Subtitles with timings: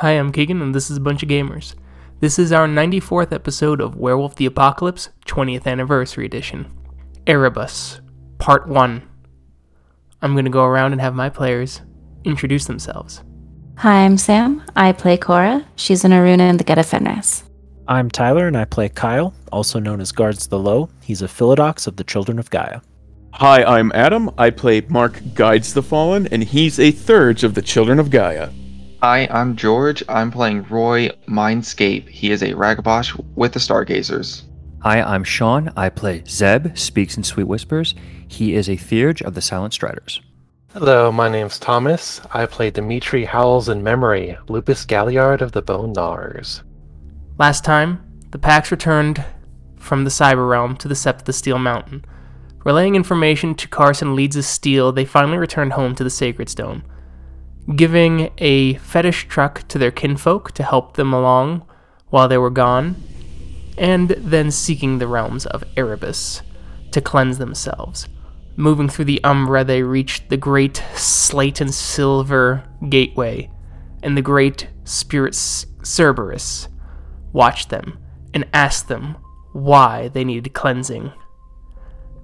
[0.00, 1.74] Hi, I'm Keegan, and this is a bunch of gamers.
[2.20, 6.74] This is our 94th episode of Werewolf the Apocalypse 20th Anniversary Edition.
[7.26, 8.00] Erebus,
[8.38, 9.06] Part 1.
[10.22, 11.82] I'm going to go around and have my players
[12.24, 13.22] introduce themselves.
[13.76, 14.62] Hi, I'm Sam.
[14.74, 15.66] I play Cora.
[15.76, 17.44] She's an Ahroun in the Get of Fenris.
[17.86, 20.88] I'm Tyler, and I play Kyle, also known as Guards the Low.
[21.02, 22.80] He's a Philodox of the Children of Gaia.
[23.34, 24.30] Hi, I'm Adam.
[24.38, 28.48] I play Mark Guides the Fallen, and he's a third of the Children of Gaia.
[29.02, 30.04] Hi, I'm George.
[30.10, 32.06] I'm playing Roy Mindscape.
[32.06, 34.44] He is a Ragabash with the Stargazers.
[34.82, 35.72] Hi, I'm Sean.
[35.74, 37.94] I play Zeb, speaks in sweet whispers.
[38.28, 40.20] He is a Theurge of the Silent Striders.
[40.74, 42.20] Hello, my name's Thomas.
[42.34, 46.62] I play Dimitri Howls in memory, Lupus Galliard of the Bone Gnawers.
[47.38, 49.24] Last time, the packs returned
[49.78, 52.04] from the Cyber Realm to the Sept of the Steel Mountain.
[52.66, 56.82] Relaying information to Carson Leeds' Steel, they finally returned home to the Sacred Stone,
[57.76, 61.64] giving a fetish truck to their kinfolk to help them along
[62.08, 62.96] while they were gone,
[63.78, 66.42] and then seeking the realms of Erebus
[66.90, 68.08] to cleanse themselves.
[68.56, 73.50] Moving through the Umbra, they reached the great slate and silver gateway,
[74.02, 76.68] and the great spirit Cerberus
[77.32, 77.98] watched them
[78.34, 79.16] and asked them
[79.52, 81.12] why they needed cleansing.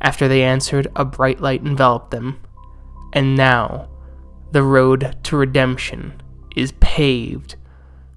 [0.01, 2.41] After they answered, a bright light enveloped them,
[3.13, 3.89] and now
[4.53, 6.23] the road to redemption
[6.55, 7.57] is paved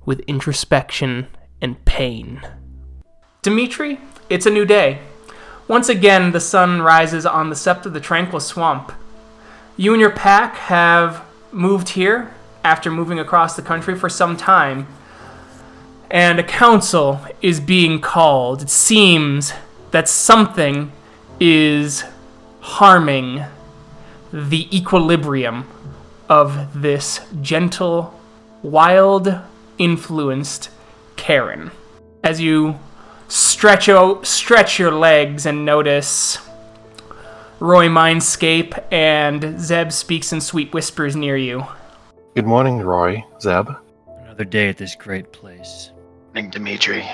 [0.06, 1.28] with introspection
[1.62, 2.42] and pain.
[3.42, 4.00] Dimitri,
[4.30, 5.00] it's a new day.
[5.68, 8.92] Once again, the sun rises on the sept of the tranquil swamp.
[9.78, 14.88] You and your pack have moved here after moving across the country for some time,
[16.10, 18.64] and a council is being called.
[18.64, 19.54] It seems
[19.92, 20.92] that something
[21.40, 22.04] is
[22.62, 23.46] harming
[24.34, 25.66] the equilibrium
[26.30, 28.20] of this gentle,
[28.62, 29.36] wild
[29.78, 30.70] influenced
[31.18, 31.72] Caern.
[32.24, 32.80] As you
[33.28, 36.38] stretch out, stretch your legs and notice
[37.60, 41.66] Roy Mindscape and Zeb speaks in sweet whispers near you.
[42.36, 43.26] Good morning, Roy.
[43.42, 43.70] Zeb.
[44.22, 45.92] Another day at this great place.
[46.34, 47.06] Named Dimitri.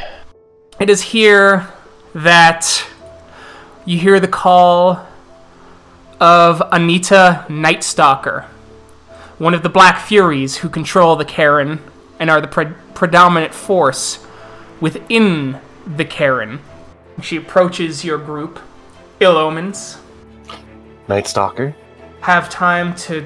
[0.80, 1.68] It is here
[2.14, 2.86] that
[3.86, 5.04] you hear the call
[6.20, 8.46] of Anita Nightstalker,
[9.38, 11.80] one of the Black Furies who control the Caern
[12.20, 14.26] and are the pre- predominant force
[14.80, 16.60] within the Caern.
[17.22, 18.60] She approaches your group,
[19.20, 19.98] Ill Omens,
[21.08, 21.76] Night Stalker.
[22.22, 23.26] have time to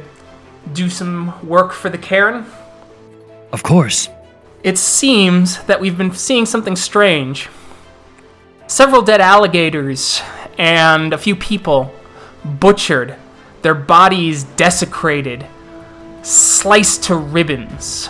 [0.73, 2.45] do some work for the Caern.
[3.51, 4.09] Of course.
[4.63, 7.49] It seems that we've been seeing something strange.
[8.67, 10.21] Several dead alligators
[10.57, 11.93] and a few people
[12.43, 13.15] butchered,
[13.61, 15.45] their bodies desecrated,
[16.21, 18.09] sliced to ribbons.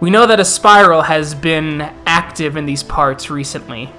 [0.00, 3.90] We know that a spiral has been active in these parts recently.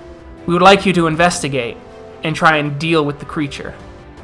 [0.45, 1.77] We would like you to investigate
[2.23, 3.73] and try and deal with the creature.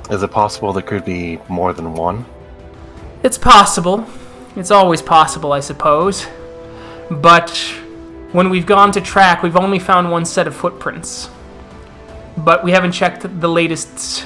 [0.09, 2.25] Is it possible there could be more than one?
[3.23, 4.05] It's possible.
[4.55, 6.27] It's always possible, I suppose.
[7.09, 7.57] But
[8.31, 11.29] when we've gone to track, we've only found one set of footprints.
[12.37, 14.25] But we haven't checked the latest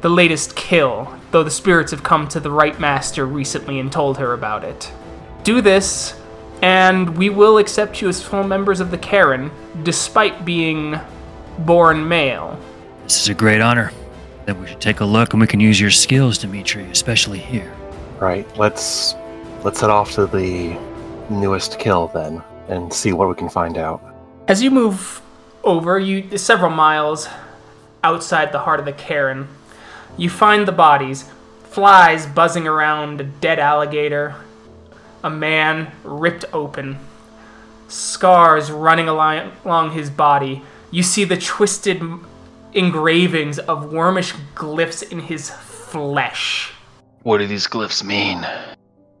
[0.00, 4.18] the latest kill, though the spirits have come to the right master recently and told
[4.18, 4.92] her about it.
[5.42, 6.18] Do this,
[6.62, 9.50] and we will accept you as full members of the Caern,
[9.82, 10.98] despite being
[11.60, 12.58] born male.
[13.04, 13.92] This is a great honor.
[14.46, 17.72] Then we should take a look and we can use your skills, Dimitri, especially here.
[18.18, 18.46] Right.
[18.56, 19.14] Let's
[19.62, 20.78] let's head off to the
[21.30, 24.02] newest kill then and see what we can find out.
[24.48, 25.20] As you move
[25.64, 27.28] over, you several miles
[28.02, 29.46] outside the heart of the Caern,
[30.18, 31.30] you find the bodies,
[31.62, 34.34] flies buzzing around a dead alligator,
[35.22, 36.98] a man ripped open,
[37.86, 40.62] scars running along, his body.
[40.90, 42.02] You see the twisted
[42.72, 46.72] engravings of Wyrmish glyphs in his flesh.
[47.22, 48.46] What do these glyphs mean?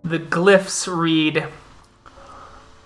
[0.02, 1.46] The glyphs read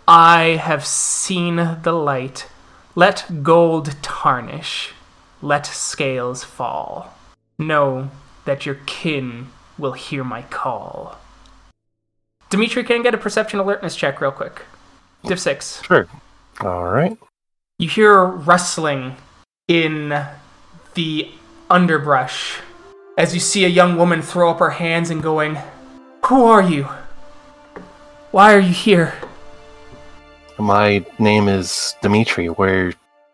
[0.06, 2.48] I have seen the light.
[2.94, 4.92] Let gold tarnish.
[5.40, 7.14] Let scales fall.
[7.58, 8.10] Know
[8.44, 11.18] that your kin will hear my call.
[12.50, 14.62] Dimitri, can I get a perception alertness check real quick?
[15.24, 15.82] Div 6.
[15.82, 16.06] Sure.
[16.60, 17.16] All right.
[17.78, 19.16] You hear rustling
[19.68, 20.24] in
[20.94, 21.30] the
[21.70, 22.58] underbrush
[23.16, 25.58] as you see a young woman throw up her hands and going,
[26.26, 26.88] Who are you?
[28.30, 29.14] Why are you here?
[30.58, 32.48] My name is Dimitri.
[32.48, 32.92] We're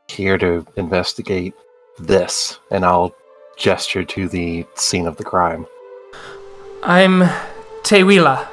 [0.09, 1.55] here to investigate
[1.99, 3.15] this, and I'll
[3.59, 5.67] gesture to the scene of the crime.
[6.83, 7.23] I'm
[7.83, 8.49] Tewila.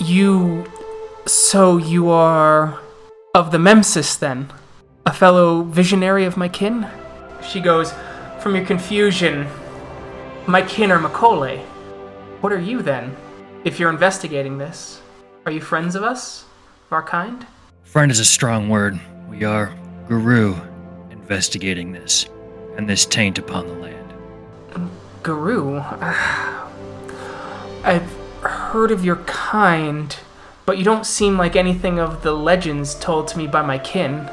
[0.00, 0.66] You
[1.26, 2.80] So you are
[3.34, 4.52] of the Mnesis then?
[5.04, 6.86] A fellow visionary of my kin?
[7.46, 7.92] She goes,
[8.40, 9.46] From your confusion,
[10.46, 11.58] my kin are Mokole.
[12.40, 13.16] What are you then?
[13.64, 15.00] If you're investigating this,
[15.44, 16.44] are you friends of us?
[16.86, 17.46] Of our kind?
[17.82, 19.00] Friend is a strong word.
[19.28, 19.74] We are
[20.08, 20.56] Garou
[21.10, 22.26] investigating this,
[22.76, 24.12] and this taint upon the land.
[25.22, 25.78] Garou?
[27.84, 28.12] I've
[28.42, 30.16] heard of your kind,
[30.64, 34.28] but you don't seem like anything of the legends told to me by my kin.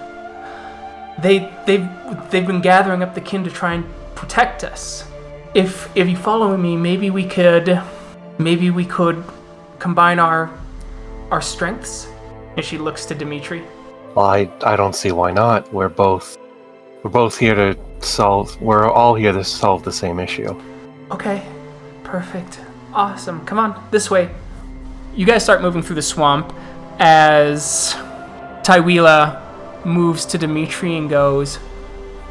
[1.20, 1.88] They they've
[2.32, 3.86] they've been gathering up the kin to try and
[4.16, 5.06] protect us.
[5.54, 7.82] If if you follow me, maybe we could
[8.40, 9.24] maybe we could
[9.80, 10.50] combine our
[11.32, 12.08] our strengths.
[12.56, 13.64] And she looks to Dimitri.
[14.14, 15.74] Well, I, I don't see why not.
[15.74, 16.38] We're both
[17.04, 18.60] we're both here to solve.
[18.62, 20.60] We're all here to solve the same issue.
[21.12, 21.46] Okay,
[22.04, 22.62] perfect.
[22.94, 23.46] Awesome.
[23.46, 24.30] Come on, this way.
[25.16, 26.54] You guys start moving through the swamp
[27.00, 27.96] as
[28.64, 31.60] Tywila moves to Dimitri and goes,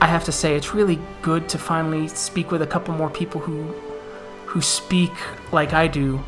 [0.01, 3.41] I have to say, it's really good to finally speak with a couple more people
[3.41, 3.73] who
[4.47, 5.13] who speak
[5.53, 6.23] like I do.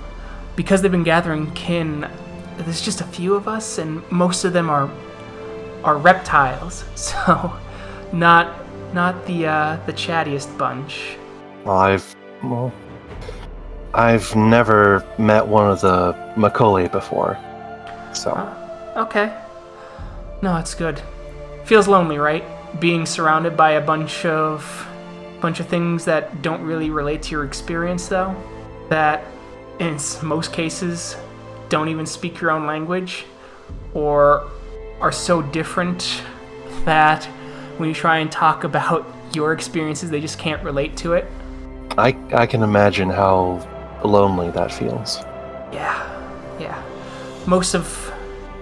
[0.56, 2.08] Because they've been gathering kin,
[2.56, 4.90] there's just a few of us, and most of them are
[5.82, 6.84] are reptiles.
[6.94, 7.58] So,
[8.12, 8.63] not
[8.94, 11.16] not the uh, the chattiest bunch.
[11.64, 12.72] Well, I've well,
[13.92, 17.36] I've never met one of the Mokole before,
[18.14, 18.32] so
[18.96, 19.36] Okay.
[20.40, 21.02] No, it's good.
[21.64, 22.44] Feels lonely, right?
[22.80, 24.88] Being surrounded by a bunch of
[25.40, 28.34] bunch of things that don't really relate to your experience though.
[28.88, 29.24] That
[29.80, 31.16] in most cases
[31.68, 33.24] don't even speak your own language
[33.94, 34.48] or
[35.00, 36.22] are so different
[36.84, 37.28] that
[37.76, 41.26] when you try and talk about your experiences they just can't relate to it.
[41.98, 43.66] I I can imagine how
[44.04, 45.20] lonely that feels.
[45.72, 46.82] Yeah, yeah.
[47.46, 48.12] Most of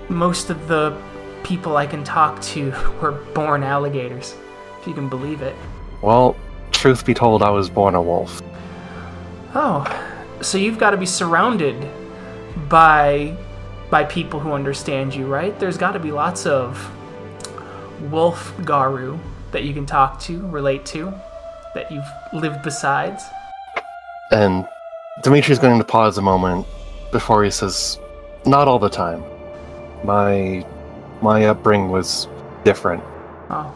[0.09, 0.97] most of the
[1.43, 2.71] people I can talk to
[3.03, 4.35] were born alligators,
[4.81, 5.57] if you can believe it.
[6.01, 6.37] Well,
[6.71, 8.43] truth be told, I was born a wolf.
[9.55, 9.85] Oh,
[10.41, 11.89] so you've got to be surrounded
[12.69, 13.37] by
[13.91, 15.59] by people who understand you, right?
[15.59, 16.91] There's got to be lots of
[18.11, 19.19] wolf garou
[19.53, 21.13] that you can talk to, relate to,
[21.75, 23.23] that you've lived besides.
[24.31, 24.67] And
[25.23, 26.67] Dimitri's going to pause a moment
[27.11, 27.99] before he says,
[28.47, 29.23] "Not all the time.
[30.05, 30.67] My
[31.21, 32.29] my upbringing was
[32.65, 33.03] different.
[33.51, 33.73] Oh.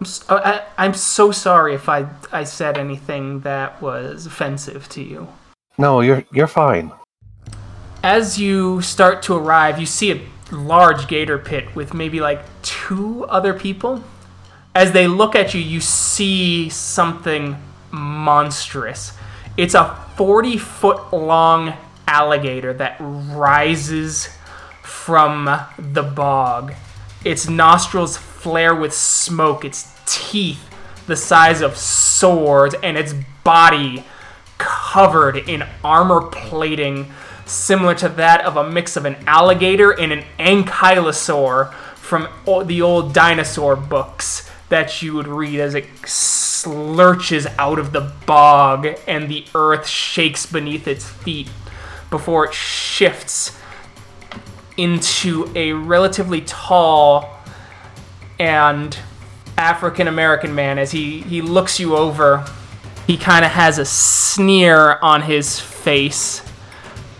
[0.00, 4.88] I'm, s- oh, I, I'm so sorry if I, I said anything that was offensive
[4.90, 5.28] to you.
[5.78, 6.92] No, you're you're fine.
[8.02, 10.20] As you start to arrive, you see a
[10.54, 14.02] large gator pit with maybe like two other people.
[14.74, 17.56] As they look at you, you see something
[17.92, 19.12] monstrous.
[19.56, 21.74] It's a 40 foot long
[22.08, 24.28] alligator that rises
[24.82, 25.44] from
[25.78, 26.74] the bog.
[27.24, 30.70] Its nostrils flare with smoke, its teeth
[31.06, 33.14] the size of swords, and its
[33.44, 34.04] body
[34.58, 37.12] covered in armor plating
[37.46, 42.28] similar to that of a mix of an alligator and an ankylosaur from
[42.66, 48.86] the old dinosaur books that you would read as it slurches out of the bog
[49.08, 51.48] and the earth shakes beneath its feet
[52.10, 53.58] before it shifts
[54.76, 57.38] into a relatively tall
[58.38, 58.98] and
[59.56, 62.44] African American man as he, he looks you over.
[63.06, 66.42] He kind of has a sneer on his face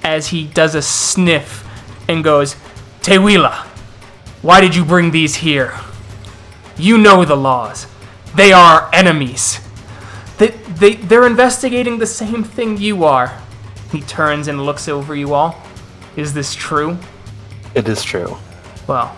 [0.02, 1.66] as he does a sniff
[2.06, 2.56] and goes,
[3.00, 3.66] Tewila,
[4.44, 5.72] why did you bring these here?
[6.76, 7.86] You know the laws.
[8.34, 9.58] They are enemies.
[10.36, 13.40] They, they, they're investigating the same thing you are.
[13.90, 15.62] He turns and looks over you all.
[16.14, 16.98] Is this true?
[17.74, 18.36] It is true.
[18.86, 19.16] Well,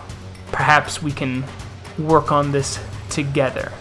[0.53, 1.43] perhaps we can
[1.99, 2.79] work on this
[3.09, 3.73] together,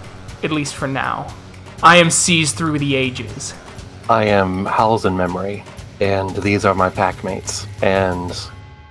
[0.43, 1.33] at least for now.
[1.81, 3.55] I am sees through the ages.
[4.11, 5.63] I am Howls in memory,
[6.01, 7.69] and these are my pack mates.
[7.83, 8.37] And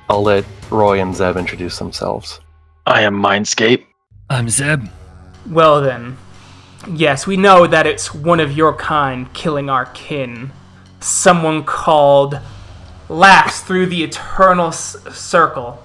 [0.08, 2.40] I'll let Roy and Zeb introduce themselves.
[2.88, 3.84] I am Mindscape.
[4.30, 4.84] I'm Zeb.
[5.50, 6.18] Well then,
[6.88, 10.52] yes, we know that it's one of your kind killing our kin.
[11.00, 12.40] Someone called
[13.10, 15.82] Laughs Through the Eternal S- Circle.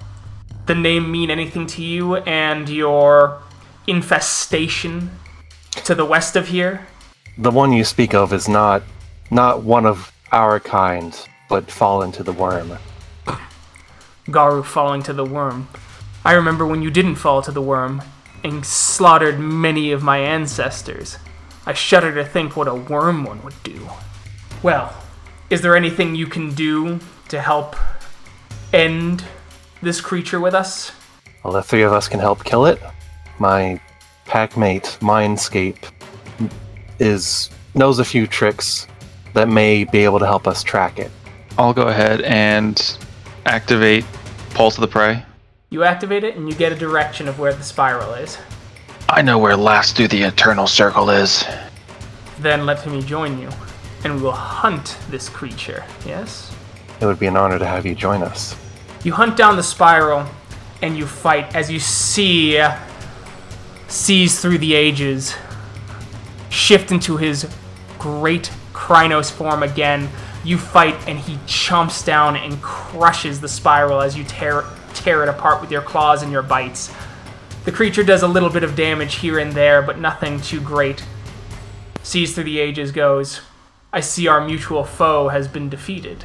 [0.67, 3.41] The name mean anything to you and your
[3.87, 5.11] infestation
[5.85, 6.87] to the west of here?
[7.39, 8.83] The one you speak of is not
[9.31, 12.79] not one of our kind, but fallen to the Wyrm.
[14.31, 15.67] Garou falling to the Wyrm.
[16.25, 18.05] I remember when you didn't fall to the Wyrm
[18.45, 21.17] and slaughtered many of my ancestors.
[21.65, 23.89] I shudder to think what a Wyrm one would do.
[24.63, 24.95] Well,
[25.49, 27.75] is there anything you can do to help
[28.73, 29.25] end
[29.81, 30.93] this creature with us?
[31.43, 32.81] Well, the three of us can help kill it.
[33.39, 33.81] My
[34.27, 35.91] packmate, Mindscape,
[36.99, 38.87] is knows a few tricks
[39.33, 41.11] that may be able to help us track it.
[41.57, 42.99] I'll go ahead and
[43.47, 44.05] activate
[44.51, 45.25] Pulse of the Prey.
[45.73, 48.37] You activate it and you get a direction of where the spiral is.
[49.09, 51.45] I know where Laughs through the Eternal Circle is.
[52.41, 53.49] Then let me join you,
[54.03, 56.53] and we will hunt this creature, yes?
[57.01, 58.57] It would be an honor to have you join us.
[59.05, 60.27] You hunt down the spiral,
[60.83, 62.77] and you fight as you see uh,
[63.87, 65.37] sees through the ages
[66.49, 67.49] shift into his
[67.97, 70.09] great Crinos form again.
[70.43, 75.29] You fight, and he chomps down and crushes the spiral as you tear tear it
[75.29, 76.93] apart with your claws and your bites.
[77.65, 81.05] The creature does a little bit of damage here and there, but nothing too great.
[82.03, 83.43] Sees through the ages goes,
[83.93, 86.25] I see our mutual foe has been defeated.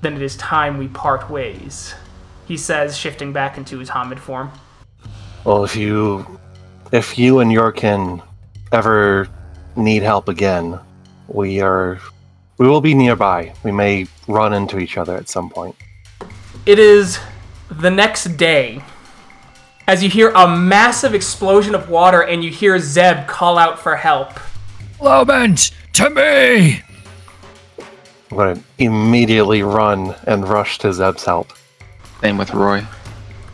[0.00, 1.94] Then it is time we part ways,
[2.46, 4.52] he says, shifting back into his Homid form.
[5.44, 6.40] Well, if you,
[6.92, 8.22] if you and your kin
[8.72, 9.28] ever
[9.74, 10.78] need help again,
[11.28, 12.00] we are,
[12.58, 13.52] we will be nearby.
[13.62, 15.76] We may run into each other at some point.
[16.64, 17.18] It is
[17.70, 18.82] the next day
[19.88, 23.96] as you hear a massive explosion of water and you hear Zeb call out for
[23.96, 24.32] help.
[24.98, 26.82] Lobens, to me!
[28.30, 31.52] I'm going to immediately run and rush to Zeb's help.
[32.20, 32.84] Same with Roy.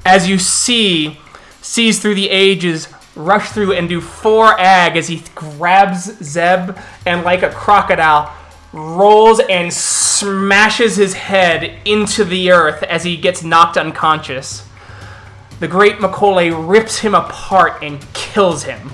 [0.06, 1.18] As you see,
[1.60, 7.22] sees through the ages, rush through and do four ag as he grabs Zeb and,
[7.22, 8.34] like a crocodile,
[8.72, 14.66] rolls and smashes his head into the earth as he gets knocked unconscious.
[15.60, 18.90] The great Mokole rips him apart and kills him.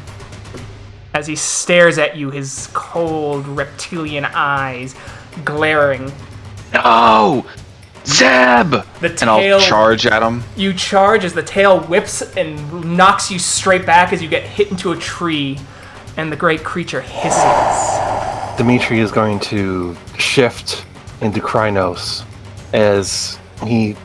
[1.15, 4.95] As he stares at you, his cold reptilian eyes
[5.45, 6.13] glaring.
[6.75, 7.47] No!
[8.05, 8.71] Zeb!
[9.01, 10.43] The tail, And I'll charge at him.
[10.57, 14.71] You charge as the tail whips and knocks you straight back as you get hit
[14.71, 15.59] into a tree,
[16.17, 18.09] and the great creature hisses.
[18.59, 20.85] Dimitri is going to shift
[21.21, 22.25] into Crinos
[22.73, 23.97] as he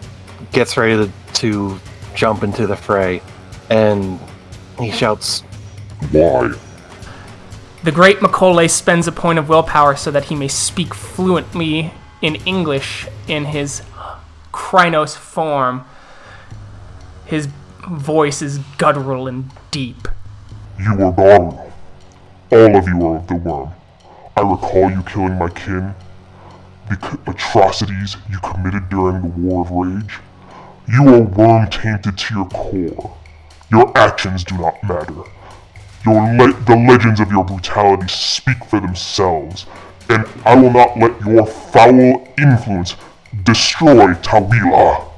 [0.51, 1.79] gets ready to, to
[2.13, 3.23] jump into the fray,
[3.71, 4.19] and
[4.77, 5.41] he shouts,
[6.11, 6.53] Why?
[7.83, 11.91] The great Mokole spends a point of willpower so that he may speak fluently
[12.21, 13.81] in English in his
[14.51, 15.83] Crinos form.
[17.25, 17.47] His
[17.89, 20.07] voice is guttural and deep.
[20.77, 21.71] You are Garou.
[22.51, 23.73] All of you are of the Wyrm.
[24.35, 25.93] I recall you killing my kin.
[26.89, 30.19] The atrocities you committed during the War of Rage.
[30.87, 33.17] You are Wyrm tainted to your core.
[33.71, 35.23] Your actions do not matter.
[36.05, 39.65] Your le- the legends of your brutality speak for themselves,
[40.09, 42.95] and I will not let your foul influence
[43.43, 45.09] destroy Tawila.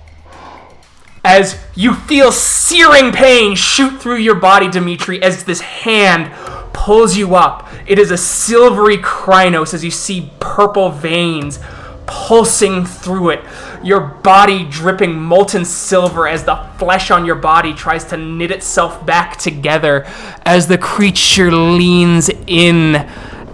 [1.23, 6.31] As you feel searing pain shoot through your body, Dimitri, as this hand
[6.75, 7.67] pulls you up.
[7.87, 11.59] It is a silvery Crinos as you see purple veins
[12.05, 13.43] pulsing through it.
[13.81, 19.03] Your body dripping molten silver as the flesh on your body tries to knit itself
[19.05, 20.05] back together
[20.43, 22.95] as the creature leans in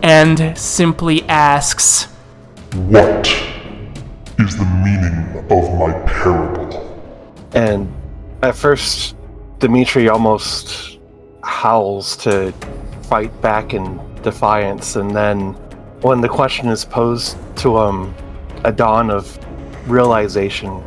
[0.03, 2.05] and simply asks,
[2.73, 3.27] What
[4.39, 6.61] is the meaning of my parable?
[7.53, 7.91] and
[8.41, 9.15] at first,
[9.59, 10.97] Dimitri almost
[11.43, 12.53] howls to
[13.11, 15.51] fight back in defiance, and then
[15.99, 18.15] when the question is posed to him,
[18.63, 19.37] a dawn of
[19.85, 20.81] realization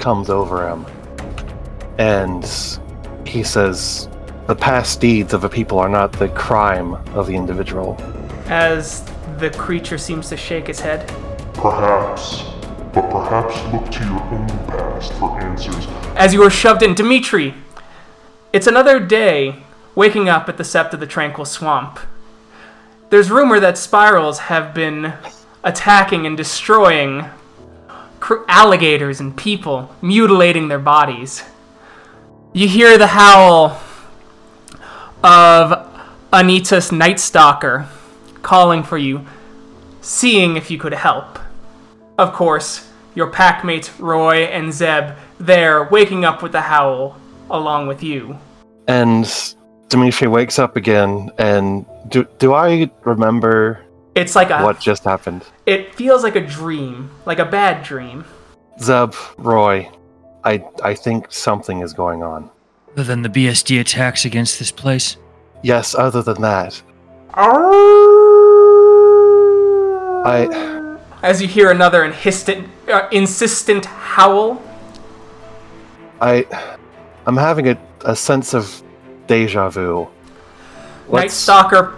[0.00, 0.84] comes over him.
[1.96, 2.44] And
[3.24, 4.08] he says,
[4.48, 7.96] The past deeds of a people are not the crime of the individual.
[8.48, 9.04] as
[9.38, 11.06] the creature seems to shake its head.
[11.54, 12.42] Perhaps,
[12.92, 15.86] but perhaps look to your own past for answers.
[16.16, 16.94] as you were shoved in.
[16.94, 17.54] Dimitri,
[18.52, 19.62] it's another day
[19.98, 21.98] waking up at the Sept of the Tranquil Swamp.
[23.10, 25.12] There's rumor that spirals have been
[25.64, 27.24] attacking and destroying
[28.46, 31.42] alligators and people, mutilating their bodies.
[32.52, 33.82] You hear the howl
[35.24, 36.00] of
[36.32, 37.88] Anita's Night Stalker
[38.40, 39.26] calling for you,
[40.00, 41.40] seeing if you could help.
[42.16, 47.16] Of course, your packmates Roy and Zeb there waking up with the howl
[47.50, 48.38] along with you.
[48.86, 49.26] And
[49.88, 53.80] Dimitri wakes up again, and do, do I remember
[54.14, 55.44] It's like a what just happened?
[55.66, 58.24] it feels like a dream, like a bad dream.
[58.80, 59.88] Zeb, Roy,
[60.44, 62.50] I I think something is going on.
[62.92, 65.16] Other than the BSD attacks against this place,
[65.62, 66.80] Yes, other than that,
[70.24, 74.62] I As you hear another insistent, uh, insistent howl,
[76.20, 76.46] I,
[77.26, 78.82] I'm having a, a sense of
[79.28, 80.00] deja vu.
[80.02, 80.10] Night
[81.08, 81.94] Let's- Stalker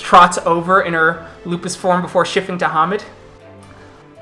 [0.00, 3.04] trots over in her lupus form before shifting to Homid.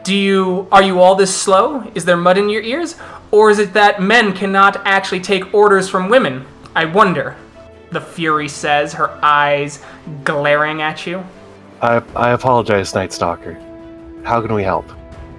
[0.05, 1.91] Do you are you all this slow?
[1.95, 2.97] Is there mud in your ears?
[3.31, 6.45] Or is it that men cannot actually take orders from women?
[6.77, 7.37] I wonder.
[7.91, 9.83] The Fury says, her eyes
[10.25, 11.25] glaring at you.
[11.81, 13.55] I, I apologize, Night Stalker.
[14.25, 14.91] How can we help?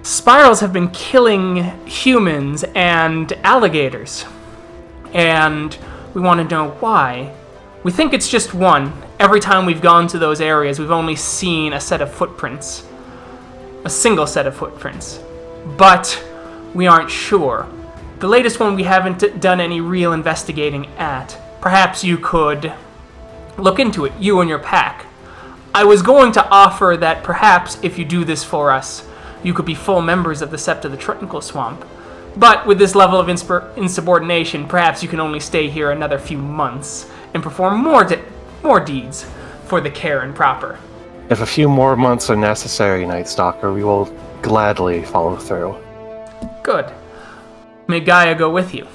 [0.02, 1.56] Spirals have been killing
[1.86, 4.24] humans and alligators.
[5.12, 5.76] And
[6.14, 7.34] we want to know why.
[7.82, 8.92] We think it's just one.
[9.18, 12.86] Every time we've gone to those areas, we've only seen a set of footprints.
[13.84, 15.20] A single set of footprints.
[15.76, 16.24] But
[16.72, 17.68] we aren't sure.
[18.20, 21.36] The latest one we haven't d- done any real investigating at.
[21.60, 22.72] Perhaps you could
[23.58, 25.06] look into it, you and your pack.
[25.74, 29.06] I was going to offer that perhaps if you do this for us,
[29.42, 31.84] you could be full members of the Sept of the Tranquil Swamp.
[32.36, 36.38] But with this level of inspir- insubordination, perhaps you can only stay here another few
[36.38, 38.22] months and perform more de-
[38.62, 39.26] more deeds
[39.66, 40.78] for the care and proper.
[41.30, 44.06] If a few more months are necessary, Night Stalker, we will
[44.42, 45.76] gladly follow through.
[46.62, 46.92] Good.
[47.86, 48.86] May Gaia go with you.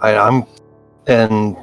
[0.00, 0.44] I, I'm,
[1.06, 1.56] and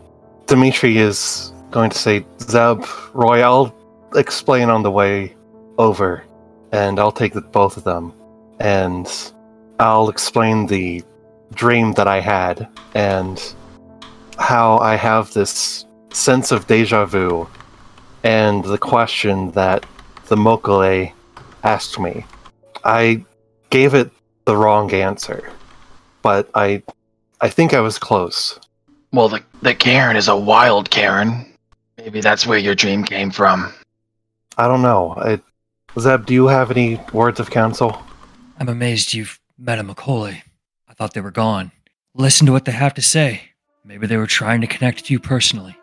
[0.45, 3.75] Dimitri is going to say, Zeb, Roy, I'll
[4.15, 5.35] explain on the way
[5.77, 6.23] over,
[6.71, 8.13] and I'll take the, both of them,
[8.59, 9.07] and
[9.79, 11.03] I'll explain the
[11.53, 13.41] dream that I had, and
[14.37, 17.47] how I have this sense of deja vu,
[18.23, 19.85] and the question that
[20.27, 21.11] the Mokole
[21.63, 22.25] asked me.
[22.83, 23.23] I
[23.69, 24.11] gave it
[24.45, 25.51] the wrong answer,
[26.21, 26.83] but I
[27.41, 28.59] I think I was close.
[29.11, 31.47] Well, the, the Caern is a wild Caern.
[31.97, 33.73] Maybe that's where your dream came from.
[34.57, 35.13] I don't know.
[35.17, 35.39] I,
[35.99, 38.01] Zeb, do you have any words of counsel?
[38.57, 40.41] I'm amazed you've met a Mokole.
[40.87, 41.73] I thought they were gone.
[42.13, 43.41] Listen to what they have to say.
[43.83, 45.75] Maybe they were trying to connect to you personally.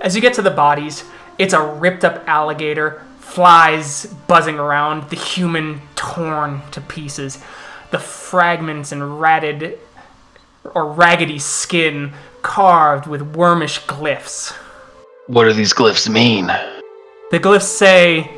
[0.00, 1.04] As you get to the bodies,
[1.38, 7.40] it's a ripped up alligator, flies buzzing around, the human torn to pieces,
[7.92, 9.78] the fragments and ratted
[10.74, 14.52] or raggedy skin carved with Wyrmish glyphs.
[15.28, 16.46] What do these glyphs mean?
[17.30, 18.28] The glyphs say,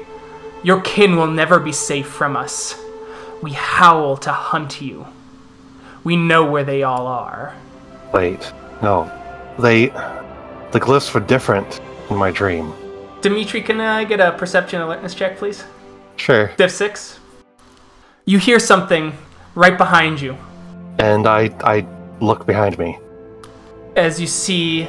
[0.63, 2.79] Your kin will never be safe from us.
[3.43, 5.07] We howl to hunt you.
[6.05, 7.55] We know where they all are.
[8.13, 9.11] Wait, no.
[9.59, 9.87] They.
[10.71, 12.73] The glyphs were different in my dream.
[13.21, 15.65] Dimitri, can I get a perception alertness check, please?
[16.17, 16.51] Sure.
[16.57, 17.19] Div 6.
[18.25, 19.13] You hear something
[19.55, 20.37] right behind you
[20.99, 21.87] And I I
[22.21, 22.99] look behind me.
[23.97, 24.87] as you see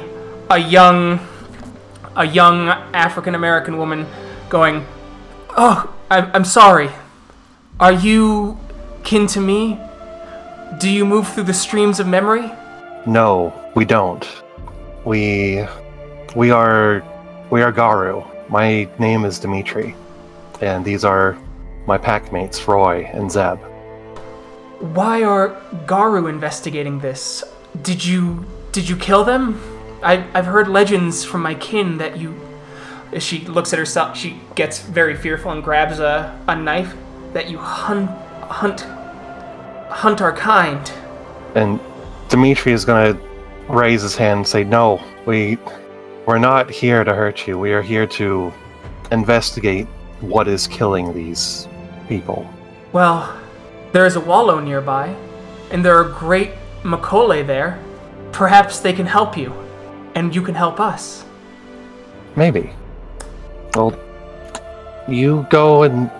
[0.50, 1.18] a young
[2.16, 4.06] a young African American woman
[4.48, 4.84] going,
[5.56, 6.90] "Oh, I'm, I'm sorry.
[7.80, 8.58] Are you
[9.04, 9.80] kin to me?
[10.78, 12.52] Do you move through the streams of memory?"
[13.06, 14.28] No, we don't.
[15.06, 15.64] We
[16.36, 17.02] we are
[17.48, 18.22] we are Garou.
[18.50, 19.94] My name is Dimitri.
[20.60, 21.38] And these are
[21.86, 23.58] my packmates, Roy and Zeb.
[24.80, 27.42] Why are Garou investigating this?
[27.80, 29.58] Did you did you kill them?
[30.02, 32.34] I I've heard legends from my kin that you.
[33.18, 36.94] She looks at herself, she gets very fearful and grabs a, a knife.
[37.32, 38.10] That you hunt
[38.42, 38.80] hunt
[39.90, 40.90] hunt our kind.
[41.54, 41.80] And
[42.28, 43.18] Dimitri is gonna
[43.68, 45.58] raise his hand and say, No, we
[46.26, 47.58] we're not here to hurt you.
[47.58, 48.52] We are here to
[49.10, 49.86] investigate
[50.20, 51.66] what is killing these
[52.08, 52.48] people.
[52.92, 53.36] Well,
[53.92, 55.14] there is a wallow nearby,
[55.70, 56.50] and there are great
[56.82, 57.82] Mokole there.
[58.32, 59.52] Perhaps they can help you,
[60.14, 61.24] and you can help us.
[62.36, 62.70] Maybe.
[63.74, 63.98] Well,
[65.08, 66.10] you go and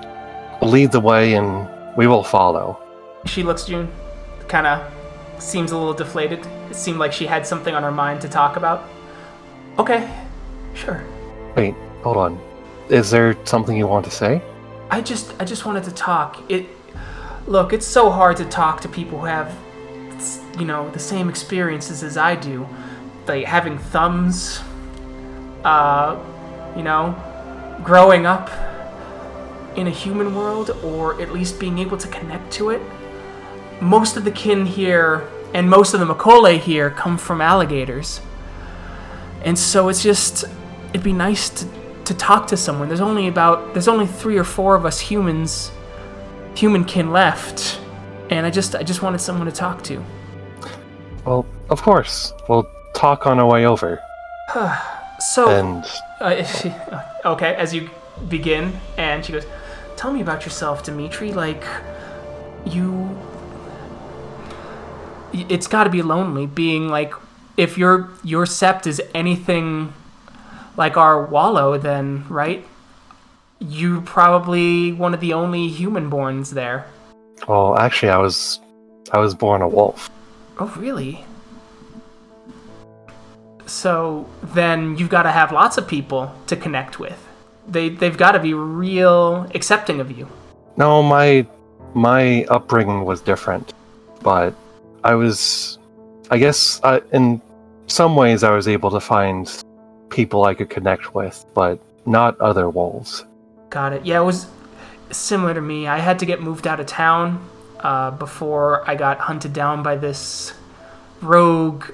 [0.62, 2.78] lead the way, and we will follow.
[3.26, 3.88] She looks at you,
[4.48, 4.92] kind of
[5.42, 6.46] seems a little deflated.
[6.70, 8.88] It seemed like she had something on her mind to talk about.
[9.78, 10.10] Okay,
[10.74, 11.04] sure.
[11.56, 12.40] Wait, hold on.
[12.88, 14.42] Is there something you want to say?
[14.90, 16.42] I just I just wanted to talk.
[16.50, 16.66] It
[17.46, 19.56] look, it's so hard to talk to people who have
[20.58, 22.68] you know, the same experiences as I do.
[23.26, 24.60] Like having thumbs
[25.64, 26.18] uh
[26.76, 27.14] you know,
[27.84, 28.50] growing up
[29.76, 32.82] in a human world or at least being able to connect to it.
[33.80, 38.20] Most of the kin here and most of the Mokole here come from alligators.
[39.42, 40.44] And so it's just
[40.90, 41.66] it'd be nice to
[42.04, 42.88] to talk to someone.
[42.88, 45.70] There's only about there's only 3 or 4 of us humans
[46.56, 47.80] human kin left.
[48.30, 50.04] And I just I just wanted someone to talk to.
[51.24, 52.32] Well, of course.
[52.48, 54.00] We'll talk on our way over.
[55.34, 55.84] So And
[56.18, 56.42] Uh,
[57.26, 57.90] okay, as you
[58.28, 59.46] begin, and she goes,
[59.96, 61.32] "Tell me about yourself, Dimitri.
[61.32, 61.64] Like,
[62.64, 63.16] you,
[65.32, 67.14] it's got to be lonely being like
[67.56, 69.92] if your your sept is anything
[70.76, 72.66] like our wallow then right
[73.60, 76.86] you probably one of the only human borns there
[77.46, 78.60] Well, actually, I was
[79.12, 80.10] I was born a wolf.
[80.58, 81.24] oh really
[83.66, 87.24] so then you've got to have lots of people to connect with
[87.70, 90.28] they they've got to be real accepting of you
[90.76, 91.46] No, my
[91.94, 93.74] my upbringing was different,
[94.22, 94.54] but
[95.02, 95.78] I was,
[96.30, 97.40] I guess, uh, in
[97.86, 99.50] some ways, I was able to find
[100.08, 103.24] people I could connect with, but not other wolves.
[103.70, 104.06] Got it.
[104.06, 104.46] Yeah, it was
[105.10, 105.86] similar to me.
[105.86, 107.48] I had to get moved out of town
[107.80, 110.52] uh, before I got hunted down by this
[111.20, 111.84] rogue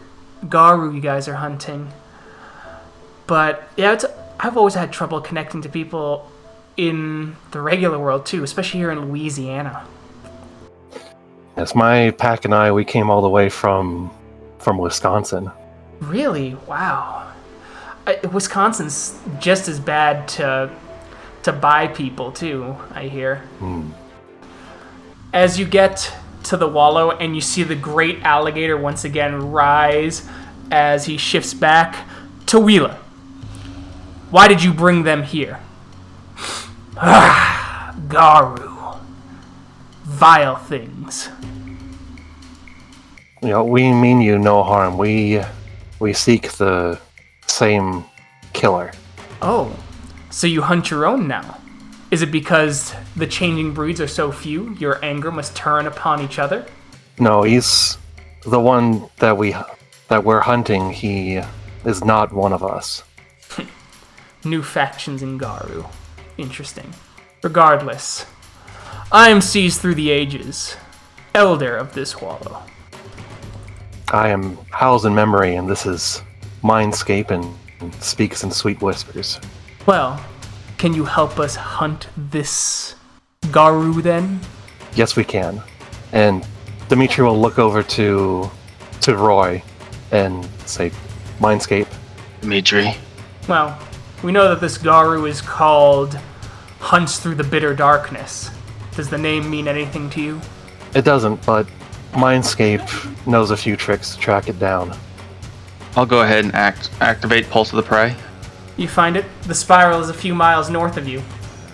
[0.48, 1.90] Garou you guys are hunting.
[3.26, 4.04] But yeah, it's,
[4.46, 6.30] I've always had trouble connecting to people
[6.76, 9.84] in the regular world too, especially here in Louisiana.
[11.56, 14.08] Yes, my pack and I, we came all the way from
[14.60, 15.50] from Wisconsin.
[15.98, 16.54] Really?
[16.68, 17.32] Wow.
[18.06, 20.70] I, Wisconsin's just as bad to
[21.42, 22.76] to buy people too.
[22.92, 23.38] I hear.
[23.58, 23.90] Hmm.
[25.32, 30.24] As you get to the wallow and you see the great alligator once again rise
[30.70, 32.06] as he shifts back
[32.46, 32.96] to Wheeler.
[34.30, 35.60] Why did you bring them here?
[36.96, 38.98] Ah, Garou.
[40.04, 41.28] Vile things.
[43.42, 44.98] You know, we mean you no harm.
[44.98, 45.42] We
[46.00, 46.98] we seek the
[47.46, 48.04] same
[48.52, 48.92] killer.
[49.42, 49.76] Oh,
[50.30, 51.58] so you hunt your own now?
[52.10, 56.38] Is it because the changing breeds are so few, your anger must turn upon each
[56.38, 56.64] other?
[57.18, 57.98] No, he's
[58.42, 59.54] the one that we
[60.08, 60.92] that we're hunting.
[60.92, 61.40] He
[61.84, 63.02] is not one of us.
[64.46, 65.84] New factions in Garou.
[66.38, 66.94] Interesting.
[67.42, 68.24] Regardless,
[69.10, 70.76] I am sees through the ages,
[71.34, 72.62] elder of this wallow.
[74.12, 76.22] I am Howls in Memory, and this is
[76.62, 77.44] Mindscape and
[78.00, 79.40] speaks in sweet whispers.
[79.84, 80.24] Well,
[80.78, 82.94] can you help us hunt this
[83.50, 84.38] Garou then?
[84.94, 85.60] Yes, we can.
[86.12, 86.46] And
[86.88, 88.48] Dimitri will look over to
[89.00, 89.62] to Roy
[90.12, 90.92] and say,
[91.40, 91.88] Mindscape.
[92.40, 92.94] Dimitri.
[93.48, 93.78] Well,
[94.22, 96.18] we know that this Garou is called
[96.80, 98.50] Hunts Through the Bitter Darkness.
[98.94, 100.40] Does the name mean anything to you?
[100.94, 101.66] It doesn't, but
[102.12, 104.96] Mindscape knows a few tricks to track it down.
[105.96, 108.14] I'll go ahead and act activate Pulse of the Prey.
[108.76, 109.24] You find it?
[109.42, 111.22] The spiral is a few miles north of you.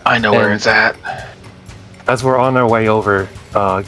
[0.06, 0.96] I know where it's at.
[2.08, 3.82] As we're on our way over, uh,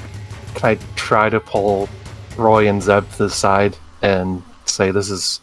[0.55, 1.89] can I try to pull
[2.37, 5.41] Roy and Zeb to the side and say this is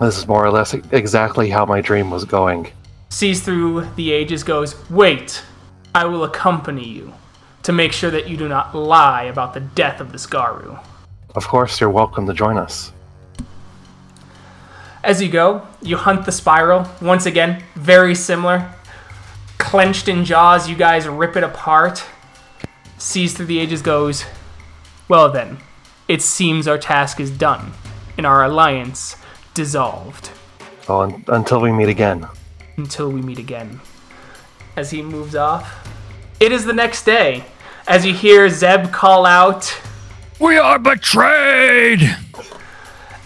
[0.00, 2.72] this is more or less exactly how my dream was going?
[3.10, 5.42] Sees through the ages, goes, Wait,
[5.94, 7.12] I will accompany you
[7.64, 10.78] to make sure that you do not lie about the death of this Garou.
[11.34, 12.92] Of course, you're welcome to join us.
[15.04, 16.86] As you go, you hunt the spiral.
[17.00, 18.72] Once again, very similar.
[19.58, 22.04] Clenched in jaws, you guys rip it apart.
[22.98, 24.24] Sees through the ages, goes,
[25.08, 25.58] Well then,
[26.08, 27.72] it seems our task is done,
[28.16, 29.16] and our alliance
[29.54, 30.30] dissolved.
[30.86, 32.26] So un- until we meet again.
[32.76, 33.80] until we meet again.
[34.76, 35.86] As he moves off.
[36.40, 37.44] It is the next day.
[37.86, 39.76] As you hear Zeb call out,
[40.38, 42.16] We are betrayed!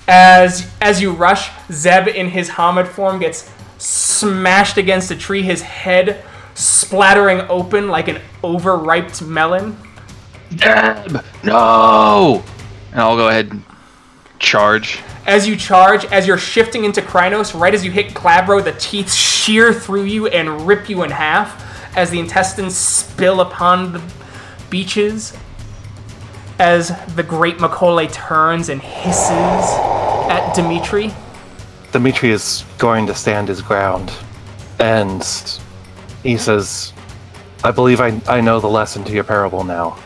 [0.08, 5.62] as as you rush, Zeb in his Homid form gets smashed against a tree, his
[5.62, 9.76] head splattering open like an overripe melon.
[10.54, 11.24] Deb!
[11.42, 12.42] No!
[12.92, 13.62] And I'll go ahead and
[14.38, 15.00] charge.
[15.26, 19.12] As you charge, as you're shifting into Crinos, right as you hit Glabro, the teeth
[19.12, 21.62] shear through you and rip you in half
[21.96, 24.02] as the intestines spill upon the
[24.68, 25.36] beaches.
[26.58, 29.30] As the great Mokole turns and hisses
[30.30, 31.10] at Dimitri.
[31.90, 34.12] Dimitri is going to stand his ground.
[34.78, 35.22] And
[36.22, 36.92] he says,
[37.64, 39.98] I believe I, I know the lesson to your parable now.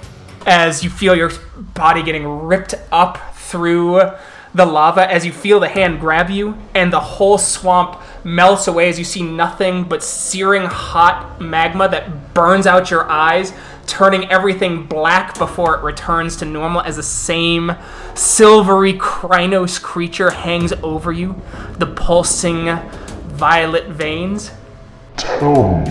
[0.46, 1.30] as you feel your
[1.74, 4.00] body getting ripped up through
[4.58, 8.88] the lava as you feel the hand grab you and the whole swamp melts away
[8.88, 13.52] as you see nothing but searing hot magma that burns out your eyes
[13.86, 17.72] turning everything black before it returns to normal as the same
[18.14, 21.40] silvery Crinos creature hangs over you
[21.78, 22.66] the pulsing
[23.28, 24.50] violet veins
[25.42, 25.84] me,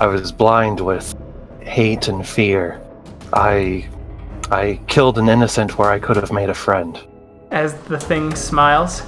[0.00, 1.14] I was blind with
[1.60, 2.80] hate and fear.
[3.32, 3.88] I
[4.50, 7.00] I killed an innocent where I could have made a friend.
[7.54, 9.02] As the thing smiles,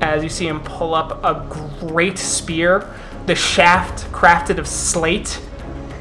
[0.00, 1.46] as you see him pull up a
[1.86, 2.92] great spear,
[3.26, 5.40] the shaft crafted of slate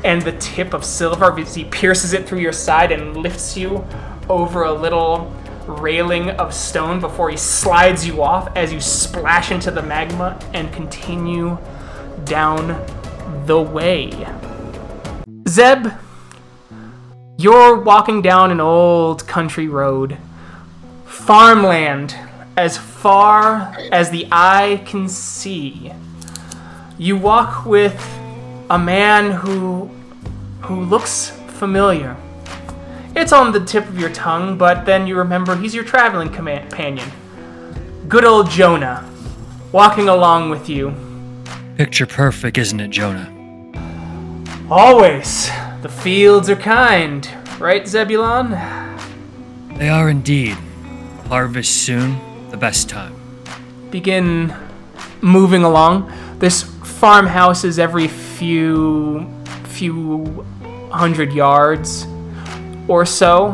[0.03, 3.85] and the tip of silver as he pierces it through your side and lifts you
[4.29, 5.31] over a little
[5.67, 10.73] railing of stone before he slides you off as you splash into the magma and
[10.73, 11.55] continue
[12.23, 12.83] down
[13.45, 14.09] the way.
[15.47, 15.87] Zeb,
[17.37, 20.17] you're walking down an old country road.
[21.11, 22.15] Farmland
[22.55, 25.91] as far as the eye can see.
[26.97, 27.99] You walk with
[28.69, 29.91] a man who
[30.61, 32.15] who looks familiar.
[33.13, 37.11] It's on the tip of your tongue, but then you remember he's your traveling companion.
[38.07, 39.07] Good old Jonah,
[39.73, 40.93] walking along with you.
[41.77, 43.27] Picture perfect, isn't it, Jonah?
[44.69, 45.49] Always.
[45.81, 47.27] The fields are kind,
[47.59, 48.51] right, Zebulon?
[49.77, 50.57] They are indeed.
[51.31, 53.15] Harvest soon, the best time.
[53.89, 54.53] Begin
[55.21, 56.11] moving along.
[56.39, 59.31] This farmhouse is every few
[59.63, 60.45] few
[60.91, 62.05] hundred yards
[62.89, 63.51] or so.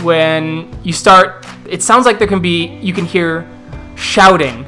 [0.00, 3.46] When you start, it sounds like there can be you can hear
[3.94, 4.64] shouting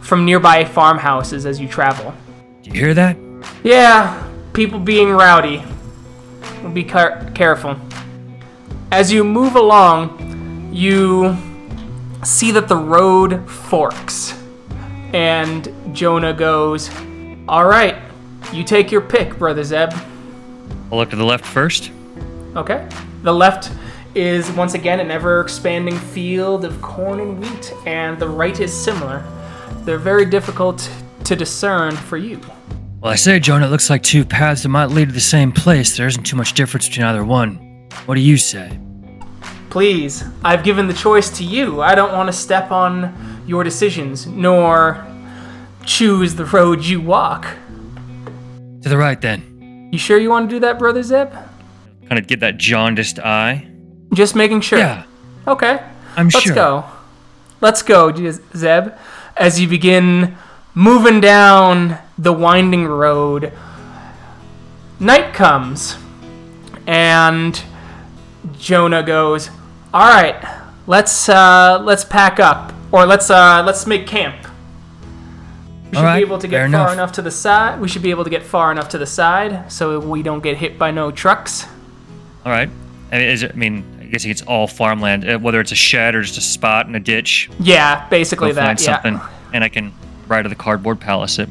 [0.00, 2.14] from nearby farmhouses as you travel.
[2.62, 3.18] Do you hear that?
[3.62, 5.62] Yeah, people being rowdy.
[6.72, 7.76] Be car- careful.
[8.90, 11.36] As you move along, you
[12.26, 14.34] see that the road forks.
[15.12, 16.90] And Jonah goes,
[17.48, 17.96] All right,
[18.52, 19.92] you take your pick, Brother Zeb.
[20.90, 21.90] I'll look to the left first.
[22.54, 22.88] Okay.
[23.22, 23.72] The left
[24.14, 28.72] is once again an ever expanding field of corn and wheat, and the right is
[28.72, 29.24] similar.
[29.80, 30.90] They're very difficult
[31.24, 32.40] to discern for you.
[33.00, 35.52] Well, I say, Jonah, it looks like two paths that might lead to the same
[35.52, 35.96] place.
[35.96, 37.56] There isn't too much difference between either one.
[38.06, 38.78] What do you say?
[39.70, 41.82] Please, I've given the choice to you.
[41.82, 45.04] I don't want to step on your decisions, nor
[45.84, 47.46] choose the road you walk.
[48.82, 49.88] To the right, then.
[49.92, 51.32] You sure you want to do that, Brother Zeb?
[51.32, 53.68] Kind of get that jaundiced eye.
[54.14, 54.78] Just making sure.
[54.78, 55.04] Yeah,
[55.46, 55.82] Okay.
[56.16, 56.40] I'm sure.
[56.40, 56.84] Let's go.
[57.60, 58.92] Let's go, Zeb.
[59.36, 60.36] As you begin
[60.74, 63.52] moving down the winding road,
[64.98, 65.96] night comes,
[66.86, 67.62] and
[68.58, 69.50] Jonah goes,
[69.92, 70.42] "All right,
[70.86, 74.46] let's uh, let's pack up, or let's uh, let's make camp.
[75.90, 76.92] We should right, be able to get far enough.
[76.92, 77.80] enough to the side.
[77.80, 80.56] We should be able to get far enough to the side so we don't get
[80.56, 81.64] hit by no trucks.
[82.44, 82.68] All right.
[83.12, 85.76] I mean, is it, I mean, I guess it's all farmland, uh, whether it's a
[85.76, 87.50] shed or just a spot in a ditch.
[87.60, 88.64] Yeah, basically that.
[88.64, 88.84] find yeah.
[89.02, 89.20] something,
[89.52, 89.92] and I can
[90.26, 91.48] ride to the cardboard palace it.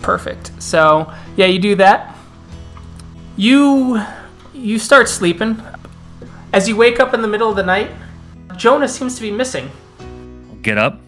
[0.00, 0.50] Perfect.
[0.62, 2.16] So yeah, you do that.
[3.36, 4.02] You
[4.54, 5.62] you start sleeping.
[6.56, 7.90] As you wake up in the middle of the night,
[8.56, 9.70] Jonah seems to be missing.
[10.00, 10.98] I'll get up,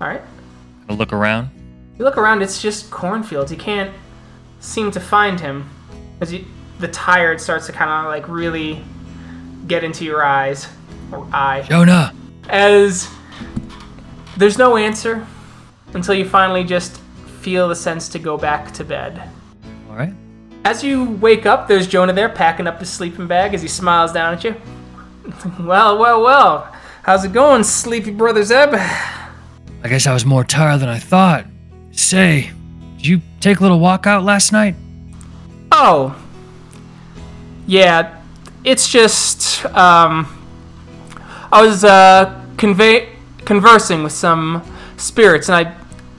[0.00, 0.22] All right.
[0.88, 1.50] I'll look around.
[1.98, 2.40] You look around.
[2.40, 3.52] It's just cornfields.
[3.52, 3.94] You can't
[4.60, 5.68] seem to find him.
[6.22, 6.46] As you,
[6.78, 8.82] the tired starts to kind of like really
[9.66, 10.66] get into your eyes
[11.12, 11.60] or eye.
[11.68, 12.14] Jonah!
[12.48, 13.06] As
[14.38, 15.26] there's no answer
[15.92, 17.02] until you finally just
[17.42, 19.28] feel the sense to go back to bed.
[19.90, 20.14] All right.
[20.64, 24.10] As you wake up, there's Jonah there packing up his sleeping bag as he smiles
[24.10, 24.56] down at you.
[25.60, 26.72] well, well, well.
[27.02, 28.74] How's it going, sleepy brother Zeb?
[28.74, 31.46] I guess I was more tired than I thought.
[31.92, 32.50] Say,
[32.96, 34.74] did you take a little walk out last night?
[35.70, 36.20] Oh.
[37.66, 38.20] Yeah,
[38.64, 40.32] it's just, um.
[41.52, 43.10] I was, uh, convey-
[43.44, 44.62] conversing with some
[44.96, 45.76] spirits and I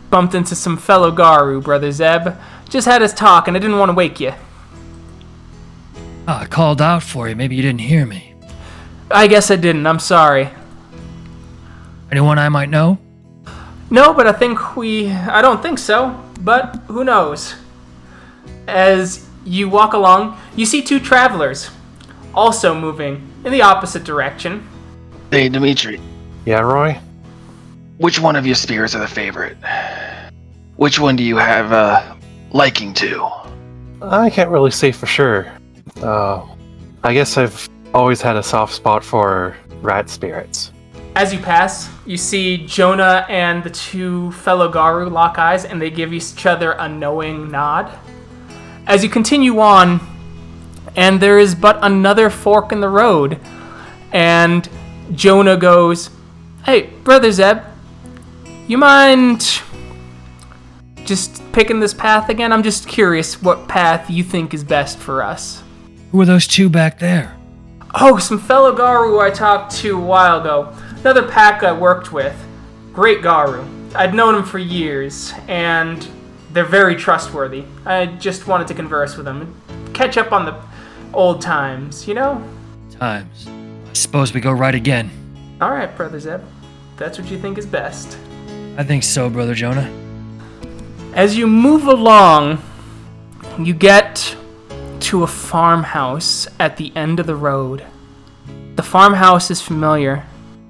[0.10, 2.30] bumped into some fellow Garou, brother Zeb.
[2.70, 4.34] Just had us talk and I didn't want to wake you.
[6.30, 7.36] Oh, I called out for you.
[7.36, 8.34] Maybe you didn't hear me.
[9.10, 9.86] I guess I didn't.
[9.88, 10.50] I'm sorry.
[12.12, 12.98] Anyone I might know?
[13.89, 15.10] No, but I think we.
[15.12, 17.56] I don't think so, but who knows?
[18.67, 21.70] As you walk along, you see two travelers,
[22.34, 24.67] also moving in the opposite direction.
[25.32, 26.02] Hey, Dimitri,
[26.46, 27.00] Yeah, Roy?
[27.98, 29.58] which one of your spirits are the favorite?
[30.76, 32.15] Which one do you have uh,
[32.52, 33.28] liking to?
[34.02, 35.52] I can't really say for sure.
[36.04, 36.46] Uh,
[37.04, 37.67] I guess I've
[37.98, 40.72] always had a soft spot for rat spirits.
[41.16, 45.90] As you pass, you see Jonah and the two fellow Garou lock eyes and they
[45.90, 47.92] give each other a knowing nod.
[48.86, 50.00] As you continue on,
[50.96, 53.40] and there is but another fork in the road,
[54.12, 54.70] and
[55.14, 56.12] Jonah goes,
[56.66, 57.64] Hey, Brother Zeb,
[58.68, 59.62] you mind
[61.04, 62.54] just picking this path again?
[62.54, 65.64] I'm just curious what path you think is best for us.
[66.12, 67.37] Who are those two back there?
[67.95, 70.73] Oh, some fellow Garou I talked to a while ago.
[71.00, 72.36] Another pack I worked with.
[72.93, 73.65] Great Garou.
[73.95, 76.08] I'd known him for years, and
[76.52, 77.63] they're very trustworthy.
[77.86, 79.56] I just wanted to converse with them,
[79.93, 80.62] catch up on the
[81.13, 82.43] old times, you know?
[82.91, 83.47] Times.
[83.47, 85.10] I suppose we go right again.
[85.62, 86.41] All right, Brother Zeb.
[86.97, 88.17] That's what you think is best.
[88.78, 89.89] I think so, Brother Jonah.
[91.13, 92.62] As you move along,
[93.58, 94.36] you get
[95.08, 97.82] to a farmhouse at the end of the road.
[98.76, 100.26] The farmhouse is familiar.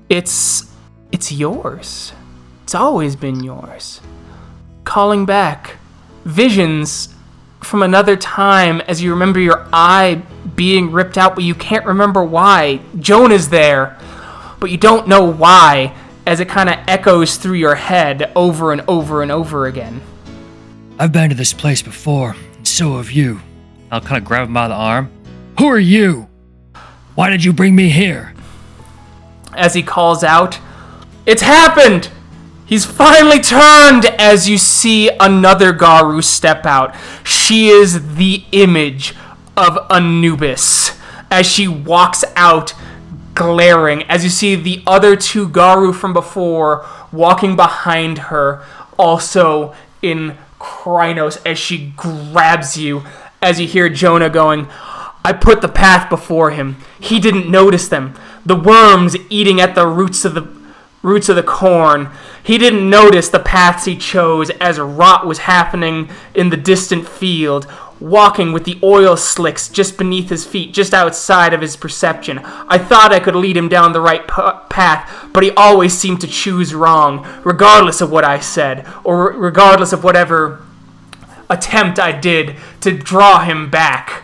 [0.10, 0.72] It's
[1.12, 2.14] it's yours.
[2.62, 4.00] It's always been yours.
[4.84, 5.78] Calling back
[6.24, 7.16] visions
[7.64, 10.22] from another time as you remember your eye
[10.56, 12.80] being ripped out, but you can't remember why.
[13.00, 13.98] Joan is there,
[14.60, 15.96] but you don't know why,
[16.28, 20.00] as it kind of echoes through your head over and over and over again.
[21.00, 23.42] I've been to this place before, and so have you.
[23.92, 25.10] I'll kind of grab him by the arm.
[25.60, 26.28] Who are you?
[27.16, 28.34] Why did you bring me here?
[29.54, 30.60] As he calls out,
[31.26, 32.10] It's happened!
[32.66, 36.94] He's finally turned as you see another Garou step out.
[37.24, 39.16] She is the image
[39.56, 41.00] of Anubis
[41.32, 42.74] as she walks out
[43.34, 48.64] glaring as you see the other two Garou from before walking behind her
[48.98, 53.04] also in Crinos as she grabs you
[53.42, 54.68] as you hear Jonah going,
[55.24, 56.78] I put the path before him.
[57.00, 58.16] He didn't notice them.
[58.46, 60.48] The worms eating at the roots of the
[61.04, 62.10] roots of the corn.
[62.44, 67.68] He didn't notice the paths he chose as rot was happening in the distant field,
[68.00, 72.40] walking with the oil slicks just beneath his feet, just outside of his perception.
[72.40, 76.28] I thought I could lead him down the right path, but he always seemed to
[76.28, 80.62] choose wrong, regardless of what I said, or regardless of whatever
[81.50, 84.24] attempt I did to draw him back.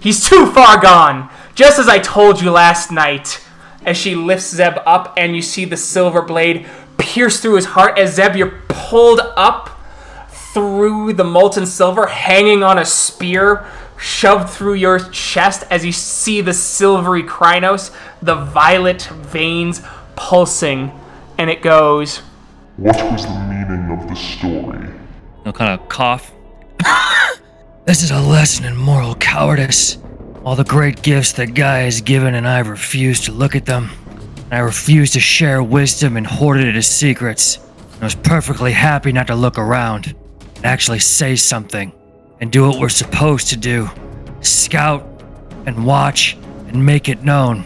[0.00, 3.42] He's too far gone, just as I told you last night.
[3.84, 6.66] As she lifts Zeb up, and you see the silver blade
[6.98, 9.80] pierce through his heart as Zeb, you're pulled up
[10.28, 13.66] through the molten silver, hanging on a spear,
[13.98, 17.90] shoved through your chest as you see the silvery Crinos,
[18.22, 19.82] the violet veins
[20.16, 20.92] pulsing,
[21.38, 22.18] and it goes.
[22.76, 24.88] What was the meaning of the story?
[25.44, 26.32] He'll kind of cough.
[27.84, 29.98] This is a lesson in moral cowardice.
[30.44, 33.90] All the great gifts that Gaia has given, and I refuse to look at them.
[34.50, 37.58] I refuse to share wisdom and hoard it as secrets.
[38.00, 40.14] I was perfectly happy not to look around
[40.56, 41.92] and actually say something
[42.40, 43.88] and do what we're supposed to do
[44.40, 45.04] scout
[45.66, 46.36] and watch
[46.68, 47.64] and make it known.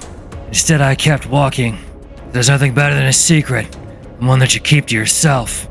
[0.49, 1.79] Instead, I kept walking.
[2.33, 3.75] There's nothing better than a secret,
[4.19, 5.67] and one that you keep to yourself.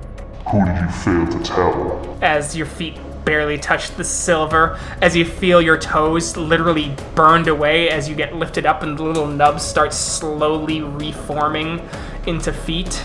[0.51, 1.99] Who did you fail to tell?
[2.21, 7.89] as your feet barely touch the silver, as you feel your toes literally burned away
[7.89, 11.87] as you get lifted up and the little nubs start slowly reforming
[12.27, 13.03] into feet.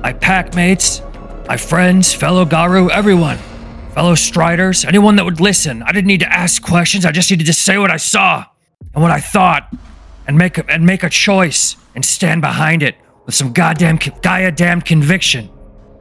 [0.00, 1.02] My pack mates,
[1.46, 3.38] my friends, fellow Garou, everyone,
[3.94, 5.82] fellow Striders, anyone that would listen.
[5.82, 7.04] I didn't need to ask questions.
[7.04, 8.44] I just needed to say what I saw
[8.94, 9.72] and what I thought,
[10.26, 12.96] and make a, and make a choice and stand behind it
[13.26, 15.50] with some goddamn goddamn conviction.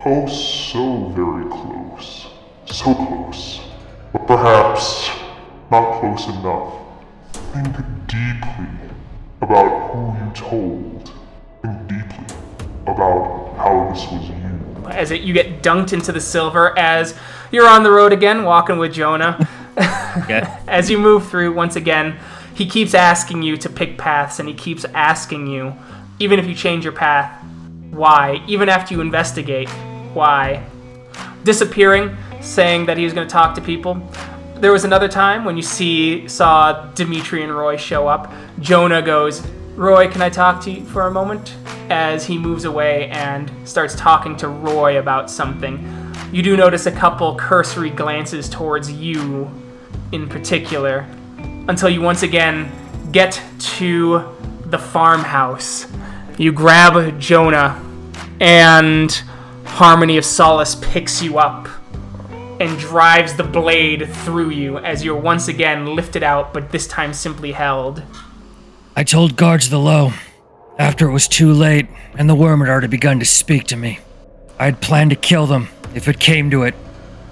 [0.06, 1.81] Oh, so very close.
[2.72, 3.60] So close.
[4.14, 5.10] But perhaps
[5.70, 6.74] not close enough.
[7.54, 7.76] Think
[8.08, 8.68] deeply
[9.42, 11.12] about who you told.
[11.62, 12.36] Think deeply
[12.88, 14.88] about how this was you.
[14.90, 17.14] As it, you get dunked into the silver, as
[17.52, 19.48] you're on the road again, walking with Jonah.
[20.24, 20.42] Okay.
[20.68, 22.18] as you move through once again,
[22.56, 25.76] he keeps asking you to pick paths, and he keeps asking you,
[26.20, 27.44] even if you change your path,
[27.92, 28.42] why?
[28.48, 29.70] Even after you investigate,
[30.14, 30.66] why?
[31.44, 34.02] Disappearing, saying that he was going to talk to people.
[34.56, 38.32] There was another time when you see saw Dimitri and Roy show up.
[38.60, 41.56] Jonah goes, "Roy, can I talk to you for a moment?"
[41.90, 46.14] As he moves away and starts talking to Roy about something.
[46.32, 49.50] You do notice a couple cursory glances towards you
[50.12, 51.06] in particular
[51.68, 52.72] until you once again
[53.12, 54.24] get to
[54.66, 55.88] the farmhouse.
[56.38, 57.82] You grab Jonah,
[58.40, 59.12] and
[59.66, 61.68] Harmony of Solace picks you up
[62.62, 67.12] and drives the blade through you as you're once again lifted out, but this time
[67.12, 68.04] simply held.
[68.96, 70.14] I told guards the low
[70.78, 74.00] after it was too late and the Wyrm had already begun to speak to me.
[74.60, 76.76] I had planned to kill them if it came to it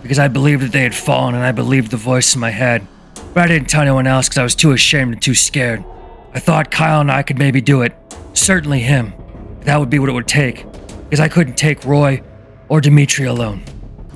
[0.02, 2.88] because I believed that they had fallen and I believed the voice in my head.
[3.36, 5.86] But I didn't tell anyone else because I was too ashamed and too scared.
[6.34, 7.96] I thought Kyle and I could maybe do it.
[8.34, 9.14] Certainly him.
[9.62, 10.66] That would be what it would take
[11.04, 12.24] because I couldn't take Roy
[12.68, 13.64] or Dimitri alone.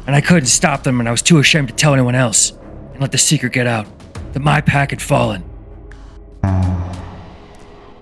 [0.06, 2.52] And I couldn't stop them and I was too ashamed to tell anyone else
[2.92, 3.88] and let the secret get out
[4.34, 5.44] that my pack had fallen.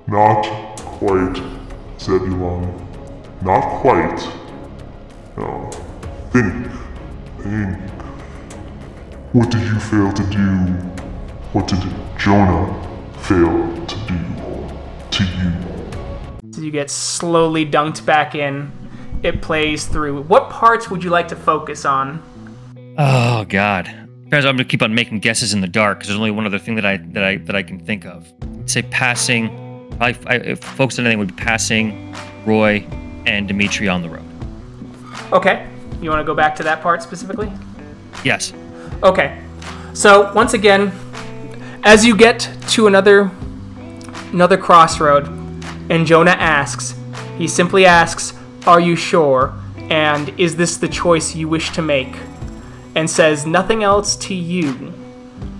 [0.07, 0.43] Not
[0.77, 1.41] quite,
[1.99, 2.87] Zebulon.
[3.43, 4.19] Not quite.
[5.37, 5.69] No.
[6.31, 6.67] Think.
[7.39, 7.77] Think.
[9.33, 10.47] What did you fail to do?
[11.53, 11.79] What did
[12.17, 12.67] Jonah
[13.19, 14.19] fail to do
[15.11, 16.51] to you?
[16.53, 18.71] So you get slowly dunked back in.
[19.23, 20.23] It plays through.
[20.23, 22.21] What parts would you like to focus on?
[22.97, 23.85] Oh God.
[24.29, 26.59] Guys, I'm gonna keep on making guesses in the dark because there's only one other
[26.59, 28.31] thing that I that I that I can think of.
[28.65, 29.49] say passing.
[29.99, 32.15] I, I if focus on anything would be passing
[32.45, 32.87] Roy
[33.25, 34.25] and Dimitri on the road.
[35.31, 35.67] Okay.
[36.01, 37.51] You want to go back to that part specifically?
[38.23, 38.53] Yes.
[39.03, 39.39] Okay.
[39.93, 40.91] So once again,
[41.83, 43.29] as you get to another
[44.31, 45.27] another crossroad,
[45.89, 46.95] and Jonah asks,
[47.37, 48.33] he simply asks,
[48.67, 49.53] "Are you sure?"
[49.89, 52.15] and "Is this the choice you wish to make?"
[52.95, 54.93] and says nothing else to you.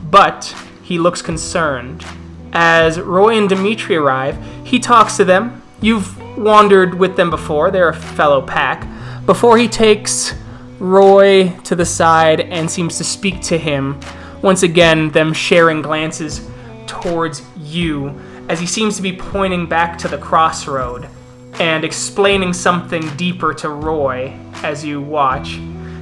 [0.09, 2.05] But he looks concerned.
[2.53, 5.61] As Roy and Dimitri arrive, he talks to them.
[5.79, 8.87] You've wandered with them before, they're a fellow pack.
[9.25, 10.33] Before he takes
[10.79, 13.99] Roy to the side and seems to speak to him,
[14.41, 16.41] once again, them sharing glances
[16.87, 21.07] towards you as he seems to be pointing back to the crossroad
[21.61, 24.33] and explaining something deeper to Roy
[24.63, 25.59] as you watch.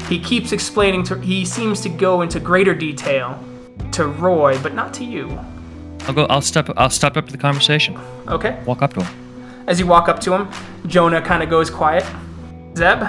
[0.07, 3.37] He keeps explaining to he seems to go into greater detail
[3.91, 5.37] to Roy, but not to you.
[6.07, 6.25] I'll go.
[6.27, 6.69] I'll step.
[6.77, 7.99] I'll step up to the conversation.
[8.29, 8.57] Okay.
[8.65, 9.63] Walk up to him.
[9.67, 10.47] As you walk up to him,
[10.87, 12.05] Jonah kind of goes quiet.
[12.77, 13.03] Zeb,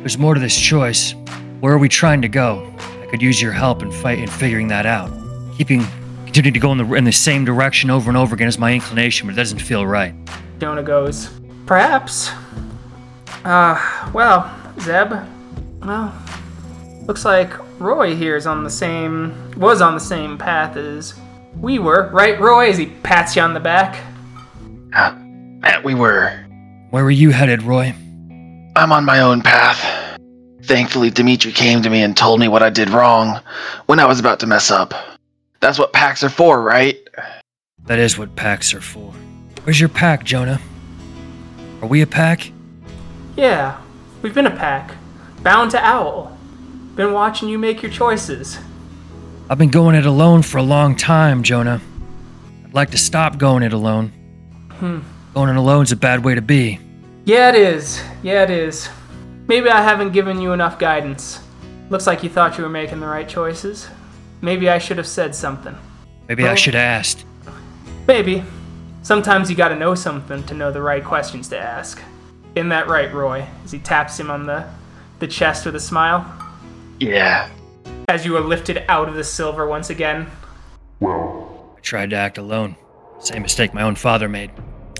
[0.00, 1.14] There's more to this choice.
[1.60, 2.74] Where are we trying to go?
[3.00, 5.08] I could use your help in fight in figuring that out.
[5.56, 5.86] Keeping
[6.24, 8.74] continuing to go in the in the same direction over and over again is my
[8.74, 10.12] inclination, but it doesn't feel right.
[10.58, 11.30] Jonah goes,
[11.66, 12.30] perhaps.
[13.44, 14.50] Uh, well,
[14.80, 15.12] Zeb,
[15.82, 16.14] well,
[17.06, 21.14] looks like Roy here is on the same, was on the same path as
[21.60, 22.70] we were, right, Roy?
[22.70, 24.02] As he pats you on the back.
[24.94, 26.44] Ah, Matt, we were.
[26.90, 27.94] Where were you headed, Roy?
[28.76, 30.18] I'm on my own path.
[30.64, 33.40] Thankfully, Dimitri came to me and told me what I did wrong
[33.86, 34.94] when I was about to mess up.
[35.60, 36.96] That's what packs are for, right?
[37.86, 39.12] That is what packs are for.
[39.64, 40.60] Where's your pack, Jonah?
[41.86, 42.50] Are we a pack?
[43.36, 43.80] Yeah,
[44.20, 44.90] we've been a pack.
[45.44, 46.36] Bound to Owl.
[46.96, 48.58] Been watching you make your choices.
[49.48, 51.80] I've been going it alone for a long time, Jonah.
[52.64, 54.08] I'd like to stop going it alone.
[54.80, 54.98] Hmm.
[55.32, 56.80] Going it alone's a bad way to be.
[57.24, 58.02] Yeah, it is.
[58.20, 58.88] Yeah, it is.
[59.46, 61.38] Maybe I haven't given you enough guidance.
[61.88, 63.88] Looks like you thought you were making the right choices.
[64.40, 65.76] Maybe I should have said something.
[66.26, 67.24] Maybe I should have asked.
[68.08, 68.42] Maybe.
[69.06, 72.02] Sometimes you gotta know something to know the right questions to ask.
[72.56, 73.46] In that right, Roy?
[73.62, 74.68] As he taps him on the,
[75.20, 76.26] the chest with a smile.
[76.98, 77.48] Yeah.
[78.08, 80.26] As you are lifted out of the silver once again.
[80.98, 82.74] Well, I tried to act alone.
[83.20, 84.50] Same mistake my own father made.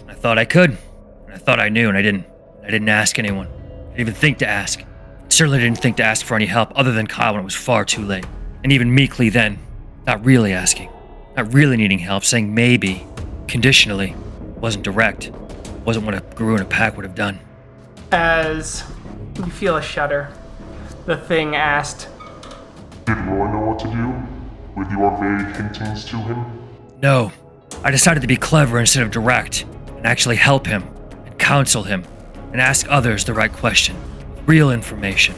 [0.06, 0.78] I thought I could.
[1.24, 2.28] And I thought I knew, and I didn't.
[2.62, 3.48] I didn't ask anyone.
[3.48, 4.84] I didn't even think to ask.
[5.30, 7.84] Certainly didn't think to ask for any help other than Kyle when it was far
[7.84, 8.24] too late.
[8.62, 9.58] And even meekly then,
[10.06, 10.90] not really asking.
[11.36, 13.04] Not really needing help, saying maybe,
[13.48, 14.14] conditionally,
[14.56, 15.30] wasn't direct.
[15.84, 17.38] Wasn't what a Garou in a pack would have done.
[18.12, 18.82] As
[19.36, 20.32] you feel a shudder,
[21.06, 22.08] the thing asked,
[23.04, 24.14] did Roy know what to do?
[24.76, 26.44] With your vague hintings to him?
[27.00, 27.30] No,
[27.84, 29.64] I decided to be clever instead of direct,
[29.96, 30.82] and actually help him,
[31.24, 32.04] and counsel him,
[32.52, 33.96] and ask others the right question.
[34.46, 35.34] Real information.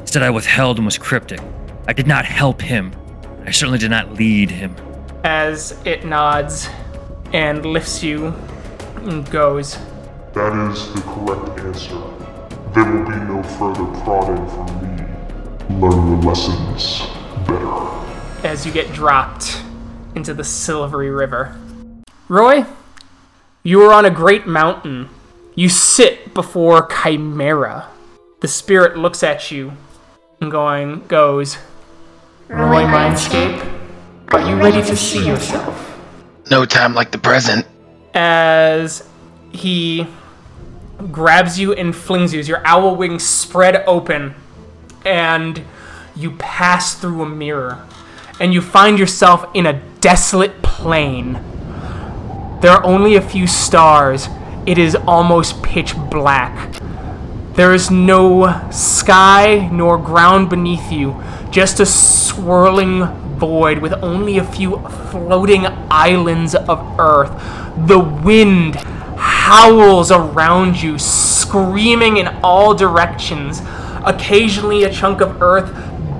[0.00, 1.40] Instead, I withheld and was cryptic.
[1.88, 2.92] I did not help him.
[3.46, 4.76] I certainly did not lead him.
[5.24, 6.68] as it nods
[7.32, 8.34] and lifts you
[8.96, 9.78] and goes,
[10.34, 12.00] That is the correct answer.
[12.74, 15.78] There will be no further prodding from me.
[15.80, 17.06] Learn the lessons
[17.46, 18.46] better.
[18.46, 19.62] as you get dropped
[20.14, 21.56] into the silvery river.
[22.28, 22.64] Roy,
[23.62, 25.08] you are on a great mountain.
[25.54, 27.88] You sit before Chimera.
[28.40, 29.72] The spirit looks at you
[30.40, 31.58] and going goes,
[32.48, 33.62] Roy Mindscape,
[34.32, 35.71] are you ready to see yourself?
[36.50, 37.66] No time like the present.
[38.14, 39.08] As
[39.52, 40.06] he
[41.10, 44.34] grabs you and flings you as your owl wings spread open
[45.04, 45.62] and
[46.14, 47.86] you pass through a mirror
[48.38, 51.34] and you find yourself in a desolate plain.
[52.60, 54.28] There are only a few stars.
[54.66, 56.80] It is almost pitch black.
[57.54, 63.00] There is no sky nor ground beneath you, just a swirling
[63.42, 64.78] void with only a few
[65.10, 67.32] floating islands of earth.
[67.88, 68.76] The wind
[69.16, 73.60] howls around you, screaming in all directions.
[74.04, 75.74] Occasionally, a chunk of earth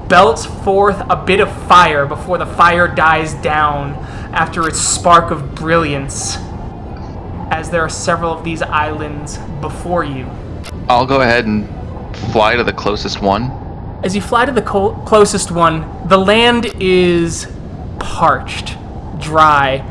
[0.08, 3.92] belts forth a bit of fire before the fire dies down
[4.34, 6.38] after its spark of brilliance.
[7.52, 10.26] As there are several of these islands before you.
[10.88, 11.68] I'll go ahead and
[12.32, 13.62] fly to the closest one.
[14.02, 17.46] As you fly to the col- closest one, the land is
[18.00, 18.76] parched,
[19.20, 19.84] dry,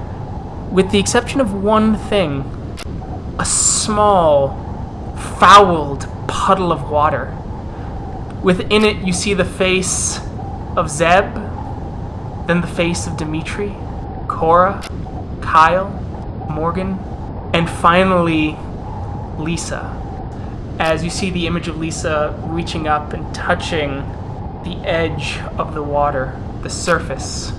[0.70, 2.44] with the exception of one thing
[3.40, 4.50] a small,
[5.40, 7.36] fouled puddle of water.
[8.44, 10.20] Within it, you see the face
[10.76, 11.34] of Zeb,
[12.48, 13.74] then the face of Dimitri,
[14.28, 14.84] Cora,
[15.42, 15.90] Kyle,
[16.50, 17.00] Morgan,
[17.54, 18.58] and finally
[19.38, 20.01] Lisa.
[20.82, 23.98] As you see the image of Lisa reaching up and touching
[24.64, 27.54] the edge of the water, the surface.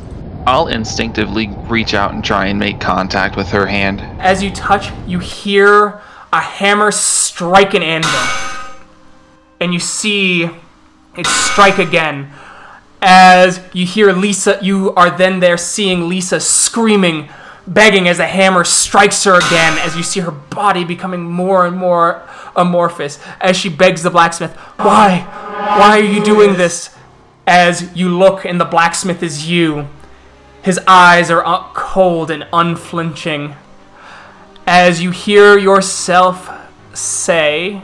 [0.45, 4.01] I'll instinctively reach out and try and make contact with her hand.
[4.21, 6.01] As you touch, you hear
[6.33, 8.11] a hammer strike an anvil.
[9.61, 10.51] And you see
[11.17, 12.33] it strike again.
[13.01, 17.29] As you hear Lisa, you are then there seeing Lisa screaming,
[17.67, 21.77] begging as the hammer strikes her again, as you see her body becoming more and
[21.77, 25.21] more amorphous, as she begs the blacksmith, Why?
[25.21, 26.95] Why are you doing this?
[27.47, 29.89] As you look and the blacksmith is you.
[30.63, 33.57] His eyes are cold and unflinching.
[34.67, 36.49] As you hear yourself
[36.95, 37.83] say,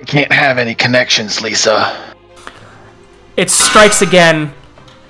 [0.00, 2.14] I can't have any connections, Lisa.
[3.36, 4.52] It strikes again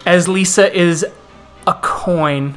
[0.06, 1.04] as Lisa is
[1.66, 2.56] a coin.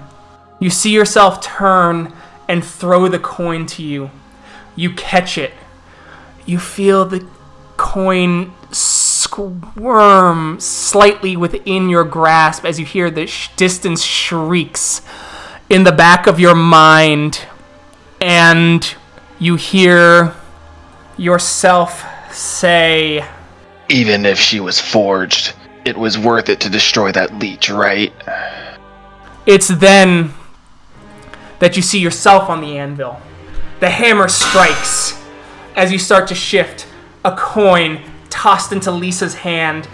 [0.60, 2.14] You see yourself turn
[2.48, 4.10] and throw the coin to you.
[4.76, 5.54] You catch it.
[6.46, 7.28] You feel the
[7.78, 15.02] coin squirm slightly within your grasp as you hear the sh- distance shrieks
[15.70, 17.42] in the back of your mind.
[18.20, 18.96] And
[19.40, 20.34] you hear
[21.18, 23.24] yourself say,
[23.90, 25.54] Even if she was forged,
[25.86, 28.12] it was worth it to destroy that leech, right?
[29.46, 30.34] It's then
[31.60, 33.20] that you see yourself on the anvil.
[33.80, 35.22] The hammer strikes
[35.76, 36.88] as you start to shift,
[37.24, 39.88] a coin tossed into Lisa's hand.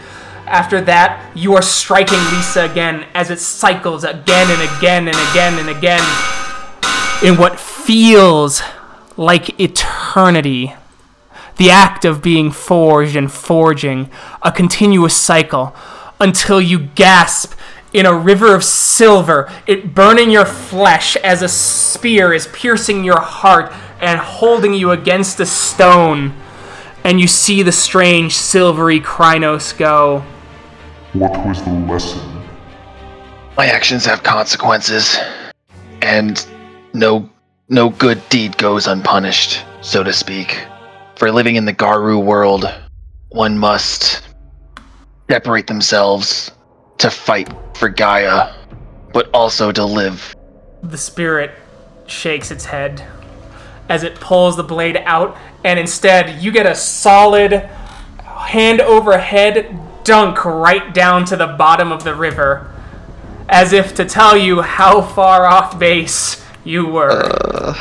[0.46, 5.60] After that, you are striking Lisa again as it cycles again and again and again
[5.60, 6.02] and again
[7.24, 8.62] in what feels
[9.18, 10.74] like eternity.
[11.58, 14.10] The act of being forged and forging,
[14.42, 15.76] a continuous cycle,
[16.20, 17.54] until you gasp
[17.94, 23.20] in a river of silver, it burning your flesh as a spear is piercing your
[23.20, 23.72] heart
[24.02, 26.34] and holding you against a stone.
[27.04, 30.24] And you see the strange silvery Crinos go.
[31.14, 32.20] What was the lesson?
[33.56, 35.20] My actions have consequences,
[36.02, 36.46] and
[36.94, 37.30] no
[37.70, 40.66] no good deed goes unpunished, so to speak.
[41.16, 42.66] For living in the Garou world,
[43.30, 44.24] one must
[45.30, 46.52] separate themselves
[46.98, 48.54] to fight for Gaia,
[49.14, 50.36] but also to live.
[50.82, 51.52] The spirit
[52.08, 53.06] shakes its head
[53.90, 57.54] as it pulls the blade out, and instead you get a solid
[58.24, 62.74] hand over head dunk right down to the bottom of the river,
[63.50, 67.76] as if to tell you how far off base you were.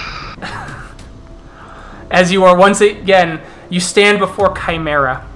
[2.11, 3.41] as you are once again,
[3.71, 5.27] you stand before Chimera.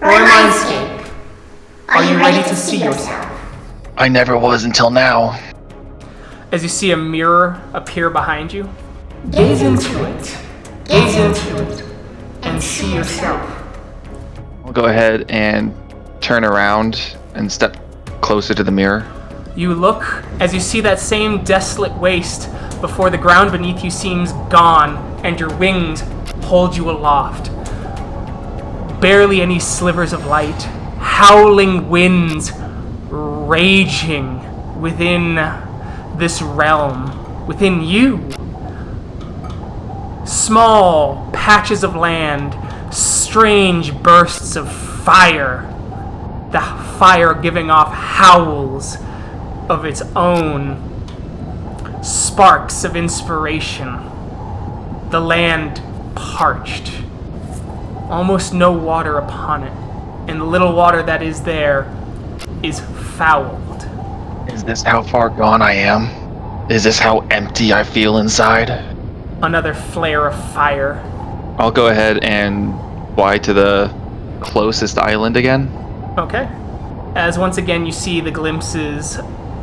[0.00, 0.99] Roy Mindscape,
[1.90, 3.26] are you ready to see yourself?
[3.96, 5.38] I never was until now.
[6.52, 8.70] As you see a mirror appear behind you,
[9.30, 10.38] gaze into it.
[10.84, 11.84] Gaze into it
[12.42, 13.40] and see yourself.
[14.64, 15.74] I'll go ahead and
[16.20, 17.76] turn around and step
[18.20, 19.04] closer to the mirror.
[19.56, 20.04] You look
[20.38, 22.48] as you see that same desolate waste
[22.80, 26.02] before the ground beneath you seems gone and your wings
[26.44, 27.50] hold you aloft.
[29.00, 30.68] Barely any slivers of light,
[31.00, 32.52] howling winds
[33.08, 35.34] raging within
[36.16, 38.30] this realm, within you.
[40.26, 42.54] Small patches of land,
[42.94, 45.66] strange bursts of fire,
[46.52, 46.60] the
[46.98, 48.96] fire giving off howls
[49.68, 50.86] of its own,
[52.02, 53.98] sparks of inspiration.
[55.10, 55.80] The land
[56.14, 56.92] parched,
[58.08, 59.72] almost no water upon it,
[60.30, 61.92] and the little water that is there
[62.62, 62.78] is
[63.16, 63.84] fouled.
[64.48, 66.70] Is this how far gone I am?
[66.70, 68.70] Is this how empty I feel inside?
[69.42, 71.02] Another flare of fire.
[71.58, 72.72] I'll go ahead and
[73.16, 73.92] fly to the
[74.40, 75.66] closest island again.
[76.16, 76.48] Okay.
[77.16, 79.18] As once again you see the glimpses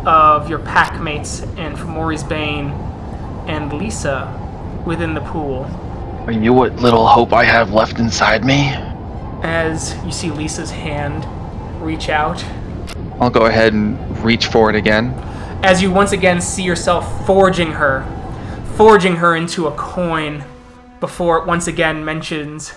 [0.05, 2.71] of your pack mates and Fomori's Bane
[3.47, 4.27] and Lisa
[4.85, 5.63] within the pool.
[6.25, 8.73] Are you what little hope I have left inside me?
[9.43, 11.25] As you see Lisa's hand
[11.81, 12.43] reach out.
[13.19, 15.13] I'll go ahead and reach for it again.
[15.63, 18.05] As you once again see yourself forging her,
[18.75, 20.43] forging her into a coin,
[20.99, 22.73] before it once again mentions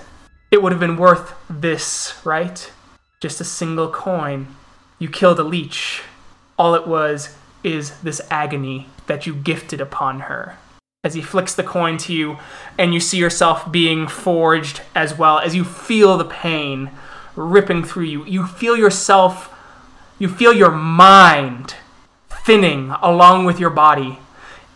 [0.50, 2.70] it would have been worth this, right?
[3.20, 4.48] Just a single coin.
[4.98, 6.02] You killed a leech.
[6.58, 10.56] All it was is this agony that you gifted upon her.
[11.03, 12.38] As he flicks the coin to you,
[12.76, 16.90] and you see yourself being forged as well as you feel the pain
[17.34, 18.22] ripping through you.
[18.26, 19.51] You feel yourself,
[20.18, 21.74] you feel your mind
[22.28, 24.18] thinning along with your body.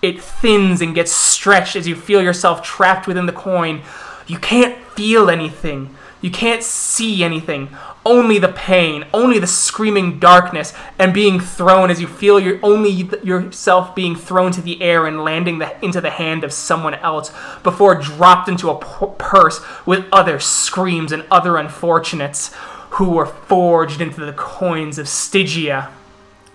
[0.00, 3.82] It thins and gets stretched as you feel yourself trapped within the coin.
[4.26, 5.94] You can't feel anything.
[6.20, 7.76] You can't see anything.
[8.06, 12.90] Only the pain, only the screaming darkness, and being thrown as you feel your only
[12.90, 17.30] yourself being thrown to the air and landing the, into the hand of someone else
[17.62, 22.54] before dropped into a purse with other screams and other unfortunates
[22.90, 25.90] who were forged into the coins of Stygia.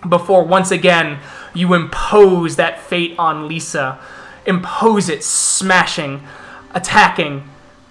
[0.07, 1.19] Before once again
[1.53, 3.99] you impose that fate on Lisa,
[4.45, 6.23] impose it, smashing,
[6.73, 7.48] attacking,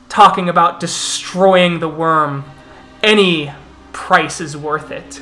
[0.08, 2.44] talking about destroying the Wyrm.
[3.02, 3.52] Any
[3.92, 5.20] price is worth it.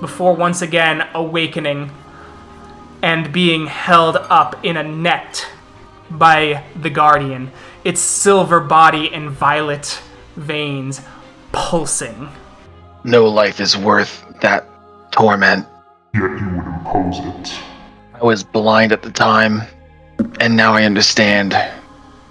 [0.00, 1.90] Before once again awakening
[3.02, 5.46] and being held up in a net
[6.10, 7.50] by the Guardian,
[7.84, 10.00] its silver body and violet
[10.36, 11.00] veins
[11.52, 12.28] pulsing.
[13.04, 14.66] No life is worth that
[15.10, 15.66] torment.
[16.14, 17.54] Yet you would impose it.
[18.14, 19.62] I was blind at the time,
[20.40, 21.54] and now I understand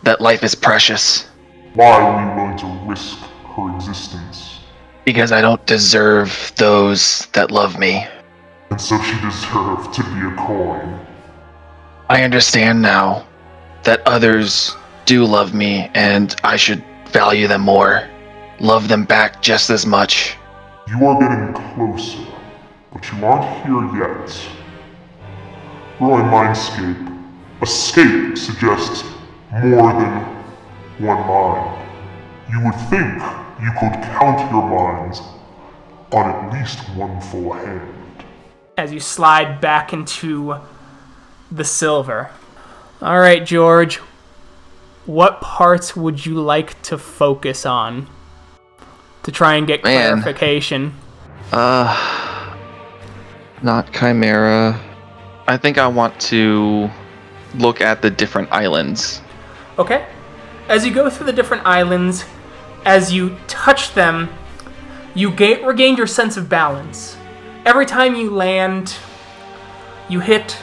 [0.04, 1.28] that life is precious
[1.74, 3.18] Why are you willing to risk
[3.56, 4.60] her existence?
[5.06, 8.06] because I don't deserve those that love me.
[8.70, 11.00] And so she deserved to be a coin.
[12.10, 13.26] I understand now
[13.84, 14.76] that others
[15.06, 18.08] do love me and I should value them more.
[18.60, 20.38] Love them back just as much.
[20.88, 22.20] You are getting closer,
[22.94, 24.48] but you aren't here yet.
[25.98, 29.04] Growing mindscape, escape suggests
[29.52, 30.12] more than
[31.00, 31.78] one mind.
[32.52, 33.22] You would think
[33.62, 35.22] you could count your minds
[36.12, 37.88] on at least one full hand.
[38.78, 40.56] as you slide back into
[41.52, 42.30] the silver.
[43.02, 43.98] All right, George.
[45.06, 48.08] What parts would you like to focus on
[49.24, 50.22] to try and get Man.
[50.22, 50.94] clarification?
[51.52, 52.56] Uh,
[53.62, 54.80] not Chimera.
[55.48, 56.90] I think I want to
[57.56, 59.22] look at the different islands.
[59.78, 60.08] Okay.
[60.68, 62.26] As you go through the different islands,
[62.86, 64.30] as you touch them,
[65.14, 67.18] you ga- regain your sense of balance.
[67.66, 68.96] Every time you land,
[70.10, 70.58] you hit,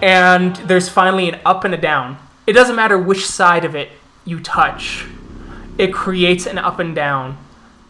[0.00, 2.18] and there's finally an up and a down.
[2.46, 3.90] It doesn't matter which side of it
[4.24, 5.06] you touch,
[5.78, 7.38] it creates an up and down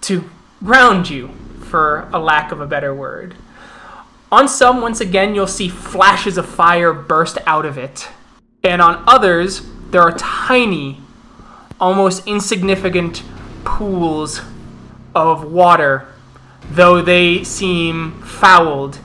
[0.02, 0.28] to
[0.62, 1.30] ground you,
[1.68, 3.34] for a lack of a better word.
[4.30, 8.08] On some, once again, you'll see flashes of fire burst out of it.
[8.62, 11.00] And on others, there are tiny,
[11.80, 13.22] almost insignificant
[13.64, 14.42] pools
[15.14, 16.06] of water,
[16.70, 18.98] though they seem fouled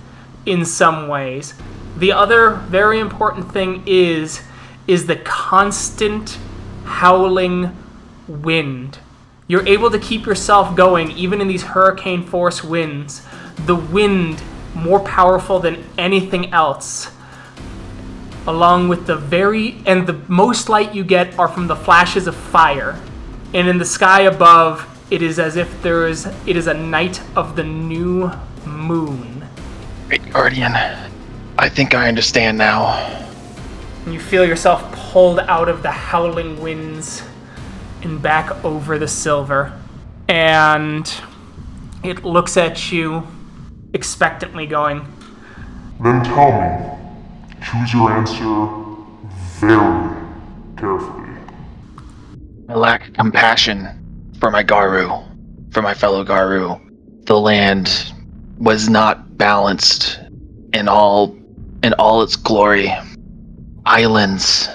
[0.46, 1.54] in some ways.
[1.98, 4.42] The other very important thing is
[4.86, 6.38] is the constant
[6.84, 7.76] howling
[8.28, 9.00] wind.
[9.48, 13.26] You're able to keep yourself going even in these hurricane force winds.
[13.66, 14.44] The wind
[14.76, 17.12] more powerful than anything else
[18.48, 22.36] along with the very and the most light you get are from the flashes of
[22.36, 23.00] fire.
[23.54, 27.22] And in the sky above it is as if there is it is a night
[27.36, 28.32] of the new
[28.66, 29.46] moon.
[30.08, 30.74] Great Guardian,
[31.58, 32.96] I think I understand now.
[34.06, 37.24] and you feel yourself pulled out of the howling winds
[38.02, 39.72] and back over the silver.
[40.28, 41.14] And
[42.04, 43.26] it looks at you
[43.94, 45.06] expectantly going
[46.02, 47.03] Then tell me,
[47.64, 48.68] choose your answer
[49.60, 50.22] very
[50.78, 51.30] carefully.
[52.70, 53.88] I lack compassion
[54.40, 55.24] for my Garou,
[55.72, 56.80] for my fellow Garou.
[57.26, 58.14] The land
[58.58, 60.20] was not balanced
[60.74, 61.36] in all
[61.84, 62.92] in all its glory.
[63.86, 64.70] Islands.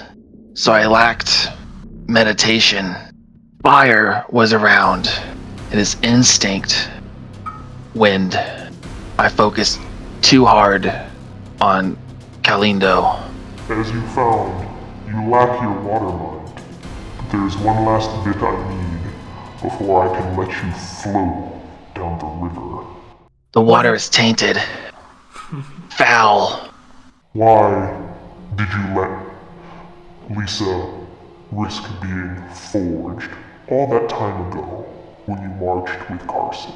[0.53, 1.49] So I lacked
[2.07, 2.95] meditation.
[3.63, 5.07] Fire was around.
[5.71, 6.89] It is instinct.
[7.93, 8.35] Wind.
[9.17, 9.79] I focused
[10.21, 10.91] too hard
[11.61, 11.97] on
[12.49, 13.15] Kalindo.
[13.69, 14.67] As you found,
[15.07, 16.51] you lack your water mind.
[17.17, 21.61] But there's one last bit I need before I can let you flow
[21.93, 22.87] down the river.
[23.51, 24.57] The water is tainted.
[25.91, 26.71] Foul.
[27.33, 27.95] Why
[28.55, 29.11] did you let
[30.35, 30.91] Lisa
[31.51, 33.29] risk being forged
[33.67, 34.87] all that time ago
[35.27, 36.73] when you marched with Carson?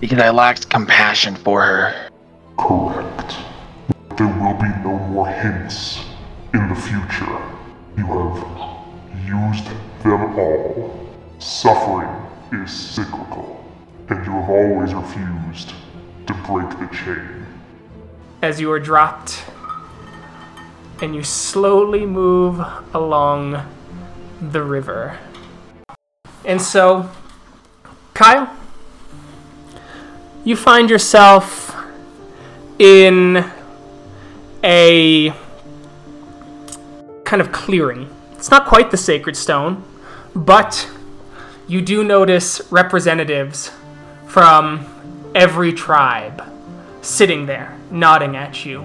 [0.00, 2.08] Because I lacked compassion for her.
[2.56, 3.36] Correct.
[4.16, 6.00] There will be no more hints
[6.54, 7.38] in the future.
[7.98, 8.38] You have
[9.26, 9.66] used
[10.02, 11.06] them all.
[11.38, 12.08] Suffering
[12.50, 13.62] is cyclical,
[14.08, 15.74] and you have always refused
[16.26, 17.46] to break the chain.
[18.42, 19.44] as you are dropped
[21.02, 22.60] and you slowly move
[22.94, 23.60] along
[24.40, 25.18] the river.
[26.44, 27.10] And so,
[28.14, 28.48] Kyle,
[30.44, 31.74] you find yourself
[32.78, 33.44] in
[34.66, 35.32] a
[37.24, 38.10] kind of clearing.
[38.32, 39.84] It's not quite the sacred stone,
[40.34, 40.90] but
[41.68, 43.70] you do notice representatives
[44.26, 44.84] from
[45.34, 46.42] every tribe
[47.00, 48.84] sitting there, nodding at you.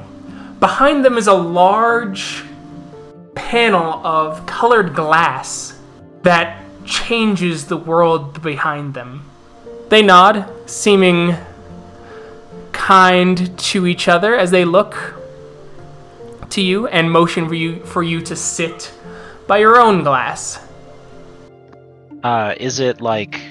[0.59, 2.43] Behind them is a large
[3.33, 5.79] panel of colored glass
[6.21, 9.25] that changes the world behind them.
[9.89, 11.35] They nod, seeming
[12.71, 15.20] kind to each other as they look
[16.51, 18.93] to you and motion for you for you to sit
[19.47, 20.59] by your own glass.
[22.23, 23.41] Uh, is it like,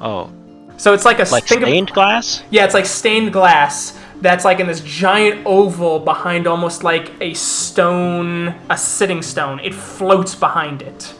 [0.00, 0.30] oh,
[0.76, 2.42] So it's like a like think of- stained glass?
[2.50, 7.34] Yeah, it's like stained glass that's like in this giant oval behind almost like a
[7.34, 9.58] stone, a sitting stone.
[9.60, 11.12] It floats behind it.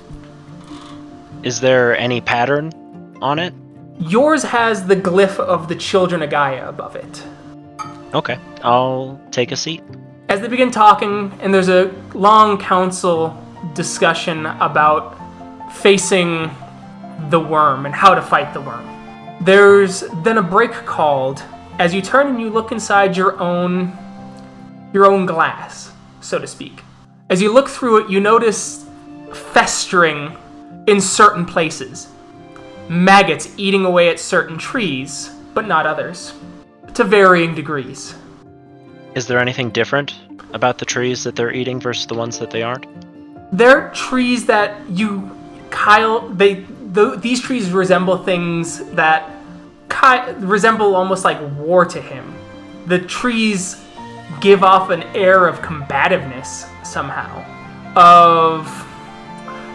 [1.43, 2.71] Is there any pattern
[3.21, 3.53] on it?
[3.99, 7.23] Yours has the glyph of the children of Gaia above it.
[8.15, 9.83] Okay, I'll take a seat.
[10.33, 13.37] As they begin talking, and there's a long council
[13.75, 15.15] discussion about
[15.75, 16.51] facing
[17.29, 19.45] the Wyrm and how to fight the Wyrm.
[19.45, 21.43] There's then a break called
[21.79, 23.93] as you turn and you look inside your own
[24.95, 26.81] your own glass, so to speak.
[27.29, 28.87] As you look through it, you notice
[29.35, 30.35] festering
[30.87, 32.09] in certain places.
[32.89, 36.33] Maggots eating away at certain trees, but not others,
[36.95, 38.15] to varying degrees.
[39.15, 40.15] Is there anything different
[40.55, 42.87] about the trees that they're eating versus the ones that they aren't?
[43.53, 45.31] They're trees that you,
[45.69, 46.29] Kyle.
[46.31, 49.31] They th- these trees resemble things that
[49.91, 52.35] Ky- resemble almost like war to him.
[52.87, 53.85] The trees
[54.41, 57.45] give off an air of combativeness somehow,
[57.95, 58.67] of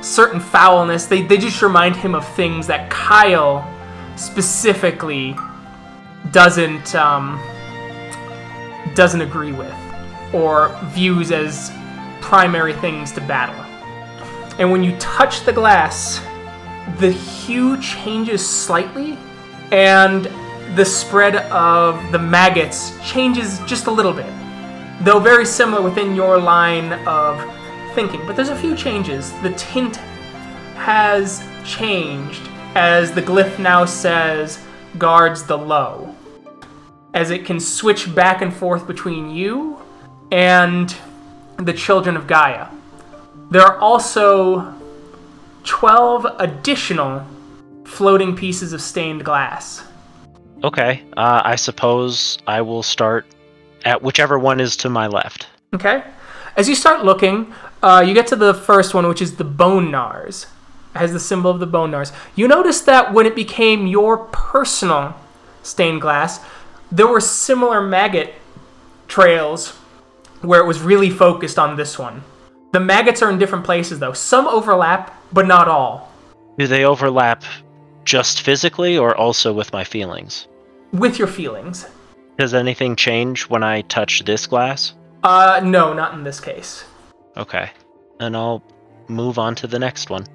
[0.02, 1.06] certain foulness.
[1.06, 3.72] They they just remind him of things that Kyle
[4.16, 5.36] specifically
[6.32, 7.40] doesn't um,
[8.98, 9.74] doesn't agree with
[10.34, 11.72] or views as
[12.20, 13.56] primary things to battle.
[14.60, 16.20] And when you touch the glass,
[17.00, 19.18] the hue changes slightly,
[19.72, 20.26] and
[20.76, 24.32] the spread of the maggots changes just a little bit.
[25.02, 27.40] Though very similar within your line of
[27.94, 29.32] thinking, but there's a few changes.
[29.42, 29.98] The tint
[30.76, 34.60] has changed as the glyph now says
[34.98, 36.07] guards the low,
[37.18, 39.82] as it can switch back and forth between you
[40.32, 40.96] and
[41.58, 42.68] the children of Gaia.
[43.50, 44.76] There are also
[45.64, 47.26] 12 additional
[47.86, 49.84] floating pieces of stained glass.
[50.64, 53.26] Okay, uh, I suppose I will start
[53.84, 55.48] at whichever one is to my left.
[55.74, 56.04] Okay?
[56.56, 57.52] As you start looking,
[57.82, 60.46] uh, you get to the first one, which is the Bone Gnawers.
[60.94, 62.12] It has the symbol of the Bone Gnawers.
[62.36, 65.16] You notice that when it became your personal
[65.64, 66.42] stained glass,
[66.92, 68.34] there were similar maggot
[69.08, 69.72] trails
[70.42, 72.24] where it was really focused on this one.
[72.74, 74.14] The maggots are in different places, though.
[74.14, 76.12] Some overlap, but not all.
[76.58, 77.44] Do they overlap
[78.04, 80.48] just physically or also with my feelings?
[80.92, 81.88] With your feelings.
[82.38, 84.94] Does anything change when I touch this glass?
[85.24, 86.86] Uh, no, not in this case.
[87.36, 87.72] Okay,
[88.20, 88.64] and I'll
[89.08, 90.26] move on to the next one.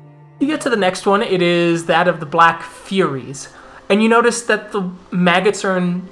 [0.40, 3.48] You get to the next one, it is that of the Black Furies.
[3.88, 6.09] And you notice that the maggots are in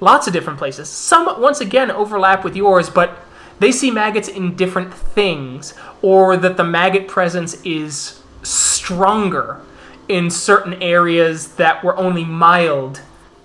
[0.00, 0.88] lots of different places.
[0.88, 3.18] Some, once again, overlap with yours, but
[3.58, 9.60] they see maggots in different things, or that the maggot presence is stronger
[10.08, 13.00] in certain areas that were only mild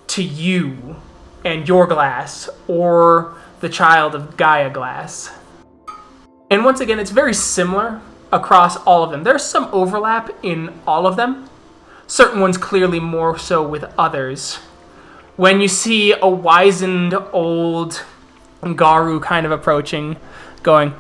[0.08, 0.98] to you
[1.46, 5.32] and your glass, or the child of Gaia glass.
[6.50, 9.24] And once again, it's very similar across all of them.
[9.24, 11.50] There's some overlap in all of them,
[12.08, 14.60] certain ones clearly more so with others.
[15.40, 18.04] When you see a wizened old
[18.62, 20.18] Garou kind of approaching,
[20.64, 20.94] going,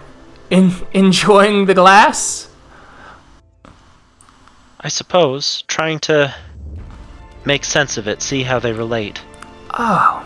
[0.49, 2.47] In- enjoying the glass?
[4.79, 6.33] I suppose, trying to
[7.43, 9.21] make sense of it, see how they relate.
[9.71, 10.25] Oh.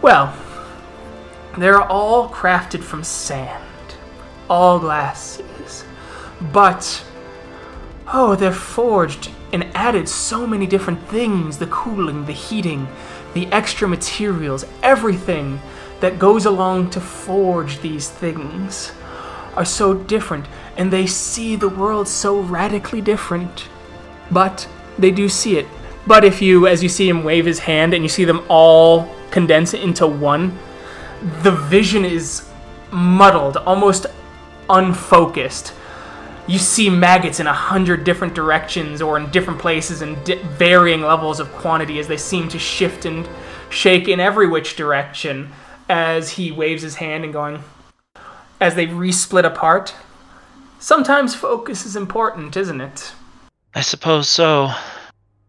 [0.00, 0.34] Well,
[1.58, 3.62] they're all crafted from sand.
[4.48, 5.84] All glasses.
[6.54, 7.04] But,
[8.10, 12.88] oh, they're forged and added so many different things the cooling, the heating,
[13.36, 15.60] the extra materials, everything
[16.00, 18.92] that goes along to forge these things
[19.54, 23.68] are so different and they see the world so radically different.
[24.30, 24.68] But
[24.98, 25.66] they do see it.
[26.06, 29.08] But if you, as you see him wave his hand and you see them all
[29.30, 30.56] condense into one,
[31.42, 32.48] the vision is
[32.90, 34.06] muddled, almost
[34.70, 35.72] unfocused.
[36.48, 41.02] You see maggots in a hundred different directions or in different places and di- varying
[41.02, 43.28] levels of quantity as they seem to shift and
[43.68, 45.50] shake in every which direction
[45.88, 47.62] as he waves his hand and going,
[48.60, 49.94] as they resplit apart.
[50.78, 53.12] Sometimes focus is important, isn't it?
[53.74, 54.70] I suppose so.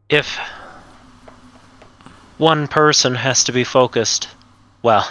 [0.10, 0.40] If
[2.38, 4.30] one person has to be focused,
[4.82, 5.10] well,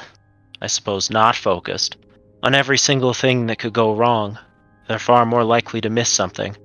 [0.60, 1.96] I suppose not focused,
[2.42, 4.38] on every single thing that could go wrong,
[4.88, 6.56] they're far more likely to miss something.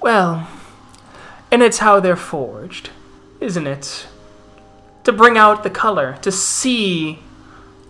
[0.00, 0.48] Well,
[1.50, 2.90] and it's how they're forged,
[3.40, 4.06] isn't it?
[5.04, 7.20] To bring out the color, to see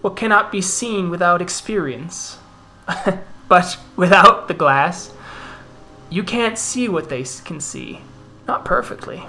[0.00, 2.38] what cannot be seen without experience.
[3.48, 5.12] but without the glass,
[6.08, 8.00] you can't see what they can see.
[8.46, 9.24] Not perfectly.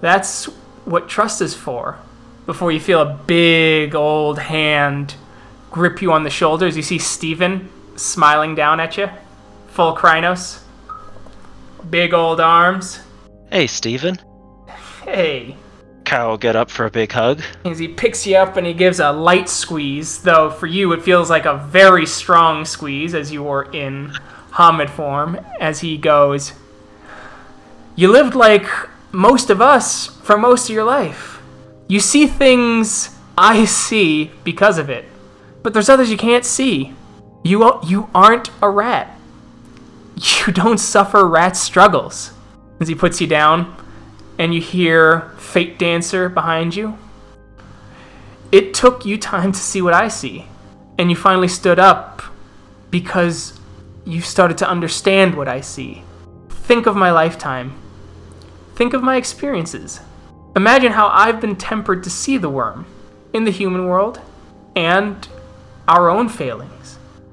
[0.00, 0.44] That's
[0.84, 1.98] what trust is for.
[2.46, 5.14] Before you feel a big old hand
[5.70, 7.68] grip you on the shoulders, you see Steven
[7.98, 9.08] smiling down at you,
[9.68, 10.62] full Crinos.
[11.90, 13.00] Big old arms.
[13.50, 14.18] Hey, Steven.
[15.04, 15.56] Hey.
[16.04, 17.42] Kyle will get up for a big hug.
[17.64, 21.02] As he picks you up and he gives a light squeeze, though for you it
[21.02, 24.12] feels like a very strong squeeze as you are in
[24.52, 26.54] Homid form, as he goes,
[27.94, 28.66] You lived like
[29.12, 31.40] most of us for most of your life.
[31.88, 35.04] You see things I see because of it,
[35.62, 36.94] but there's others you can't see.
[37.42, 39.14] You, you aren't a rat.
[40.16, 42.32] You don't suffer rat struggles.
[42.80, 43.74] As he puts you down,
[44.38, 46.96] and you hear Fate Dancer behind you.
[48.50, 50.46] It took you time to see what I see,
[50.98, 52.22] and you finally stood up
[52.90, 53.58] because
[54.06, 56.02] you started to understand what I see.
[56.48, 57.74] Think of my lifetime.
[58.74, 60.00] Think of my experiences.
[60.56, 62.84] Imagine how I've been tempered to see the Wyrm
[63.34, 64.20] in the human world
[64.74, 65.28] and
[65.86, 66.77] our own failings.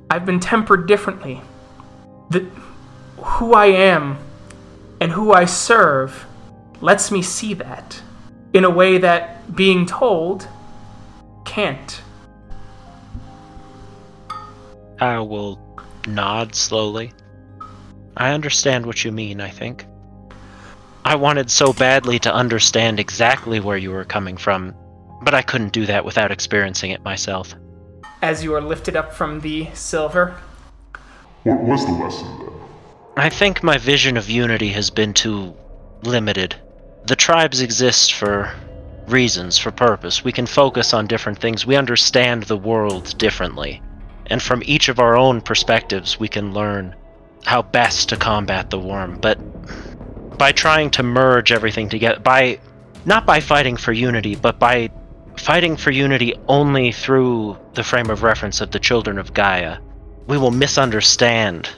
[0.10, 1.42] I've been tempered differently.
[2.30, 2.40] The,
[3.18, 4.18] who I am
[5.02, 6.26] and who I serve
[6.82, 8.02] lets me see that
[8.54, 10.48] in a way that being told
[11.46, 12.02] can't.
[15.00, 15.60] I will
[16.08, 17.12] nod slowly.
[18.18, 19.86] I understand what you mean, I think.
[21.04, 24.74] I wanted so badly to understand exactly where you were coming from,
[25.22, 27.54] but I couldn't do that without experiencing it myself.
[28.26, 30.36] As you are lifted up from the silver,
[31.44, 32.50] What was the lesson then?
[33.16, 35.54] I think my vision of unity has been too
[36.02, 36.56] limited.
[37.06, 38.52] The tribes exist for
[39.08, 40.24] reasons, for purpose.
[40.24, 41.68] We can focus on different things.
[41.68, 43.80] We understand the world differently.
[44.26, 46.96] And from each of our own perspectives, we can learn
[47.46, 49.22] how best to combat the Wyrm.
[49.22, 49.38] But
[50.40, 52.58] by trying to merge everything together, by
[53.06, 54.90] not by fighting for unity, but by
[55.38, 59.78] fighting for unity only through the frame of reference of the children of Gaia,
[60.28, 61.70] we will misunderstand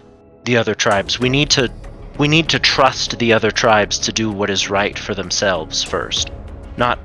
[0.45, 1.19] the other tribes.
[1.19, 1.71] We need to
[2.17, 6.31] we need to trust the other tribes to do what is right for themselves first,
[6.75, 6.97] not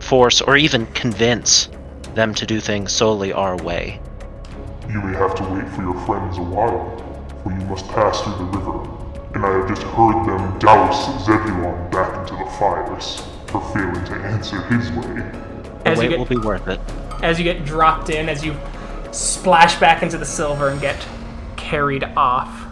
[0.00, 1.68] force or even convince
[2.14, 4.00] them to do things solely our way.
[4.88, 6.96] You may have to wait for your friends a while,
[7.42, 8.88] for you must pass through the river,
[9.34, 14.14] and I have just heard them douse Zebulon back into the fires for failing to
[14.14, 15.53] answer his way.
[15.84, 16.80] As you get- will be worth it.
[17.22, 18.54] as you get dropped in, as you
[19.12, 21.06] splash back into the silver and get
[21.56, 22.66] carried off.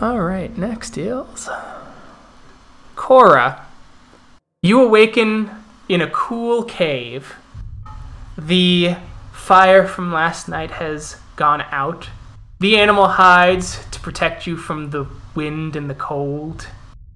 [0.00, 1.48] All right, next is
[2.94, 3.62] Cora.
[4.62, 5.50] You awaken
[5.88, 7.34] in a cool cave.
[8.36, 8.96] The
[9.32, 12.08] fire from last night has gone out.
[12.58, 16.66] The animal hides to protect you from the wind and the cold,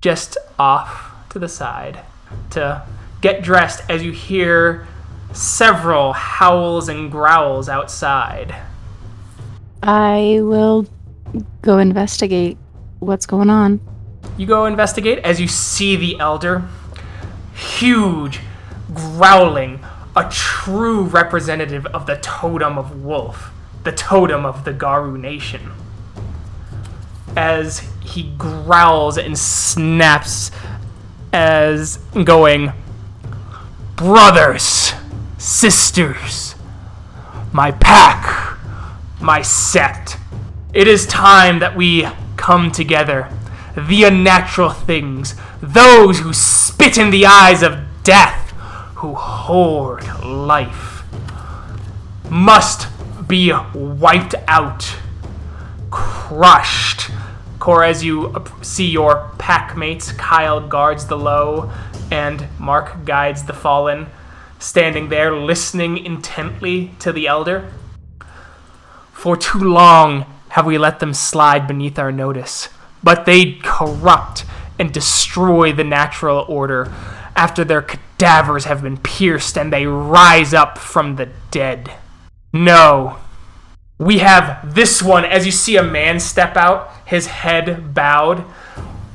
[0.01, 2.01] just off to the side
[2.51, 2.83] to
[3.21, 4.87] get dressed as you hear
[5.33, 8.55] several howls and growls outside.
[9.83, 10.87] I will
[11.63, 12.59] go investigate
[12.99, 13.81] what's going on.
[14.37, 16.65] You go investigate as you see the elder.
[17.55, 18.41] Huge,
[18.93, 19.81] growling,
[20.17, 23.53] a true representative of the totem of wolf,
[23.85, 25.73] the totem of the Garou nation.
[27.37, 30.51] As he growls and snaps,
[31.33, 32.73] as going,
[34.01, 34.95] Brothers,
[35.41, 36.55] sisters,
[37.51, 38.59] my pack,
[39.21, 40.19] my sect.
[40.75, 43.33] It is time that we come together.
[43.75, 48.51] The unnatural things, those who spit in the eyes of death,
[48.97, 51.05] who hoard life,
[52.29, 52.89] must
[53.27, 54.95] be wiped out,
[55.91, 57.11] crushed.
[57.59, 61.73] Cora, as you see your pack mates, Kyle guards the low,
[62.11, 64.07] and Mark guides the fallen,
[64.61, 67.73] standing there listening intently to the elder.
[69.13, 72.69] For too long have we let them slide beneath our notice,
[73.03, 74.45] but they corrupt
[74.79, 76.93] and destroy the natural order
[77.35, 81.91] after their cadavers have been pierced and they rise up from the dead.
[82.53, 83.17] No.
[83.99, 88.45] We have this one as you see a man step out, his head bowed,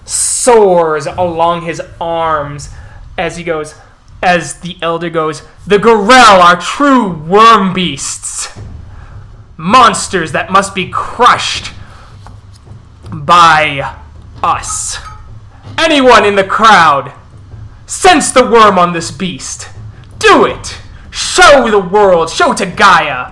[0.06, 2.70] soars along his arms
[3.18, 3.76] as he goes,
[4.26, 8.60] as the elder goes, The Gurahl are true Wyrm beasts,
[9.56, 11.72] monsters that must be crushed
[13.12, 13.98] by
[14.44, 14.98] us.
[15.78, 17.14] Anyone in the crowd,
[17.86, 19.70] sense the Wyrm on this beast.
[20.18, 20.80] Do it!
[21.12, 23.32] Show the world, show to Gaia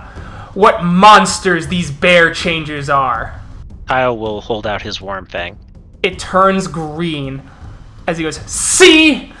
[0.54, 3.40] what monsters these bear changers are.
[3.88, 5.58] Kyle will hold out his Wyrm fang.
[6.04, 7.42] It turns green
[8.06, 9.33] as he goes, See?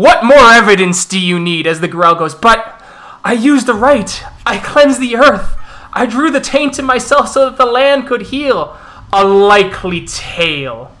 [0.00, 1.66] What more evidence do you need?
[1.66, 2.82] As the Gurahl goes, But
[3.22, 4.24] I used the rite.
[4.46, 5.58] I cleansed the earth.
[5.92, 8.78] I drew the taint in myself so that the land could heal.
[9.12, 10.96] A likely tale.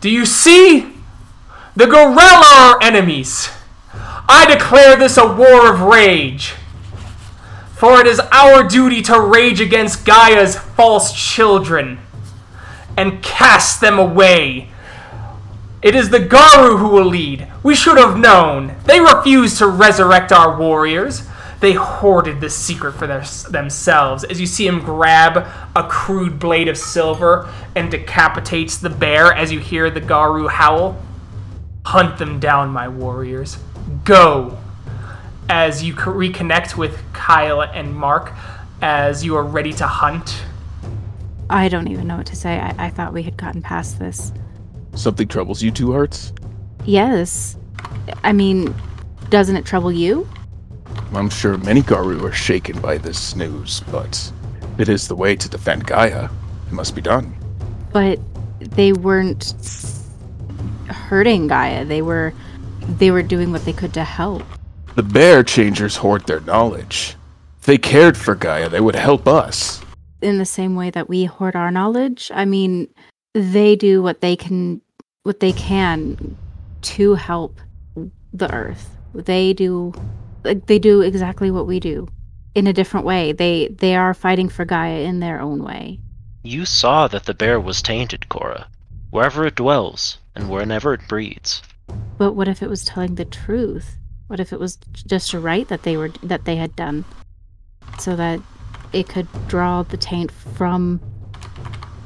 [0.00, 0.92] Do you see?
[1.76, 3.48] The Gurahl are our enemies.
[3.94, 6.54] I declare this a war of rage.
[7.76, 12.00] For it is our duty to rage against Gaia's false children
[12.96, 14.70] and cast them away.
[15.80, 17.46] It is the Garou who will lead.
[17.66, 18.76] We should have known.
[18.84, 21.24] They refused to resurrect our warriors.
[21.58, 24.22] They hoarded this secret for their, themselves.
[24.22, 29.50] As you see him grab a crude blade of silver and decapitates the bear as
[29.50, 30.96] you hear the Garou howl.
[31.84, 33.58] Hunt them down, my warriors.
[34.04, 34.56] Go.
[35.48, 38.32] As you reconnect with Kyle and Mark,
[38.80, 40.44] as you are ready to hunt.
[41.50, 42.60] I don't even know what to say.
[42.60, 44.32] I, I thought we had gotten past this.
[44.94, 46.32] Something troubles you two hearts?
[46.86, 47.56] Yes.
[48.22, 48.74] I mean,
[49.28, 50.26] doesn't it trouble you?
[51.12, 54.32] I'm sure many Garou are shaken by this news, but
[54.78, 56.28] it is the way to defend Gaia.
[56.66, 57.34] It must be done.
[57.92, 58.20] But
[58.60, 59.54] they weren't
[60.88, 61.84] hurting Gaia.
[61.84, 62.32] They were
[62.88, 64.44] they were doing what they could to help.
[64.94, 67.16] The Bear Changers hoard their knowledge.
[67.58, 69.80] If they cared for Gaia, they would help us.
[70.22, 72.30] In the same way that we hoard our knowledge.
[72.32, 72.88] I mean,
[73.34, 74.80] they do what they can
[75.24, 76.36] what they can
[76.86, 77.60] to help
[78.32, 78.96] the earth.
[79.14, 79.92] They do
[80.42, 82.06] they do exactly what we do
[82.54, 83.32] in a different way.
[83.32, 85.98] They they are fighting for Gaia in their own way.
[86.44, 88.68] You saw that the bear was tainted, Cora.
[89.10, 91.62] Wherever it dwells, and whenever it breeds.
[92.18, 93.96] But what if it was telling the truth?
[94.28, 97.04] What if it was just a rite that they were that they had done,
[97.98, 98.40] so that
[98.92, 101.00] it could draw the taint from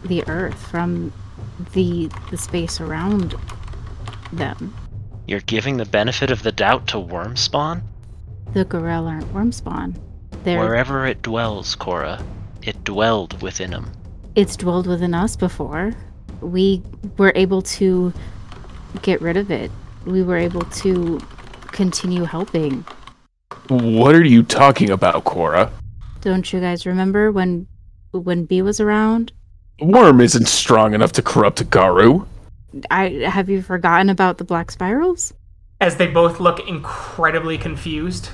[0.05, 1.13] the earth, from
[1.73, 3.35] the the space around
[4.33, 4.75] them.
[5.27, 7.83] You're giving the benefit of the doubt to Wyrm spawn?
[8.53, 9.97] The Gurahl aren't Wyrm spawn.
[10.45, 12.23] They're Wherever it dwells, Cora,
[12.63, 13.91] it dwelled within him.
[14.35, 15.93] it's dwelled within us before.
[16.41, 16.83] We
[17.19, 18.13] were able to
[19.03, 19.71] get rid of it.
[20.07, 21.21] We were able to
[21.67, 22.85] continue helping.
[23.69, 25.71] What are you talking about, Cora?
[26.23, 27.67] Don't you guys remember when
[28.13, 29.33] when B was around?
[29.81, 32.27] Wyrm isn't strong enough to corrupt Garou.
[32.91, 35.33] I have you forgotten about the black spirals?
[35.81, 38.29] As they both look incredibly confused.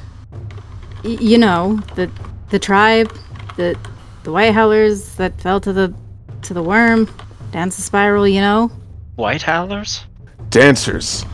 [1.05, 2.11] Y- you know, the
[2.51, 3.12] the tribe,
[3.57, 3.78] the
[4.24, 5.95] the white howlers that fell to the
[6.43, 7.09] to the Wyrm,
[7.53, 8.70] dance the spiral, you know?
[9.16, 10.05] White howlers?
[10.51, 11.24] Dancers.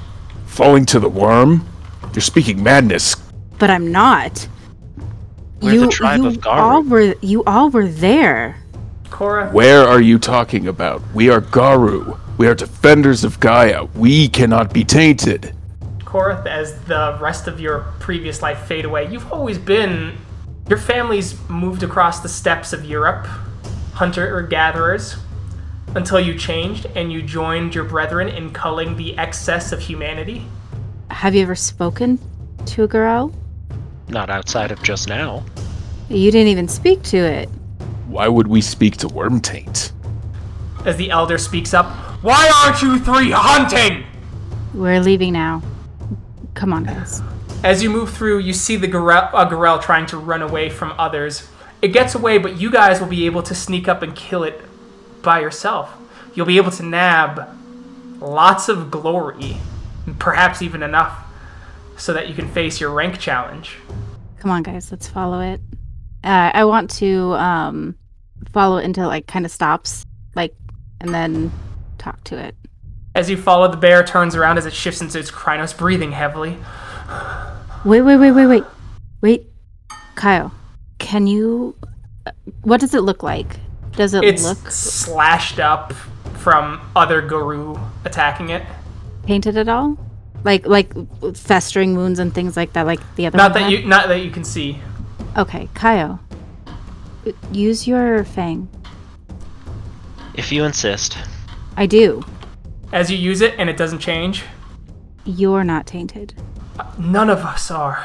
[0.47, 1.65] Falling to the Wyrm?
[2.15, 3.17] You're speaking madness.
[3.59, 4.47] But I'm not.
[5.61, 6.61] We're the tribe you of Garou.
[6.61, 8.57] all were you all were there.
[9.11, 11.03] Cora, Where are you talking about?
[11.15, 12.17] We are Garou.
[12.43, 13.85] We are defenders of Gaia.
[13.95, 15.55] We cannot be tainted.
[16.01, 20.19] Korath, as the rest of your previous life fade away, you've always been.
[20.69, 23.27] Your family's moved across the steppes of Europe,
[23.93, 25.19] hunter or gatherers,
[25.95, 30.45] until you changed and you joined your brethren in culling the excess of humanity.
[31.13, 32.19] Have you ever spoken
[32.67, 33.33] to a girl?
[34.09, 35.45] Not outside of just now.
[36.09, 37.49] You didn't even speak to it.
[38.09, 39.93] Why would we speak to Wyrm Taint?
[40.85, 44.05] As the elder speaks up, Why aren't you three hunting?
[44.73, 45.61] We're leaving now.
[46.55, 47.21] Come on, guys.
[47.65, 50.95] As you move through, you see the Gurahl, uh, Gurahl trying to run away from
[50.99, 51.49] others.
[51.83, 54.61] It gets away, but you guys will be able to sneak up and kill it
[55.21, 55.97] by yourself.
[56.33, 57.49] You'll be able to nab
[58.21, 59.57] lots of glory,
[60.21, 61.25] perhaps even enough
[61.97, 63.79] so that you can face your rank challenge.
[64.39, 64.93] Come on, guys.
[64.93, 65.61] Let's follow it.
[66.23, 67.97] Uh, I want to um,
[68.53, 70.07] follow it until it like kind of stops,
[70.37, 70.55] like,
[71.01, 71.51] and then
[72.03, 72.55] talk to it.
[73.15, 76.57] As you follow, the bear turns around as it shifts into its Crinos, breathing heavily.
[77.85, 78.65] Wait, wait, wait, wait, wait,
[79.21, 79.47] wait.
[80.15, 80.53] Kyle,
[80.99, 81.75] can you
[82.27, 82.31] uh,
[82.63, 83.57] What does it look like?
[83.93, 85.93] Does it It's look slashed up
[86.39, 88.63] from other Garou attacking it.
[89.27, 89.99] painted at all?
[90.45, 90.93] Like like
[91.37, 93.37] festering wounds and things like that, like the other.
[93.37, 93.73] Not one that had?
[93.73, 94.81] you not that you can see.
[95.37, 96.19] Okay, Kyle.
[97.53, 98.69] Use your fang.
[100.35, 101.17] If you insist.
[101.77, 102.23] I do.
[102.93, 104.43] As you use it and it doesn't change,
[105.25, 106.35] You're not tainted.
[106.99, 108.05] none of us are.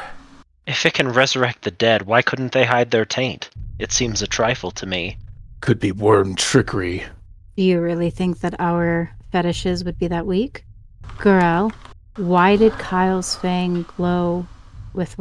[0.65, 3.49] If it can resurrect the dead, why couldn't they hide their taint?
[3.79, 5.17] It seems a trifle to me.
[5.61, 7.03] Could be Wyrm trickery.
[7.55, 10.63] Do you really think that our fetishes would be that weak?
[11.17, 11.71] Gurahl,
[12.17, 14.45] why did Kyle's fang glow
[14.93, 15.15] with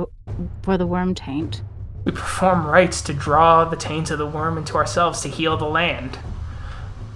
[0.63, 1.63] for the Wyrm taint?
[2.05, 5.65] We perform rites to draw the taint of the Wyrm into ourselves to heal the
[5.67, 6.19] land.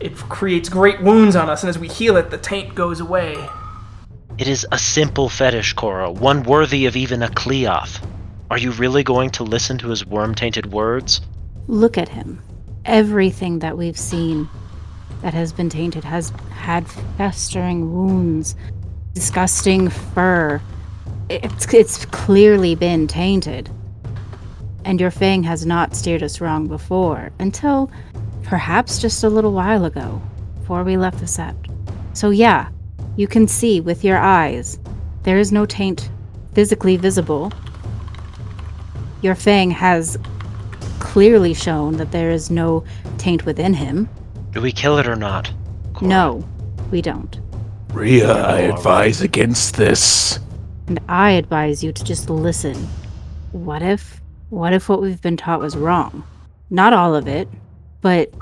[0.00, 3.36] It creates great wounds on us, and as we heal it, the taint goes away.
[4.38, 8.02] It is a simple fetish, Cora, one worthy of even a Cliath.
[8.50, 11.20] Are you really going to listen to his Wyrm tainted words?
[11.66, 12.42] Look at him.
[12.86, 14.48] Everything that we've seen
[15.20, 16.88] that has been tainted has had
[17.18, 18.56] festering wounds,
[19.12, 20.62] disgusting fur.
[21.28, 23.68] It's, it's clearly been tainted.
[24.86, 27.90] And your fang has not steered us wrong before, until
[28.50, 30.20] perhaps just a little while ago,
[30.58, 31.54] before we left the set.
[32.14, 32.68] So, yeah,
[33.14, 34.80] you can see with your eyes.
[35.22, 36.10] There is no taint
[36.52, 37.52] physically visible.
[39.22, 40.18] Your fang has
[40.98, 42.82] clearly shown that there is no
[43.18, 44.08] taint within him.
[44.50, 45.52] Do we kill it or not?
[46.00, 46.44] No,
[46.90, 47.38] we don't.
[47.92, 50.40] Rhea, I advise against this.
[50.88, 52.74] And I advise you to just listen.
[53.52, 56.24] What if what if what we've been taught was wrong?
[56.68, 57.48] Not all of it,
[58.02, 58.32] but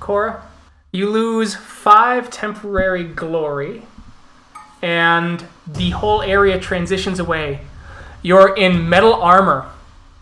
[0.00, 0.42] Cora,
[0.92, 3.82] you lose five temporary glory,
[4.80, 7.60] and the whole area transitions away.
[8.22, 9.70] You're in metal armor,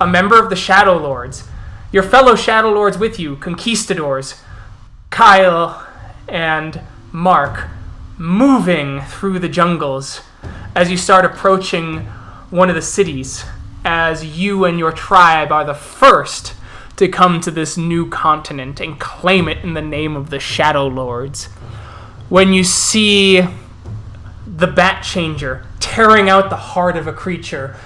[0.00, 1.44] a member of the Shadow Lords.
[1.92, 4.42] Your fellow Shadow Lords with you, conquistadors,
[5.10, 5.86] Kyle
[6.28, 6.80] and
[7.12, 7.68] Mark,
[8.18, 10.20] moving through the jungles
[10.74, 12.00] as you start approaching
[12.50, 13.44] one of the cities,
[13.84, 16.55] as you and your tribe are the first
[16.96, 20.86] to come to this new continent and claim it in the name of the Shadow
[20.86, 21.44] Lords.
[22.28, 23.42] When you see
[24.46, 27.76] the Bat Changer tearing out the heart of a creature,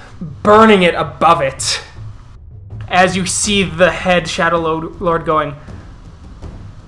[0.43, 1.83] burning it above it,
[2.89, 5.55] as you see the head Shadow Lord going,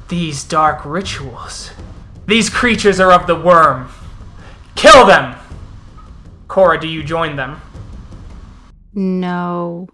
[0.08, 1.70] These dark rituals.
[2.26, 3.88] These creatures are of the Wyrm.
[4.76, 5.36] Kill them!
[6.48, 7.60] Cora, do you join them?
[8.94, 9.88] no.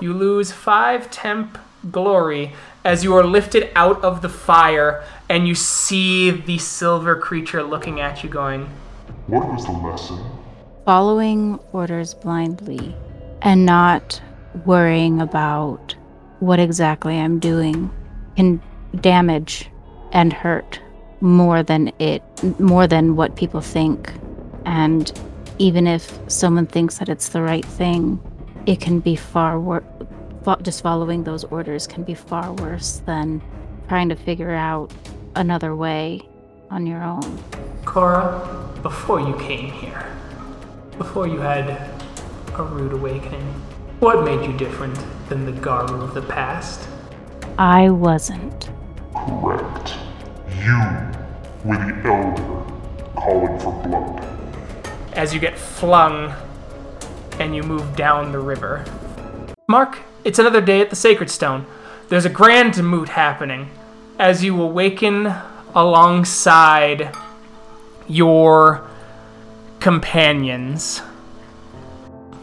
[0.00, 1.58] You lose five temp
[1.90, 2.52] glory
[2.84, 8.00] as you are lifted out of the fire and you see the silver creature looking
[8.00, 8.68] at you, going,
[9.26, 10.24] What was the lesson?
[10.84, 12.94] Following orders blindly
[13.40, 14.20] and not
[14.64, 15.94] worrying about
[16.40, 17.90] what exactly I'm doing
[18.36, 18.60] can
[19.00, 19.70] damage
[20.12, 20.80] and hurt
[21.20, 22.22] more than it
[22.58, 24.12] more than what people think.
[24.64, 25.10] And
[25.58, 28.20] even if someone thinks that it's the right thing,
[28.66, 29.58] it can be far
[30.46, 30.62] worse.
[30.62, 33.42] Just following those orders can be far worse than
[33.88, 34.92] trying to figure out
[35.34, 36.22] another way
[36.70, 37.38] on your own.
[37.84, 40.06] Cora, before you came here,
[40.98, 41.68] before you had
[42.54, 43.42] a rude awakening,
[44.00, 44.98] what made you different
[45.28, 46.88] than the Garou of the past?
[47.58, 48.70] I wasn't.
[49.14, 49.94] Correct.
[50.58, 50.78] You
[51.64, 52.64] were the Elder
[53.14, 54.26] calling for blood.
[55.12, 56.34] As you get flung
[57.38, 58.84] and you move down the river.
[59.68, 61.66] Mark, it's another day at the Sacred Stone.
[62.08, 63.70] There's a grand moot happening
[64.18, 65.32] as you awaken
[65.74, 67.14] alongside
[68.06, 68.86] your
[69.80, 71.02] companions.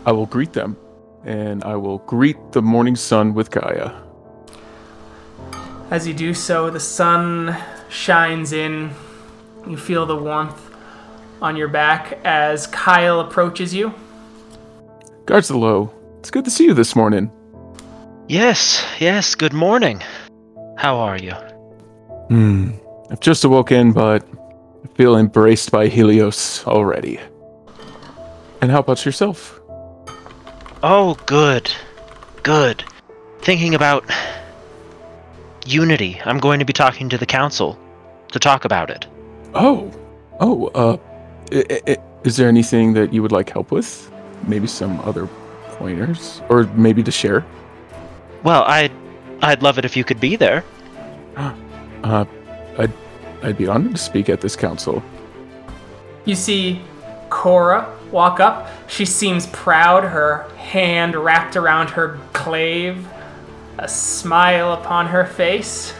[0.05, 0.77] I will greet them,
[1.23, 3.91] and I will greet the morning sun with Gaia.
[5.91, 7.55] As you do so, the sun
[7.89, 8.91] shines in.
[9.67, 10.69] You feel the warmth
[11.41, 13.93] on your back as Kyle approaches you.
[15.25, 15.91] Guards low.
[16.19, 17.31] It's good to see you this morning.
[18.29, 20.01] Yes, yes, good morning.
[20.77, 21.33] How are you?
[22.29, 22.69] Hmm.
[23.09, 24.23] I've just awoken, but
[24.83, 27.19] I feel embraced by Helios already.
[28.61, 29.59] And how about yourself?
[30.83, 31.71] Oh, good.
[32.43, 32.83] Good.
[33.41, 34.05] Thinking about
[35.65, 36.21] Unity.
[36.23, 37.79] I'm going to be talking to the council
[38.31, 39.07] to talk about it.
[39.55, 39.91] Oh,
[40.39, 40.67] oh.
[40.67, 40.97] Uh,
[41.51, 44.11] i- i- is there anything that you would like help with?
[44.47, 45.27] Maybe some other
[45.77, 47.43] pointers, or maybe to share?
[48.43, 48.91] Well, I'd
[49.41, 50.63] I'd love it if you could be there.
[52.01, 52.23] Uh,
[52.77, 52.93] I'd
[53.43, 55.03] I'd be honored to speak at this council.
[56.23, 56.81] You see
[57.29, 58.69] Cora walk up.
[58.87, 63.03] She seems proud, her hand wrapped around her klaive,
[63.79, 65.93] a smile upon her face.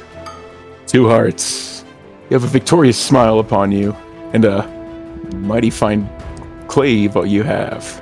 [0.87, 1.83] Two hearts.
[2.29, 3.93] You have a victorious smile upon you,
[4.33, 4.67] and a
[5.35, 6.07] mighty fine
[6.67, 8.01] klaive you have.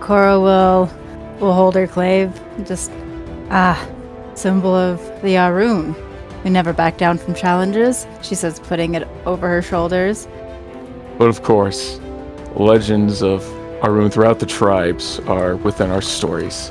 [0.00, 0.90] Cora will
[1.40, 2.32] will hold her klaive.
[2.66, 2.90] Just
[3.50, 3.88] ah,
[4.34, 5.94] symbol of the Ahroun.
[6.44, 8.06] We never back down from challenges.
[8.22, 10.28] She says, putting it over her shoulders.
[11.18, 11.98] But of course,
[12.54, 13.42] legends of
[13.82, 16.70] Ahroun throughout the tribes are within our stories.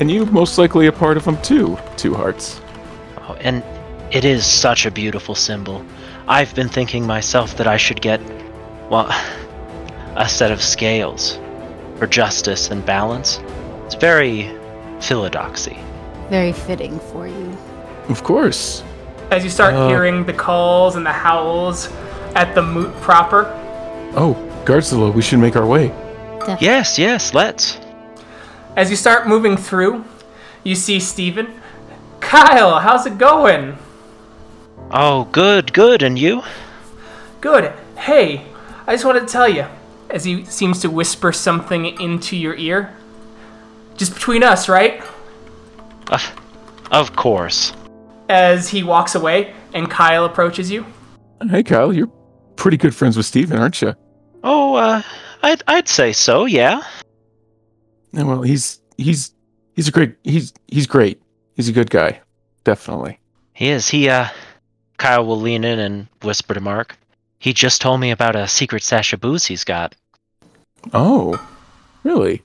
[0.00, 2.60] And you most likely a part of them too, Two Hearts.
[3.18, 3.62] Oh, and
[4.12, 5.84] it is such a beautiful symbol.
[6.28, 8.20] I've been thinking myself that I should get,
[8.90, 9.08] well,
[10.16, 11.38] a set of scales
[11.96, 13.40] for justice and balance.
[13.86, 14.54] It's very
[15.00, 15.78] philodoxy.
[16.30, 17.56] Very fitting for you.
[18.08, 18.82] Of course.
[19.30, 19.88] As you start Uh.
[19.88, 21.88] hearing the calls and the howls
[22.34, 23.46] at the moot proper,
[24.18, 25.92] Oh, Gardzilla, we should make our way.
[26.60, 27.78] Yes, yes, let's.
[28.76, 30.04] as you start moving through,
[30.64, 31.48] you see Steven.
[32.20, 33.76] Kyle, how's it going?
[34.90, 36.42] Oh, good, good, and you?
[37.40, 37.72] Good.
[37.96, 38.46] Hey,
[38.86, 39.66] I just wanted to tell you,
[40.08, 42.95] as he seems to whisper something into your ear.
[43.96, 45.02] Just between us, right?
[46.10, 46.18] Uh,
[46.90, 47.72] of course.
[48.28, 50.86] As he walks away and Kyle approaches you.
[51.48, 52.10] Hey, Kyle, you're
[52.56, 53.94] pretty good friends with Steven, aren't you?
[54.42, 55.02] Oh, uh,
[55.42, 56.82] I'd, I'd say so, yeah.
[58.12, 59.32] Yeah, well, he's he's
[59.74, 61.20] he's a great he's he's great.
[61.54, 62.20] He's a good guy,
[62.64, 63.18] definitely.
[63.52, 63.88] He is.
[63.88, 64.28] He, uh,
[64.98, 66.96] Kyle will lean in and whisper to Mark.
[67.38, 69.94] He just told me about a secret stash of booze he's got.
[70.92, 71.40] Oh,
[72.04, 72.42] really?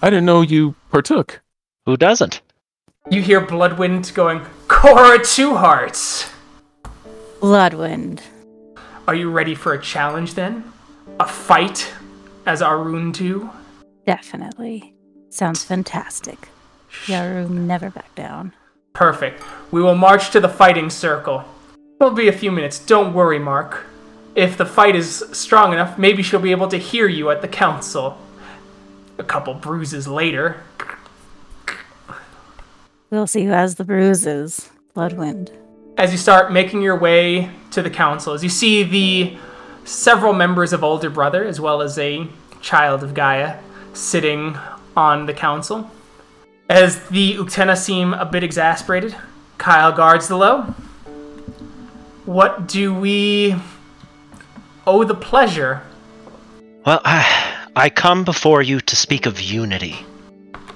[0.00, 1.40] I didn't know you partook.
[1.86, 2.40] Who doesn't?
[3.10, 6.30] You hear Bloodwind going, Cora Two Hearts!
[7.40, 8.22] Bloodwind.
[9.08, 10.64] Are you ready for a challenge then?
[11.18, 11.92] A fight
[12.46, 13.48] as Ahroun 2?
[14.06, 14.94] Definitely.
[15.30, 16.48] Sounds fantastic.
[17.06, 18.52] Yaru never back down.
[18.92, 19.42] Perfect.
[19.70, 21.44] We will march to the fighting circle.
[22.00, 22.78] It'll be a few minutes.
[22.78, 23.86] Don't worry, Mark.
[24.34, 27.48] If the fight is strong enough, maybe she'll be able to hear you at the
[27.48, 28.18] council.
[29.18, 30.62] A couple bruises later.
[33.10, 34.70] We'll see who has the bruises.
[34.94, 35.50] Bloodwind.
[35.96, 39.36] As you start making your way to the council, as you see the
[39.84, 42.28] several members of Older Brother, as well as a
[42.60, 43.58] child of Gaia,
[43.94, 44.56] sitting
[44.96, 45.90] on the council.
[46.68, 49.16] As the Uktena seem a bit exasperated,
[49.56, 50.62] Kyle guards the low.
[52.26, 53.56] What do we
[54.86, 55.82] owe the pleasure?
[56.84, 57.47] Well, I,
[57.78, 60.04] I come before you to speak of unity.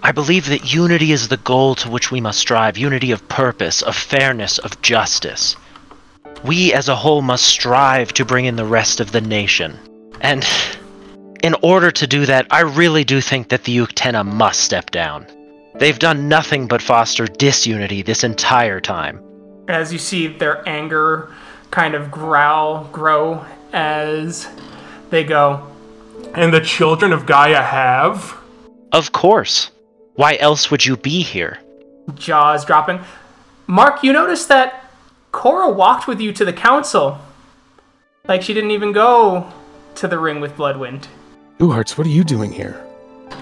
[0.04, 3.82] I believe that unity is the goal to which we must strive unity of purpose,
[3.82, 5.56] of fairness, of justice.
[6.44, 9.76] We as a whole must strive to bring in the rest of the nation.
[10.20, 10.48] And
[11.42, 15.26] in order to do that, I really do think that the Uktena must step down.
[15.74, 19.20] They've done nothing but foster disunity this entire time.
[19.66, 21.34] As you see their anger
[21.72, 24.46] kind of growl, grow as
[25.10, 25.71] they go.
[26.34, 28.36] And the children of Gaia have?
[28.92, 29.70] Of course.
[30.14, 31.58] Why else would you be here?
[32.14, 33.00] jaws dropping.
[33.66, 34.90] Mark, you noticed that
[35.30, 37.18] Cora walked with you to the council.
[38.26, 39.50] Like she didn't even go
[39.96, 41.08] to the ring with Bloodwind.
[41.58, 42.84] Two Hearts, what are you doing here?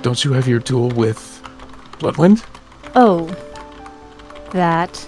[0.02, 1.42] Don't you have your duel with
[1.98, 2.44] Bloodwind?
[2.94, 3.26] Oh,
[4.52, 5.06] that.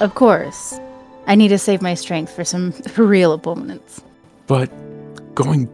[0.00, 0.78] Of course.
[1.26, 4.02] I need to save my strength for some real opponents.
[4.46, 4.70] But
[5.34, 5.68] going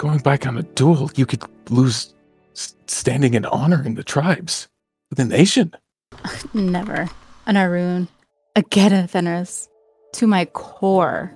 [0.00, 2.14] going back on a duel, you could lose
[2.54, 4.66] standing and honor in the tribes,
[5.10, 5.74] the nation.
[6.54, 7.06] Never.
[7.44, 8.08] An Ahroun.
[8.56, 9.68] Again, a Fenris.
[10.14, 11.34] To my core.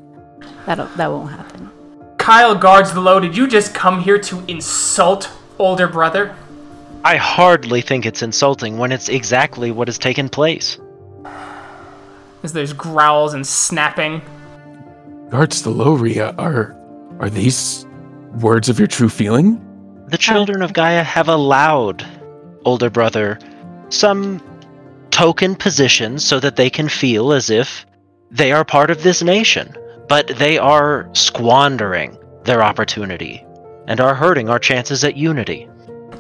[0.65, 1.71] That'll, that won't happen.
[2.17, 3.21] Kyle guards the low.
[3.21, 6.35] Did you just come here to insult older brother?
[7.05, 10.79] I hardly think it's insulting when it's exactly what has taken place.
[12.43, 14.23] As there's growls and snapping.
[15.29, 16.75] Guards the Loria are
[17.21, 17.87] are these
[18.37, 19.61] words of your true feeling?
[20.09, 22.07] The children of Gaia have allowed
[22.65, 23.39] older brother
[23.89, 24.43] some
[25.11, 27.87] token positions so that they can feel as if
[28.31, 29.75] they are part of this nation,
[30.09, 33.45] but they are squandering their opportunity
[33.87, 35.69] and are hurting our chances at unity.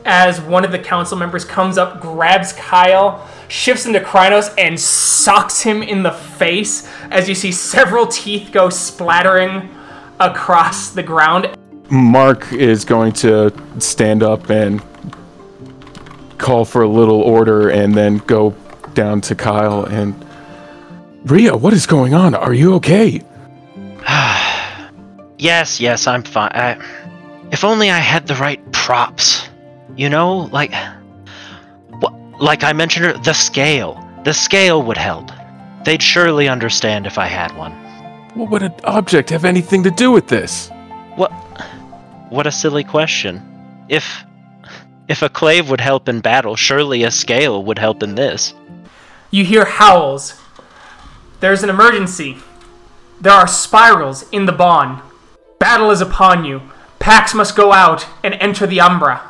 [0.05, 5.62] As one of the council members comes up, grabs Kyle, shifts into Crinos, and socks
[5.62, 9.74] him in the face as you see several teeth go splattering
[10.20, 11.57] across the ground.
[11.90, 14.82] Mark is going to stand up and
[16.39, 18.55] call for a little order and then go
[18.94, 20.15] down to Kyle and
[21.24, 22.35] Ria, what is going on?
[22.35, 23.23] Are you okay?
[25.39, 26.51] yes, yes, I'm fine.
[26.52, 26.78] I,
[27.51, 29.48] if only I had the right props.
[29.97, 30.73] You know, like
[32.02, 34.01] wh- like I mentioned, the scale.
[34.24, 35.31] The scale would help.
[35.85, 37.73] They'd surely understand if I had one.
[38.35, 40.69] What would an object have anything to do with this?
[41.15, 41.32] What?
[42.31, 43.43] What a silly question.
[43.89, 44.25] If
[45.09, 48.55] if a klaive would help in battle, surely a scale would help in this.
[49.31, 50.41] You hear howls.
[51.41, 52.39] There's an emergency.
[53.21, 55.03] There are spirals in the bond.
[55.59, 56.63] Battle is upon you.
[56.99, 59.21] Packs must go out and enter the Umbra.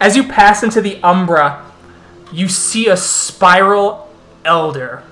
[0.00, 1.64] As you pass into the Umbra,
[2.32, 4.08] you see a spiral
[4.44, 5.02] elder,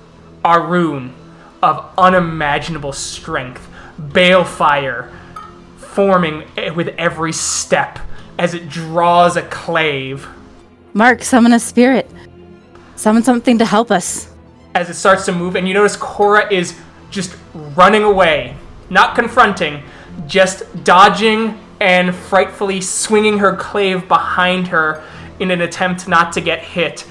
[0.43, 1.11] Ahroun,
[1.61, 3.67] of unimaginable strength,
[3.99, 5.11] balefire,
[5.95, 7.99] forming eh, with every step
[8.37, 10.29] as it draws a klaive.
[10.93, 12.09] Mark, summon a spirit.
[12.97, 14.29] Summon something to help us.
[14.75, 16.77] As it starts to move, and you notice Cora is
[17.09, 18.57] just running away,
[18.89, 19.83] not confronting,
[20.27, 25.01] just dodging and frightfully swinging her klaive behind her
[25.39, 27.05] in an attempt not to get hit.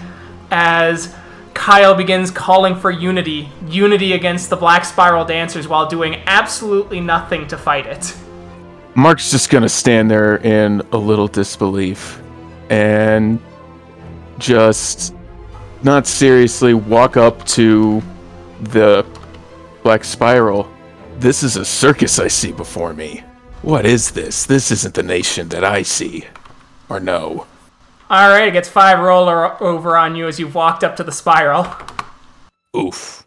[0.50, 1.14] As
[1.54, 7.46] Kyle begins calling for unity, unity against the Black Spiral Dancers while doing absolutely nothing
[7.48, 8.14] to fight it.
[8.96, 12.22] Mark's just gonna stand there in a little disbelief
[12.70, 13.40] and
[14.38, 15.14] just
[15.82, 18.00] not seriously walk up to
[18.60, 19.04] the
[19.82, 20.70] Black Spiral.
[21.18, 23.24] This is a circus I see before me.
[23.62, 24.46] What is this?
[24.46, 26.26] This isn't the nation that I see.
[26.88, 27.46] Or know.
[28.10, 31.66] Alright, it gets five roller over on you as you've walked up to the spiral.
[32.76, 33.24] Oof.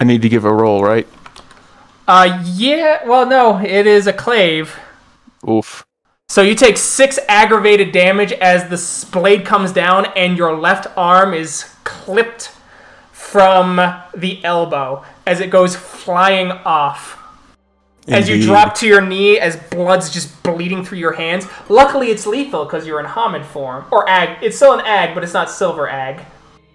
[0.00, 1.06] I need to give a roll, right?
[2.06, 4.70] Uh, yeah, well, no, it is a klaive.
[5.46, 5.86] Oof.
[6.30, 11.32] So you take six aggravated damage as the blade comes down and your left arm
[11.32, 12.52] is clipped
[13.12, 13.76] from
[14.14, 17.18] the elbow as it goes flying off.
[18.08, 21.46] As you drop to your knee, as blood's just bleeding through your hands.
[21.68, 23.84] Luckily, it's lethal because you're in Homid form.
[23.90, 24.38] Or Ag.
[24.42, 26.24] It's still an Ag, but it's not Silver Ag.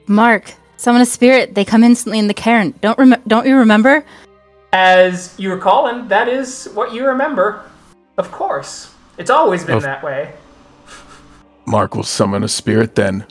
[0.06, 1.56] Mark, summon a spirit.
[1.56, 2.80] They come instantly in the Caern.
[2.82, 4.06] Don't rem- don't you remember?
[4.74, 7.64] As you recall, and that is what you remember.
[8.18, 8.94] Of course.
[9.18, 10.34] It's always been Of- that way.
[11.66, 13.26] Mark will summon a spirit then.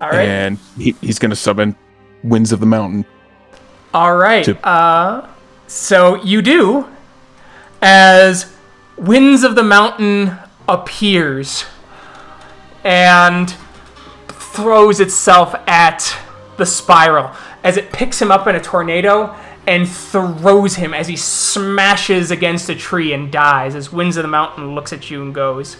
[0.00, 0.26] Alright.
[0.28, 1.76] And he, he's gonna summon
[2.22, 3.04] Winds of the Mountain.
[3.92, 4.44] All right.
[4.44, 5.28] To- Uh,
[5.66, 6.86] so you do,
[7.82, 8.52] as
[8.96, 10.36] Winds of the Mountain
[10.68, 11.66] appears
[12.84, 13.54] and
[14.28, 16.16] throws itself at
[16.56, 17.30] the spiral
[17.62, 19.34] as it picks him up in a tornado
[19.66, 23.74] and throws him as he smashes against a tree and dies.
[23.74, 25.76] As Winds of the Mountain looks at you and goes,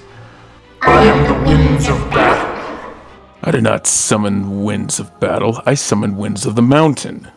[0.82, 2.94] I am the winds of battle.
[3.42, 7.28] I did not summon Winds of Battle, I summoned Winds of the Mountain.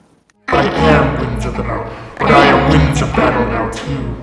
[0.47, 4.15] I am winds of the mountain, but I am winds of battle now too.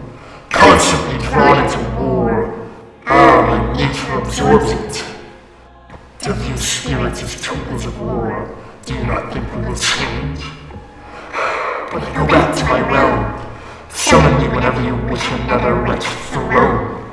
[0.48, 2.70] Constantly drawn into war.
[3.06, 5.04] Ah, my nature absorbs it.
[6.22, 8.56] To view spirits as tokens of war,
[8.86, 10.40] do you not think we will change?
[11.94, 13.40] But back to my realm.
[13.88, 17.12] Summon me whenever you wish another wretched throne.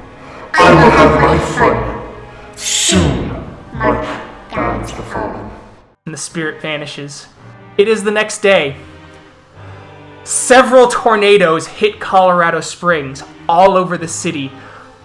[0.55, 2.57] I will have my fun.
[2.57, 3.27] Soon,
[3.75, 4.03] Mark
[4.49, 5.51] guides the fallen.
[6.07, 7.27] and the spirit vanishes.
[7.77, 8.75] It is the next day.
[10.23, 14.51] Several tornadoes hit Colorado Springs all over the city.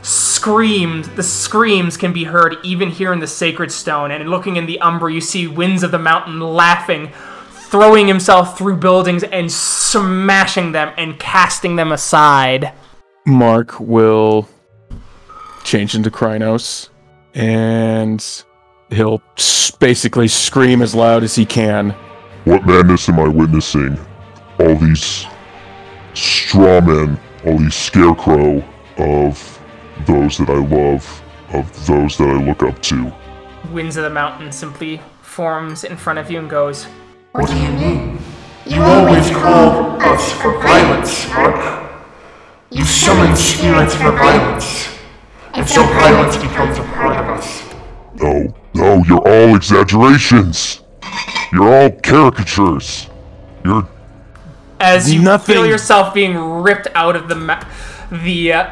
[0.00, 4.10] Screams, the screams can be heard even here in the Sacred Stone.
[4.10, 7.12] And looking in the Umbra, you see Winds of the Mountain laughing,
[7.66, 12.72] throwing himself through buildings and smashing them and casting them aside.
[13.26, 14.48] Mark will
[15.64, 16.90] change into Crinos
[17.34, 18.44] and
[18.90, 19.20] he'll
[19.80, 21.90] basically scream as loud as he can.
[22.44, 23.98] What madness am I witnessing?
[24.60, 25.26] All these
[26.14, 28.64] straw men, all these scarecrow
[28.96, 29.60] of
[30.06, 31.22] those that I love,
[31.52, 33.12] of those that I look up to.
[33.72, 36.86] Winds of the Mountain simply forms in front of you and goes,
[37.36, 38.18] What do you mean?
[38.64, 42.00] You always call us for violence, Mark.
[42.70, 44.88] You summon spirits for violence.
[45.52, 47.62] And so violence becomes a part of us.
[48.14, 50.82] No, no, you're all exaggerations.
[51.52, 53.08] You're all caricatures.
[53.64, 53.86] You're
[54.80, 55.56] as you Nothing.
[55.56, 57.64] feel yourself being ripped out of the ma-
[58.10, 58.70] the uh,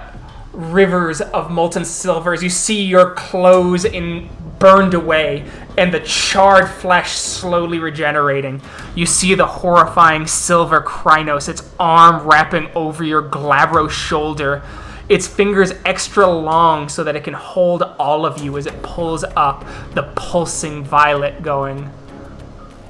[0.52, 4.28] rivers of molten silver as you see your clothes in
[4.64, 5.44] burned away
[5.76, 8.60] and the charred flesh slowly regenerating
[8.94, 14.62] you see the horrifying silver Crinos its arm wrapping over your glabro shoulder
[15.08, 19.24] its fingers extra long so that it can hold all of you as it pulls
[19.36, 19.64] up
[19.94, 21.90] the pulsing violet going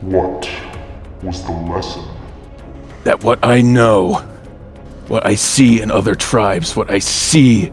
[0.01, 0.48] what
[1.24, 2.05] was the lesson?
[3.05, 4.16] That what I know,
[5.09, 7.72] what I see in other tribes, what I see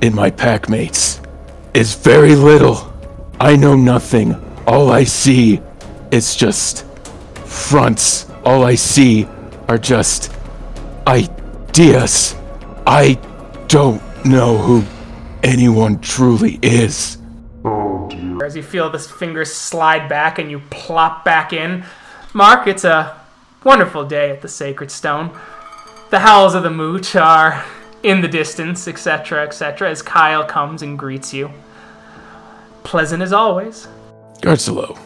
[0.00, 1.20] in my packmates,
[1.74, 2.91] is very little.
[3.42, 4.36] I know nothing.
[4.68, 5.60] All I see
[6.12, 6.86] is just
[7.44, 9.26] fronts, all I see
[9.66, 10.32] are just
[11.08, 12.36] ideas.
[12.86, 13.14] I
[13.66, 14.84] don't know who
[15.42, 17.18] anyone truly is.
[18.44, 21.84] As you feel this fingers slide back and you plop back in.
[22.32, 23.20] Mark, it's a
[23.64, 25.36] wonderful day at the Sacred Stone.
[26.10, 27.64] The howls of the moot are
[28.04, 31.50] in the distance, etc., etc., as Kyle comes and greets you.
[32.84, 33.88] Pleasant as always.
[34.40, 34.96] Garcelo,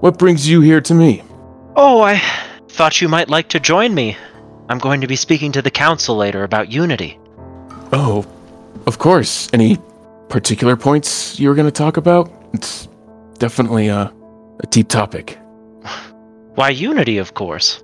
[0.00, 1.22] what brings you here to me?
[1.76, 2.18] Oh, I
[2.68, 4.16] thought you might like to join me.
[4.68, 7.18] I'm going to be speaking to the council later about unity.
[7.92, 8.26] Oh,
[8.86, 9.48] of course.
[9.52, 9.78] Any
[10.28, 12.30] particular points you were going to talk about?
[12.52, 12.88] It's
[13.38, 14.12] definitely a,
[14.60, 15.38] a deep topic.
[16.54, 17.82] Why, unity, of course.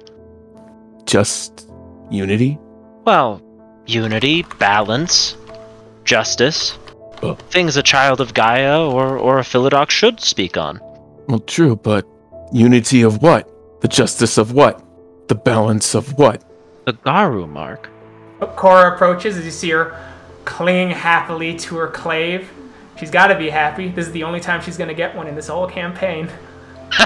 [1.05, 1.69] Just
[2.11, 2.59] unity?
[3.05, 3.43] Well,
[3.87, 5.37] unity, balance,
[6.05, 6.79] justice.
[7.23, 7.35] Oh.
[7.51, 10.81] Things a child of Gaia or, or a Philodox should speak on.
[11.29, 12.07] Well, true, but
[12.53, 13.49] unity of what?
[13.83, 14.83] The justice of what?
[15.29, 16.43] The balance of what?
[16.87, 17.91] The Garou mark.
[18.57, 20.01] Cora approaches as you see her
[20.45, 22.47] clinging happily to her klaive.
[22.99, 23.89] She's got to be happy.
[23.89, 26.27] This is the only time she's going to get one in this whole campaign.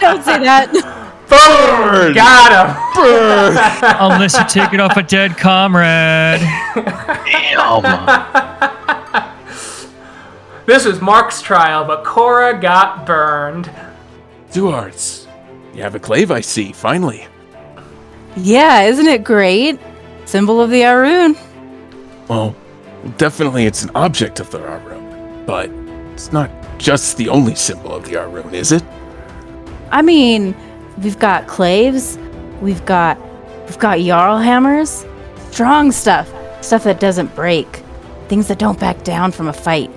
[0.00, 1.04] Don't say that.
[1.28, 2.14] Burn!
[2.14, 2.76] Got him!
[4.12, 6.40] Unless you take it off a dead comrade.
[10.66, 13.70] This was Mark's trial, but Cora got burned.
[14.52, 15.26] Two Hearts,
[15.74, 17.26] you have a klaive, I see, finally.
[18.36, 19.80] Yeah, isn't it great?
[20.26, 21.38] Symbol of the Ahroun.
[22.28, 22.54] Well,
[23.16, 25.70] definitely it's an object of the Ahroun, but
[26.12, 28.84] it's not just the only symbol of the Ahroun, is it?
[29.90, 30.54] I mean,
[31.02, 32.16] we've got klaives,
[32.60, 33.18] we've got
[33.66, 35.06] we've got jarl hammers,
[35.50, 37.82] strong stuff, stuff that doesn't break,
[38.28, 39.90] things that don't back down from a fight.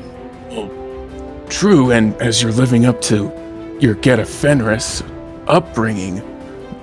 [1.50, 3.32] True, and as you're living up to
[3.80, 5.04] your Get of Fenris
[5.48, 6.22] upbringing,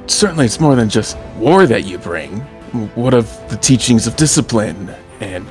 [0.06, 2.40] certainly it's more than just war that you bring.
[2.94, 5.46] What of the teachings of discipline and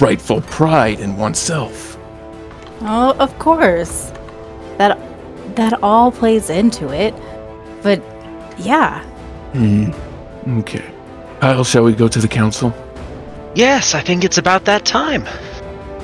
[0.00, 1.98] rightful pride in oneself?
[2.80, 4.10] Oh, of course.
[4.78, 4.98] That
[5.56, 7.14] that all plays into it.
[7.82, 8.02] But
[8.58, 9.02] yeah,
[9.52, 9.92] Hmm.
[10.60, 10.84] Okay.
[11.40, 12.72] Kyle, shall we go to the council?
[13.54, 15.26] Yes, I think it's about that time.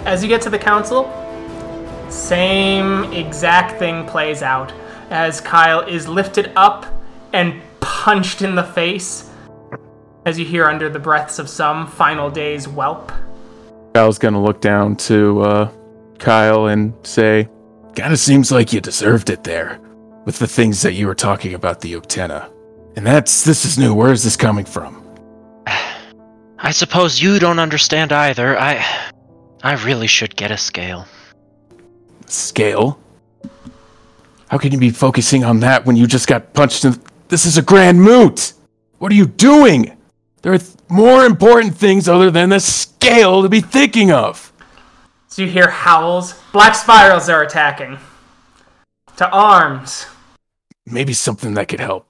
[0.04, 1.10] As you get to the council,
[2.10, 4.72] same exact thing plays out
[5.10, 6.86] as Kyle is lifted up
[7.32, 9.30] and punched in the face
[10.26, 13.10] as you hear under the breaths of some final day's whelp.
[13.94, 15.70] Kyle's gonna look down to uh,
[16.18, 17.48] Kyle and say,
[17.94, 19.78] Kinda seems like you deserved it there,
[20.28, 22.50] with the things that you were talking about the Uktena.
[22.96, 23.94] And that's, this is new.
[23.94, 25.02] Where is this coming from?
[26.58, 28.58] I suppose you don't understand either.
[28.58, 28.84] I
[29.62, 31.06] I really should get a scale.
[32.26, 33.00] Scale?
[34.50, 37.00] How can you be focusing on that when you just got punched in?
[37.28, 38.52] This is a grand moot!
[38.98, 39.96] What are you doing?
[40.42, 44.52] There are th- more important things other than the scale to be thinking of.
[45.28, 46.34] So you hear howls.
[46.52, 47.96] Black spirals are attacking.
[49.16, 50.04] To arms.
[50.90, 52.08] Maybe something that could help.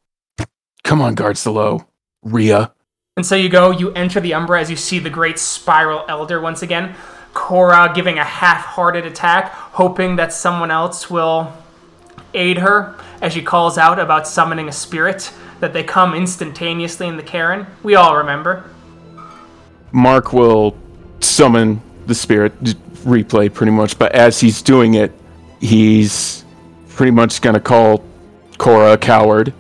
[0.84, 1.86] Come on, guards the low.
[2.22, 2.72] Rhea.
[3.16, 6.40] And so you go, you enter the Umbra as you see the great spiral elder
[6.40, 6.94] once again.
[7.34, 11.52] Cora giving a half hearted attack, hoping that someone else will
[12.34, 17.16] aid her as she calls out about summoning a spirit, that they come instantaneously in
[17.16, 17.66] the Caern.
[17.82, 18.70] We all remember.
[19.92, 20.76] Mark will
[21.20, 22.74] summon the spirit, j-
[23.05, 25.12] replay pretty much, but as he's doing it,
[25.60, 26.44] he's
[26.88, 28.05] pretty much gonna call
[28.59, 29.55] Cora a coward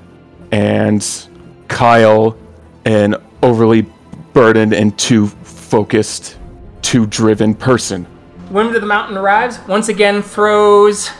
[0.50, 1.28] and
[1.68, 2.36] Kyle
[2.84, 3.86] an overly
[4.32, 6.36] burdened and too focused,
[6.82, 8.06] too driven person.
[8.50, 11.10] Wind of the Mountain arrives, once again throws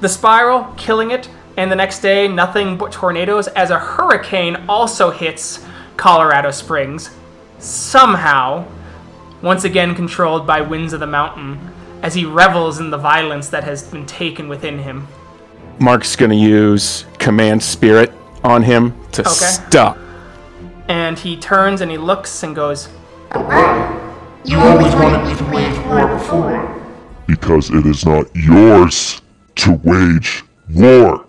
[0.00, 5.10] the spiral, killing it, and the next day, nothing but tornadoes as a hurricane also
[5.10, 5.64] hits
[5.96, 7.10] Colorado Springs.
[7.58, 8.66] Somehow,
[9.42, 11.58] once again controlled by winds of the mountain,
[12.02, 15.06] as he revels in the violence that has been taken within him.
[15.82, 18.12] Mark's gonna use command spirit
[18.44, 19.30] on him to Okay.
[19.32, 19.96] stop.
[20.88, 22.88] And he turns and he looks and goes,
[24.44, 26.76] You always wanted me to wage war before.
[27.26, 29.22] Because it is not yours
[29.56, 31.24] to wage war.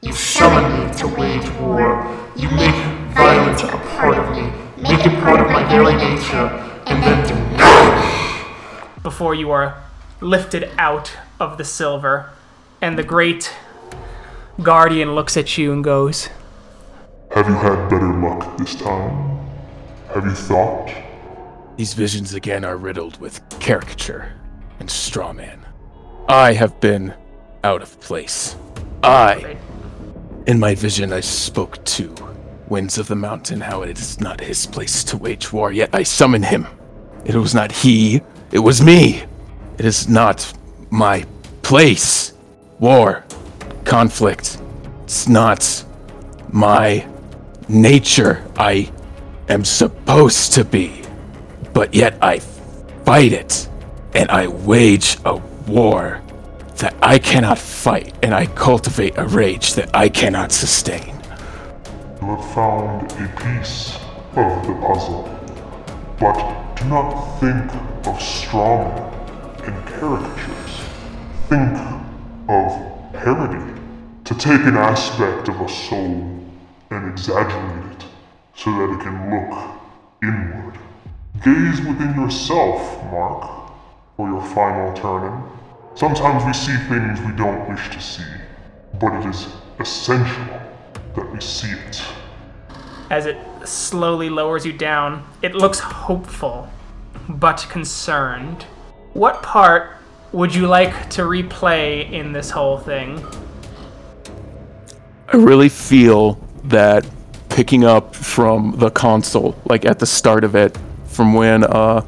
[0.00, 2.06] You summon me to wage war.
[2.34, 2.74] You make
[3.14, 6.48] violence a part of me, make it part of my very nature,
[6.86, 8.46] and then deny
[9.02, 9.74] before you are
[10.22, 12.30] lifted out of the silver.
[12.80, 13.52] And the great
[14.62, 16.28] guardian looks at you and goes,
[17.34, 19.38] Have you had better luck this time?
[20.14, 20.92] Have you thought?
[21.76, 24.32] These visions again are riddled with caricature
[24.80, 25.66] and straw man.
[26.28, 27.14] I have been
[27.62, 28.56] out of place.
[29.02, 29.56] I
[30.46, 32.14] In my vision, I spoke to
[32.68, 36.02] Winds of the Mountain how it is not his place to wage war, yet I
[36.02, 36.66] summon him.
[37.24, 38.22] It was not he,
[38.52, 39.24] it was me.
[39.78, 40.52] It is not
[40.90, 41.26] my
[41.62, 42.32] place.
[42.78, 43.24] War,
[43.86, 44.60] conflict.
[45.04, 45.84] It's not
[46.50, 47.06] my
[47.68, 48.44] nature.
[48.56, 48.92] I
[49.48, 51.02] am supposed to be.
[51.72, 52.40] But yet I
[53.04, 53.68] fight it.
[54.14, 55.36] And I wage a
[55.66, 56.20] war
[56.78, 58.14] that I cannot fight.
[58.22, 61.14] And I cultivate a rage that I cannot sustain.
[62.20, 63.96] You have found a piece
[64.34, 65.30] of the puzzle,
[66.18, 66.36] but
[66.76, 67.72] do not think
[68.06, 69.12] of strawmen
[69.66, 70.80] and caricatures.
[71.48, 71.78] Think
[72.48, 73.75] of parody.
[74.26, 76.44] To take an aspect of a soul
[76.90, 78.04] and exaggerate it
[78.56, 79.80] so that it can look
[80.20, 80.78] inward.
[81.44, 83.70] Gaze within yourself, Mark,
[84.16, 85.42] for your final turn-in.
[85.94, 88.24] Sometimes we see things we don't wish to see,
[88.98, 89.46] but it is
[89.78, 90.60] essential
[91.14, 92.02] that we see it.
[93.10, 96.68] As it slowly lowers you down, it looks hopeful,
[97.28, 98.64] but concerned.
[99.12, 99.92] What part
[100.32, 103.24] would you like to replay in this whole thing?
[105.32, 106.34] I really feel
[106.64, 107.06] that
[107.48, 110.76] picking up from the console, like at the start of it,
[111.06, 112.02] from when uh,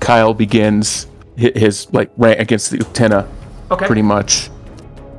[0.00, 1.06] Kyle begins
[1.38, 3.26] hi- his like rant against the Uktena,
[3.70, 3.86] Okay.
[3.86, 4.50] pretty much.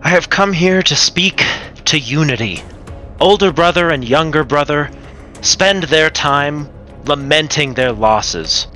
[0.02, 1.44] I have come here to speak
[1.86, 2.64] to unity.
[3.20, 4.90] Older brother and younger brother
[5.42, 6.70] spend their time
[7.06, 8.68] lamenting their losses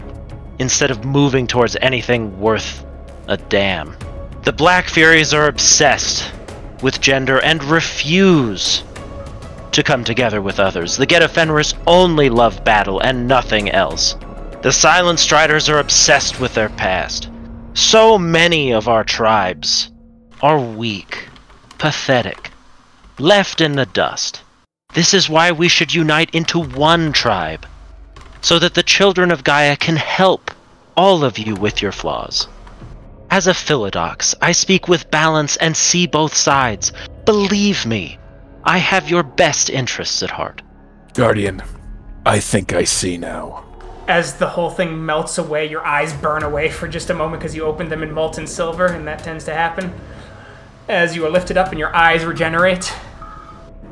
[0.60, 2.86] instead of moving towards anything worth
[3.28, 3.96] a damn.
[4.44, 6.32] The Black Furies are obsessed
[6.84, 8.84] with gender and refuse
[9.72, 10.98] to come together with others.
[10.98, 14.16] The Get of Fenris only love battle and nothing else.
[14.62, 17.30] The Silent Striders are obsessed with their past.
[17.74, 19.92] So many of our tribes
[20.42, 21.28] are weak,
[21.80, 22.52] pathetic,
[23.18, 24.42] left in the dust.
[24.94, 27.66] This is why we should unite into one tribe,
[28.42, 30.52] so that the children of Gaia can help
[30.96, 32.48] all of you with your flaws.
[33.34, 36.94] As a Philodox, I speak with balance and see both sides.
[37.26, 38.20] Believe me,
[38.64, 40.62] I have your best interests at heart.
[41.16, 41.64] Guardian,
[42.28, 43.66] I think I see now.
[44.08, 47.56] As the whole thing melts away, your eyes burn away for just a moment because
[47.56, 49.92] you opened them in molten silver, and that tends to happen.
[50.88, 52.94] As you are lifted up and your eyes regenerate,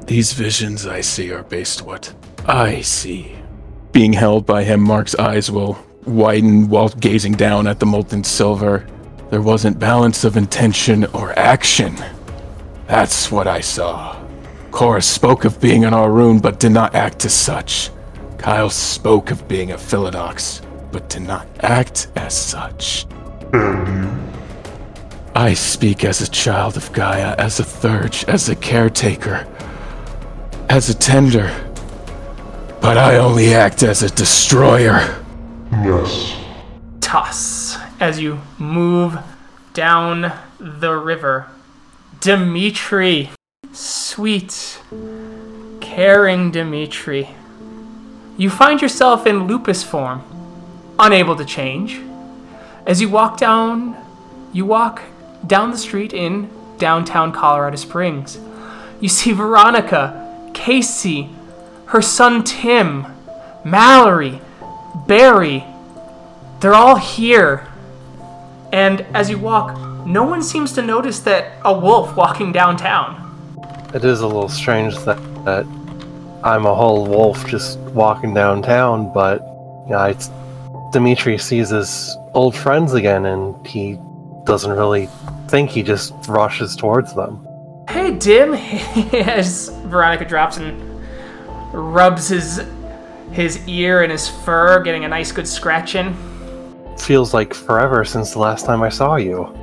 [0.06, 2.14] These visions I see are based what
[2.46, 3.38] I see.
[3.92, 8.86] Being held by him, Mark's eyes will widen while gazing down at the molten silver.
[9.32, 11.96] There wasn't balance of intention or action.
[12.88, 14.22] That's what I saw.
[14.72, 17.92] Cora spoke of being an Ahroun, but did not act as such.
[18.38, 23.06] Kyle spoke of being a Philodox, but did not act as such.
[23.54, 24.34] And you?
[25.34, 29.48] I speak as a child of Gaia, as a Theurge, as a caretaker,
[30.68, 31.50] as a tender.
[32.82, 35.24] But I only act as a destroyer.
[35.72, 36.36] Yes.
[37.00, 39.20] toss as you move
[39.74, 41.48] down the river.
[42.20, 43.30] Dimitri,
[43.72, 44.82] sweet,
[45.80, 47.30] caring Dimitri.
[48.38, 50.24] You find yourself in lupus form,
[50.98, 52.02] unable to change.
[52.88, 53.96] As you walk down,
[54.52, 55.04] you walk
[55.46, 56.50] down the street in
[56.80, 58.40] downtown Colorado Springs.
[59.00, 61.30] You see Veronica, Casey,
[61.88, 63.06] her son Tim,
[63.64, 64.42] Mallory,
[65.08, 65.64] Barry,
[66.62, 67.68] they're all here.
[68.72, 73.28] And as you walk, no one seems to notice that a wolf walking downtown.
[73.94, 75.66] It is a little strange that, that
[76.44, 79.42] I'm a whole wolf just walking downtown, but
[79.86, 80.30] you know, it's,
[80.92, 84.00] Dimitri sees his old friends again, and he
[84.46, 85.08] doesn't really
[85.48, 85.70] think.
[85.70, 87.48] He just rushes towards them.
[87.90, 88.54] Hey, Dim!
[89.14, 90.82] as Veronica drops and
[91.74, 92.62] rubs his
[93.32, 96.16] his ear and his fur, getting a nice good scratch in.
[96.98, 99.56] Feels like forever since the last time I saw you.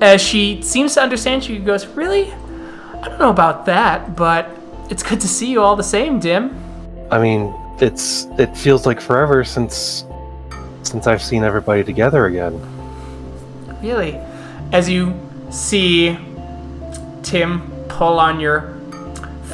[0.00, 2.32] As she seems to understand, she goes, Really?
[2.32, 4.50] I don't know about that, but
[4.90, 6.56] it's good to see you all the same, Dim.
[7.10, 10.04] I mean, it's it feels like forever since
[10.82, 12.60] since I've seen everybody together again.
[13.82, 14.14] Really?
[14.72, 15.14] As you
[15.50, 16.16] see
[17.22, 18.76] Tim pull on your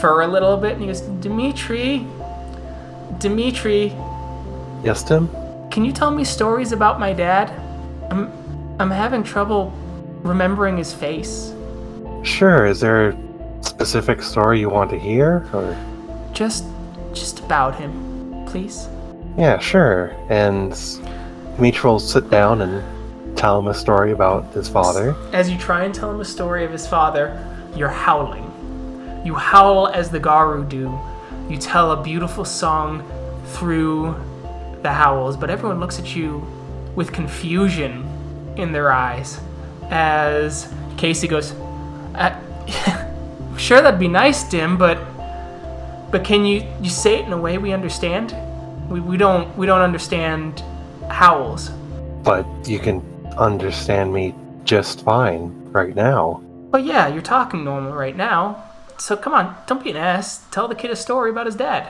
[0.00, 2.06] fur a little bit, and he goes, Dimitri,
[3.18, 3.92] Dimitri,
[4.84, 5.28] Yes, Tim?
[5.78, 7.52] Can you tell me stories about my dad?
[8.10, 8.32] I'm,
[8.80, 9.72] I'm having trouble
[10.24, 11.54] remembering his face.
[12.24, 12.66] Sure.
[12.66, 13.16] Is there a
[13.60, 15.48] specific story you want to hear?
[15.52, 15.78] Or
[16.32, 16.64] Just,
[17.12, 18.88] just about him, please.
[19.36, 20.16] Yeah, sure.
[20.28, 20.72] And
[21.54, 25.14] Dimitri will sit down and tell him a story about his father.
[25.32, 27.38] As you try and tell him a story of his father,
[27.76, 28.50] you're howling.
[29.24, 30.98] You howl as the Garou do.
[31.48, 33.08] You tell a beautiful song
[33.52, 34.16] through
[34.82, 36.46] the howls, but everyone looks at you
[36.94, 38.04] with confusion
[38.56, 39.40] in their eyes
[39.90, 41.52] as Casey goes,
[42.14, 42.38] uh,
[43.56, 44.98] "Sure, that'd be nice, Dim, but
[46.10, 48.34] but can you you say it in a way we understand?
[48.88, 50.62] We, we don't we don't understand
[51.08, 51.70] howls.
[52.22, 53.02] But you can
[53.38, 54.34] understand me
[54.64, 56.42] just fine right now.
[56.70, 58.64] But yeah, you're talking normal right now.
[58.98, 60.44] So come on, don't be an ass.
[60.50, 61.88] Tell the kid a story about his dad.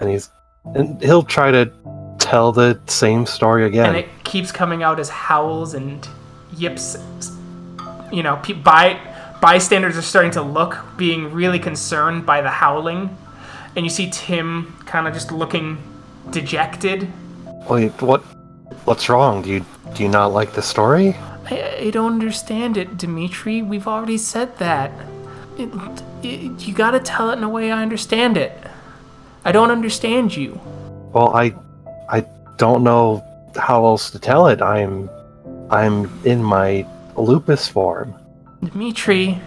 [0.00, 0.30] And he's
[0.74, 1.70] and he'll try to
[2.28, 3.86] tell the same story again.
[3.86, 6.06] And it keeps coming out as howls and
[6.56, 6.96] yips.
[8.12, 9.00] You know, pe- by
[9.40, 13.16] bystanders are starting to look, being really concerned by the howling,
[13.76, 15.78] and you see Tim kind of just looking
[16.30, 17.08] dejected.
[17.68, 18.20] Wait, what?
[18.84, 19.42] What's wrong?
[19.42, 19.64] Do you
[19.94, 21.16] do you not like the story?
[21.50, 23.62] I, I don't understand it, Dimitri.
[23.62, 24.90] We've already said that.
[25.58, 25.70] It,
[26.22, 28.52] it, you gotta tell it in a way I understand it.
[29.44, 30.60] I don't understand you.
[31.12, 31.54] Well, I
[32.08, 32.26] I
[32.56, 33.24] don't know
[33.56, 34.62] how else to tell it.
[34.62, 35.10] I'm
[35.70, 36.86] I'm in my
[37.16, 38.14] lupus form.
[38.64, 39.40] Dimitri,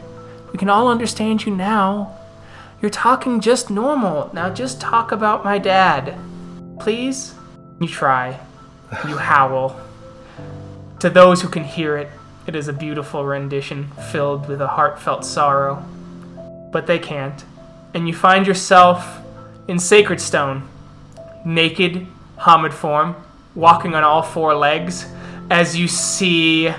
[0.52, 2.18] we can all understand you now.
[2.82, 4.30] You're talking just normal.
[4.34, 6.18] Now just talk about my dad.
[6.80, 7.34] Please?
[7.80, 8.40] You try.
[9.08, 9.80] You howl.
[11.00, 12.10] To those who can hear it,
[12.48, 15.84] it is a beautiful rendition filled with a heartfelt sorrow.
[16.72, 17.44] But they can't.
[17.94, 19.20] And you find yourself
[19.68, 20.68] in Sacred Stone,
[21.46, 22.08] naked,
[22.42, 23.16] Homid form,
[23.54, 25.06] walking on all four legs,
[25.52, 26.74] as you see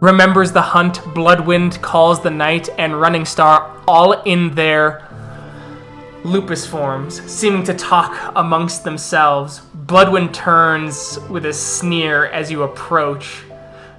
[0.00, 5.08] remembers the hunt, Bloodwind calls the night, and Running Star all in their
[6.24, 9.60] lupus forms, seeming to talk amongst themselves.
[9.72, 13.44] Bloodwind turns with a sneer as you approach,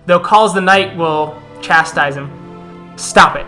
[0.06, 2.30] though calls the night will chastise him.
[2.98, 3.48] Stop it.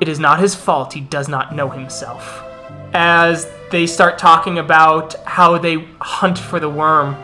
[0.00, 2.51] It is not his fault he does not know himself.
[2.94, 7.16] As they start talking about how they hunt for the Wyrm,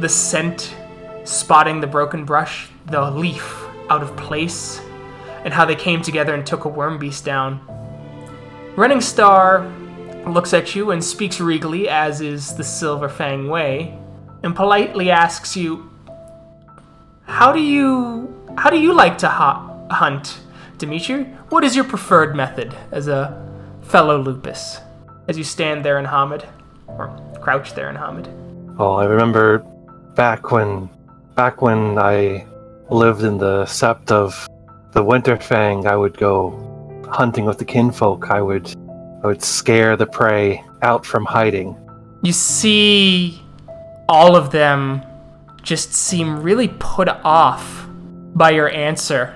[0.00, 0.74] the scent
[1.24, 4.80] spotting the broken brush, the leaf out of place,
[5.44, 7.60] and how they came together and took a Wyrm beast down.
[8.76, 9.70] Running Star
[10.26, 13.98] looks at you and speaks regally, as is the Silver Fang way,
[14.42, 15.90] and politely asks you,
[17.26, 20.40] "How do you how do you like to hu- hunt,
[20.78, 21.24] Dimitri?
[21.50, 23.41] What is your preferred method as a
[23.92, 24.80] fellow lupus?"
[25.28, 26.42] As you stand there in Homid,
[26.88, 27.10] or
[27.40, 28.26] crouch there in Homid.
[28.78, 29.58] Oh, I remember
[30.14, 30.88] back when
[31.36, 32.46] back when I
[32.90, 34.48] lived in the sept of
[34.92, 36.32] the Winterfang, I would go
[37.10, 38.30] hunting with the kinfolk.
[38.30, 38.74] I would
[39.22, 41.76] I would scare the prey out from hiding.
[42.22, 43.42] You see
[44.08, 45.02] all of them
[45.62, 47.86] just seem really put off
[48.34, 49.34] by your answer.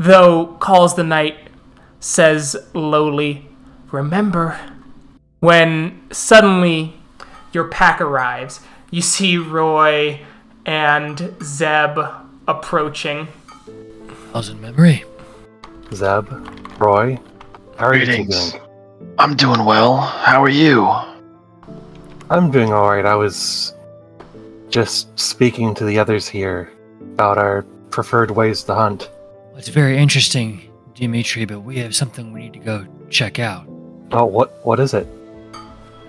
[0.00, 1.36] Though Calls the Night
[2.00, 3.47] says lowly,
[3.90, 4.58] Remember,
[5.40, 6.94] when suddenly
[7.52, 8.60] your pack arrives,
[8.90, 10.20] you see Roy
[10.66, 11.98] and Zeb
[12.46, 13.28] approaching.
[14.32, 15.04] Howls in memory?
[15.94, 16.28] Zeb,
[16.78, 17.18] Roy,
[17.76, 18.52] how are you two Greetings.
[18.52, 18.62] doing?
[19.18, 19.96] I'm doing well.
[19.96, 20.86] How are you?
[22.30, 23.06] I'm doing alright.
[23.06, 23.74] I was
[24.68, 26.70] just speaking to the others here
[27.00, 29.10] about our preferred ways to hunt.
[29.56, 33.66] It's very interesting, Dimitri, but we have something we need to go check out.
[34.12, 35.06] Oh, what what is it?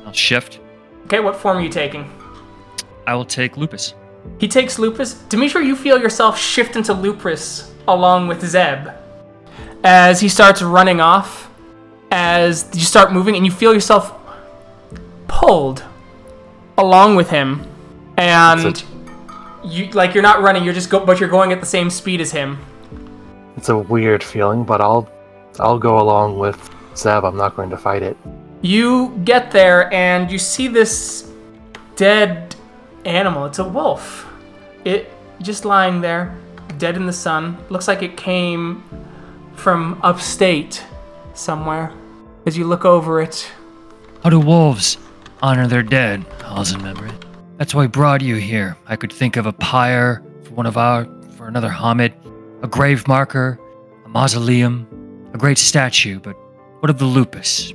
[0.05, 0.59] I'll shift.
[1.05, 2.09] Okay, what form are you taking?
[3.07, 3.93] I will take Lupus.
[4.37, 5.13] He takes Lupus.
[5.29, 8.89] Dimitri, you feel yourself shift into Lupus along with Zeb.
[9.83, 11.49] As he starts running off,
[12.11, 14.13] as you start moving, and you feel yourself
[15.27, 15.83] pulled
[16.77, 17.65] along with him.
[18.17, 18.83] And
[19.63, 22.21] you like you're not running, you're just go but you're going at the same speed
[22.21, 22.57] as him.
[23.57, 25.09] It's a weird feeling, but I'll
[25.59, 27.23] I'll go along with Zeb.
[27.23, 28.17] I'm not going to fight it.
[28.61, 31.31] You get there and you see this
[31.95, 32.55] dead
[33.05, 33.45] animal.
[33.45, 34.27] It's a wolf.
[34.83, 35.11] It
[35.41, 36.35] just lying there,
[36.77, 37.57] dead in the sun.
[37.69, 38.83] Looks like it came
[39.55, 40.83] from upstate
[41.33, 41.93] somewhere.
[42.45, 43.49] As you look over it,
[44.23, 44.97] How do wolves
[45.41, 46.25] honor their dead?
[46.41, 47.11] Howls in memory?
[47.57, 48.75] That's why I brought you here.
[48.87, 51.05] I could think of a pyre for one of our,
[51.37, 52.13] for another Homid,
[52.63, 53.59] a grave marker,
[54.05, 54.87] a mausoleum,
[55.33, 56.35] a great statue, but
[56.79, 57.73] what of the lupus?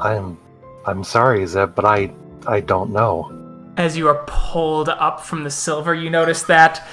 [0.00, 0.38] I'm
[0.86, 2.12] I'm sorry, Zeb, but I
[2.46, 3.30] I don't know.
[3.76, 6.86] as you are pulled up from the silver, you notice that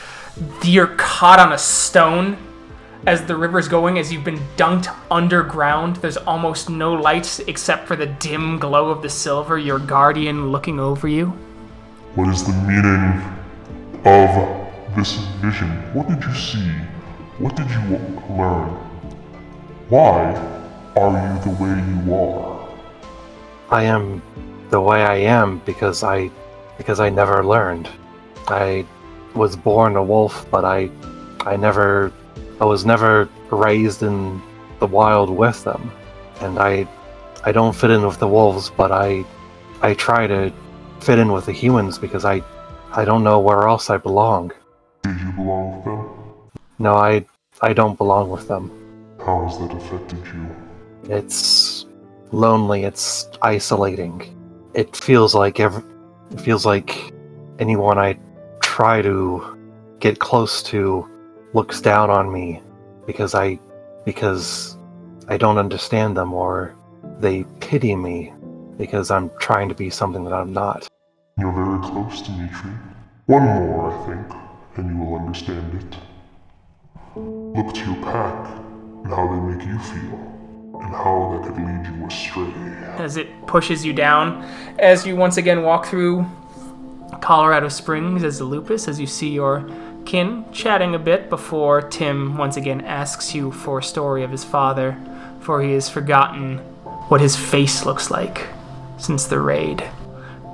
[0.64, 2.38] you're caught on a stone
[3.06, 5.96] as the river's going, as you've been dunked underground.
[5.98, 10.80] There's almost no lights except for the dim glow of the silver, your guardian looking
[10.80, 11.28] over you.
[12.16, 13.22] What is the meaning
[14.06, 14.30] of
[14.96, 15.70] this vision?
[15.94, 16.70] What did you see?
[17.40, 17.98] What did you
[18.36, 18.70] learn?
[19.90, 20.34] Why
[20.98, 22.70] are you the way you are?
[23.70, 24.22] I am
[24.70, 26.32] the way I am because I
[26.78, 27.90] because I never learned.
[28.48, 28.86] I
[29.36, 30.90] was born a wolf, but I
[31.42, 32.12] I never
[32.60, 34.42] I was never raised in
[34.80, 35.92] the wild with them.
[36.42, 36.88] And I
[37.44, 39.26] I don't fit in with the wolves, but I
[39.82, 40.52] I try to
[41.00, 42.42] fit in with the humans because I
[42.92, 44.52] I don't know where else I belong.
[45.04, 46.62] Did you belong with them?
[46.80, 47.26] No, I
[47.62, 48.72] I don't belong with them.
[49.20, 50.67] How has that affected you?
[51.10, 51.86] It's
[52.32, 54.36] lonely, it's isolating.
[54.74, 55.84] It feels like every,
[56.32, 57.14] it feels like
[57.60, 58.20] anyone I
[58.62, 59.58] try to
[60.00, 61.08] get close to
[61.54, 62.62] looks down on me
[63.06, 63.60] because I
[64.06, 64.78] because
[65.28, 66.76] I don't understand them or
[67.20, 68.34] they pity me
[68.78, 70.88] because I'm trying to be something that I'm not.
[71.40, 72.72] You're very close, Dimitri.
[73.26, 74.42] One more, I think,
[74.76, 75.98] and you will understand it.
[77.16, 78.48] Look to your pack
[79.04, 80.37] and how they make you feel,
[80.88, 83.04] and how that could lead you astray.
[83.04, 84.44] as it pushes you down.
[84.80, 86.26] As you once again walk through
[87.22, 89.70] Colorado Springs as the lupus, as you see your
[90.06, 94.46] kin chatting a bit before Tim once again asks you for a story of his
[94.46, 94.98] father,
[95.42, 96.60] for he has forgotten
[97.10, 98.48] what his face looks like
[98.98, 99.84] since the raid.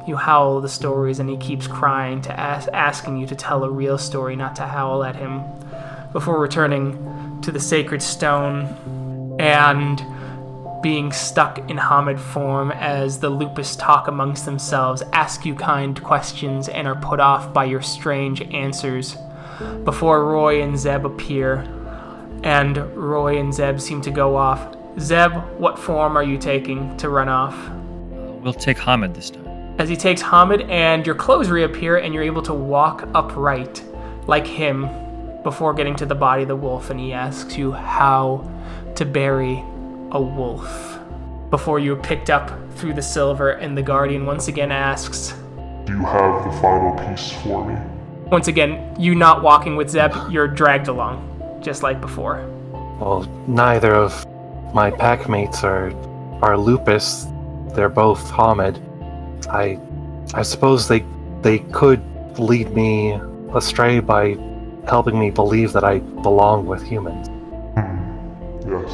[0.07, 3.69] You howl the stories, and he keeps crying to ask, asking you to tell a
[3.69, 5.43] real story, not to howl at him,
[6.11, 10.03] before returning to the sacred stone and
[10.83, 16.69] being stuck in Homid form as the lupus talk amongst themselves, ask you kind questions,
[16.69, 19.17] and are put off by your strange answers.
[19.85, 21.59] Before Roy and Zeb appear,
[22.43, 24.75] and Roy and Zeb seem to go off.
[24.99, 27.57] Zeb, what form are you taking to run off?
[28.43, 29.47] We'll take Homid this time.
[29.79, 33.81] As he takes Homid, and your clothes reappear, and you're able to walk upright
[34.27, 34.89] like him
[35.43, 38.49] before getting to the body of the wolf, and he asks you how
[38.95, 39.63] to bury
[40.13, 40.99] a wolf.
[41.49, 45.33] Before you are picked up through the silver, and the guardian once again asks,
[45.85, 47.77] Do you have the final piece for me?
[48.33, 52.43] once again, you not walking with Zeb, you're dragged along, just like before.
[52.99, 54.25] Well, neither of
[54.73, 55.91] my pack mates are
[56.41, 57.27] are lupus.
[57.75, 58.79] They're both Homid.
[59.49, 59.79] I
[60.33, 61.05] I suppose they
[61.43, 62.01] they could
[62.39, 63.19] lead me
[63.53, 64.35] astray by
[64.87, 67.27] helping me believe that I belong with humans.
[67.77, 68.67] Hmm.
[68.67, 68.91] Yes,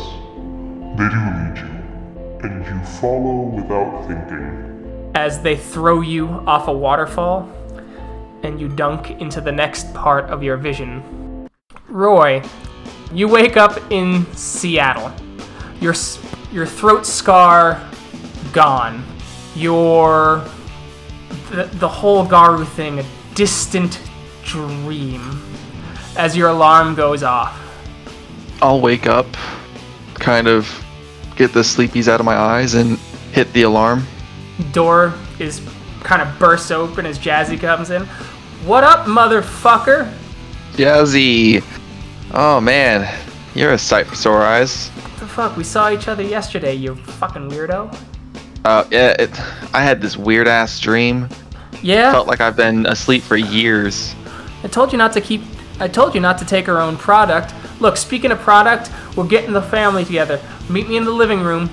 [0.98, 5.12] they do lead you, and you follow without thinking.
[5.16, 7.50] As they throw you off a waterfall,
[8.44, 11.48] and you dunk into the next part of your vision.
[11.88, 12.42] Roy,
[13.12, 15.12] you wake up in Seattle.
[15.82, 15.94] Your
[16.52, 17.82] your throat scar
[18.54, 19.04] gone.
[19.56, 20.44] Your
[21.52, 23.06] the, the whole Garou thing a
[23.36, 24.02] distant
[24.44, 25.42] dream.
[26.16, 27.58] As your alarm goes off.
[28.62, 29.28] I'll wake up,
[30.20, 30.68] kind of
[31.36, 32.98] get the sleepies out of my eyes, and
[33.32, 34.06] hit the alarm.
[34.74, 35.62] Door is
[36.02, 38.06] kind of bursts open as Jazzy comes in.
[38.66, 40.14] What up, motherfucker?
[40.74, 41.64] Jazzy!
[42.34, 43.18] Oh man,
[43.56, 44.90] you're a sight for sore eyes.
[44.90, 45.58] What the fuck?
[45.58, 47.96] We saw each other yesterday, you fucking weirdo.
[48.66, 49.32] Uh, yeah, it,
[49.74, 51.30] I had this weird ass dream.
[51.82, 52.12] Yeah?
[52.12, 54.14] Felt like I've been asleep for years.
[54.64, 55.42] I told you not to keep.
[55.80, 57.54] I told you not to take our own product.
[57.80, 60.42] Look, speaking of product, we're getting the family together.
[60.70, 61.70] Meet me in the living room.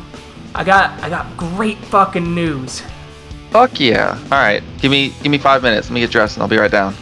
[0.54, 1.02] I got.
[1.02, 2.82] I got great fucking news.
[3.50, 4.18] Fuck yeah!
[4.24, 5.88] All right, give me give me five minutes.
[5.88, 6.94] Let me get dressed, and I'll be right down.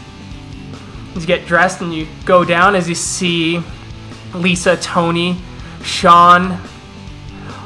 [1.15, 3.63] You get dressed and you go down as you see
[4.33, 5.37] Lisa, Tony,
[5.83, 6.59] Sean,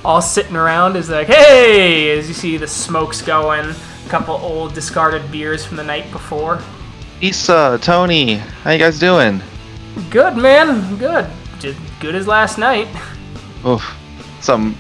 [0.06, 0.96] all sitting around.
[0.96, 5.78] Is like, hey, as you see the smokes going, a couple old discarded beers from
[5.78, 6.62] the night before.
[7.22, 9.42] Lisa, Tony, how you guys doing?
[10.10, 11.28] Good man, good,
[11.60, 12.88] just good as last night.
[13.66, 13.96] Oof,
[14.42, 14.76] some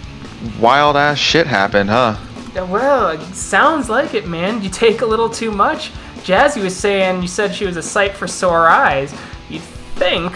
[0.59, 2.17] wild ass shit happened, huh?
[2.55, 4.63] Well, sounds like it, man.
[4.63, 5.91] You take a little too much.
[6.23, 9.13] Jazzy was saying you said she was a sight for sore eyes.
[9.49, 10.33] You'd think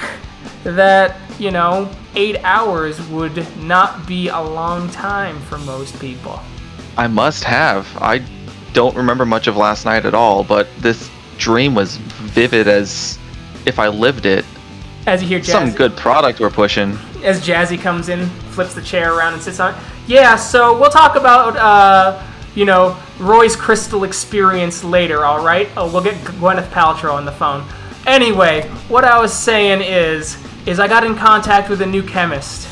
[0.64, 6.40] that, you know, eight hours would not be a long time for most people.
[6.98, 7.88] I must have.
[7.98, 8.24] I
[8.74, 13.18] don't remember much of last night at all, but this dream was vivid as
[13.66, 14.46] if I lived it.
[15.06, 16.98] As you hear Jazzy, Some good product we're pushing.
[17.24, 19.80] as Jazzy comes in, flips the chair around and sits on it.
[20.08, 22.22] Yeah, so we'll talk about, uh,
[22.56, 25.70] you know, Roy's crystal experience later, all right?
[25.76, 27.66] Oh, we'll get Gwyneth Paltrow on the phone.
[28.06, 32.68] Anyway, what I was saying is, is I got in contact with a new chemist.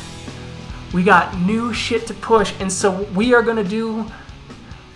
[0.92, 4.06] We got new shit to push, and so we are gonna do,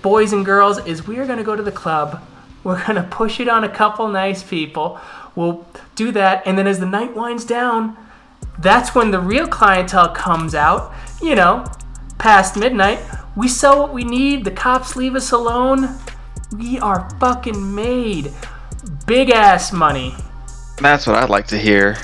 [0.03, 2.23] boys and girls, is we are gonna go to the club.
[2.65, 5.01] We're gonna push it on a couple nice people.
[5.37, 7.97] We'll do that, and then as the night winds down,
[8.59, 10.93] that's when the real clientele comes out.
[11.23, 11.65] You know,
[12.19, 12.99] past midnight.
[13.37, 14.45] We sell what we need.
[14.45, 15.99] The cops leave us alone.
[16.57, 18.33] We are fucking made.
[19.07, 20.15] Big ass money.
[20.81, 21.97] That's what I'd like to hear.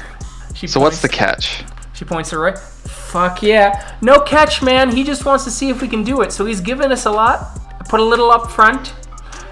[0.55, 1.65] She So what's the catch?
[1.95, 2.55] She points to Roy.
[2.55, 3.97] Fuck yeah.
[4.03, 4.95] No catch, man.
[4.95, 6.33] He just wants to see if we can do it.
[6.33, 7.61] So he's given us a lot.
[7.81, 8.95] I put a little up front.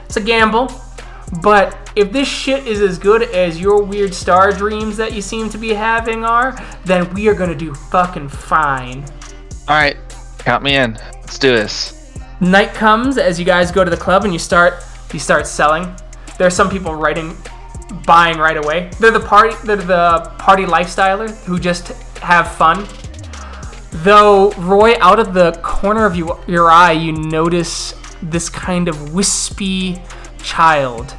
[0.05, 0.69] It's a gamble.
[1.43, 5.49] But if this shit is as good as your weird star dreams that you seem
[5.51, 9.05] to be having are, then we are gonna do fucking fine.
[9.69, 9.97] All right,
[10.39, 10.95] count me in.
[11.15, 12.13] Let's do this.
[12.41, 14.83] Night comes as you guys go to the club and you start
[15.13, 15.95] you start selling.
[16.39, 17.37] There are some people writing
[18.07, 18.91] buying right away.
[18.99, 21.89] They're the party they're the party lifestyler who just
[22.19, 22.89] have fun.
[24.03, 29.13] Though Roy out of the corner of you, your eye you notice this kind of
[29.13, 30.01] wispy
[30.43, 31.15] child.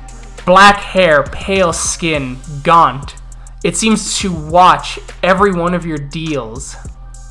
[0.51, 3.15] Black hair, pale skin, gaunt.
[3.63, 6.75] It seems to watch every one of your deals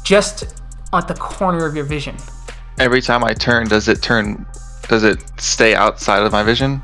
[0.02, 0.54] just
[0.94, 2.16] at the corner of your vision.
[2.78, 4.46] Every time I turn, does it turn?
[4.88, 6.80] Does it stay outside of my vision?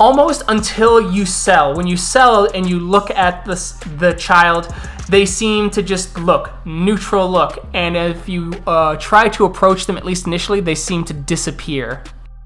[0.00, 1.76] almost until you sell.
[1.76, 3.54] When you sell and you look at the
[3.98, 4.74] the child,
[5.10, 9.98] they seem to just look neutral look, and if you uh, try to approach them,
[9.98, 12.02] at least initially, they seem to disappear.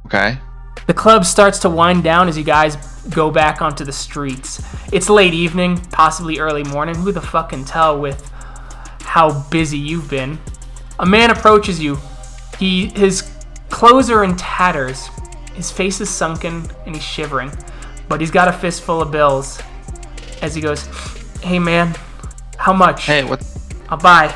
[0.06, 0.38] Okay.
[0.86, 2.76] The club starts to wind down as you guys
[3.10, 4.62] go back onto the streets.
[4.92, 6.94] It's late evening, possibly early morning.
[6.94, 8.30] Who the fuck can tell with
[9.00, 10.38] how busy you've been?
[10.98, 11.98] A man approaches you.
[12.58, 13.30] He his
[13.68, 15.08] clothes are in tatters.
[15.54, 17.50] His face is sunken and he's shivering,
[18.08, 19.60] but he's got a fistful of bills.
[20.42, 20.86] As he goes,
[21.42, 21.94] "Hey man,
[22.58, 23.06] how much?
[23.06, 23.44] Hey, what
[23.88, 24.34] I'll buy."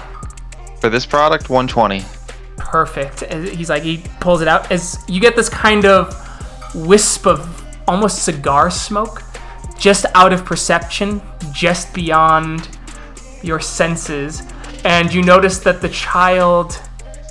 [0.80, 1.50] for this product?
[1.50, 2.02] 120.
[2.56, 3.24] perfect.
[3.32, 6.14] He's like, he pulls it out as you get this kind of
[6.74, 9.22] wisp of almost cigar smoke
[9.78, 11.22] just out of perception,
[11.52, 12.68] just beyond
[13.42, 14.42] your senses.
[14.84, 16.78] And you notice that the child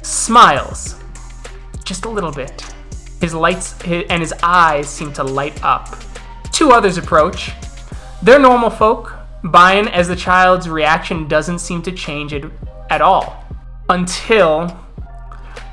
[0.02, 0.96] smiles
[1.86, 2.64] just a little bit.
[3.22, 5.96] His lights hi- and his eyes seem to light up.
[6.52, 7.52] Two others approach.
[8.22, 9.14] They're normal folk,
[9.44, 12.46] buying as the child's reaction doesn't seem to change it
[12.90, 13.46] at all.
[13.90, 14.76] Until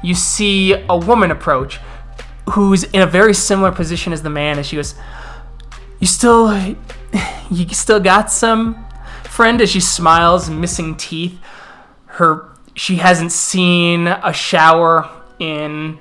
[0.03, 1.81] you see a woman approach
[2.51, 4.95] who's in a very similar position as the man and she goes
[6.01, 6.57] you still
[7.51, 8.85] you still got some
[9.25, 11.39] friend as she smiles missing teeth
[12.07, 15.99] her she hasn't seen a shower in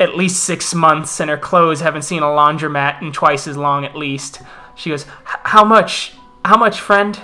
[0.00, 3.84] at least six months and her clothes haven't seen a laundromat in twice as long
[3.84, 4.42] at least
[4.76, 6.12] she goes how much
[6.44, 7.20] how much friend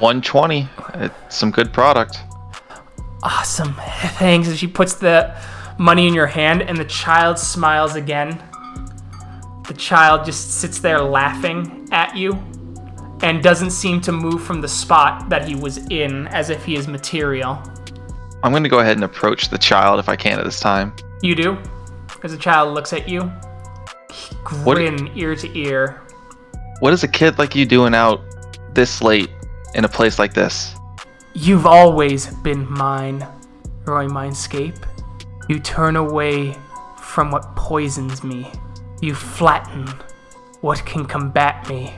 [0.00, 0.66] 120.
[0.94, 2.18] It's some good product.
[3.22, 3.74] Awesome.
[3.74, 4.48] Thanks.
[4.48, 5.36] And she puts the
[5.80, 8.40] money in your hand, and the child smiles again.
[9.66, 12.34] The child just sits there laughing at you
[13.22, 16.74] and doesn't seem to move from the spot that he was in as if he
[16.76, 17.62] is material.
[18.42, 20.92] I'm going to go ahead and approach the child if I can at this time.
[21.22, 21.58] You do?
[22.22, 23.22] As the child looks at you,
[24.64, 26.02] What- grin ear to ear.
[26.80, 28.20] What is a kid like you doing out
[28.74, 29.30] this late
[29.74, 30.74] in a place like this?
[31.32, 33.26] You've always been mine,
[33.86, 34.76] Roy Mindscape.
[35.50, 36.56] You turn away
[36.96, 38.52] from what poisons me.
[39.00, 39.84] You flatten
[40.60, 41.92] what can combat me.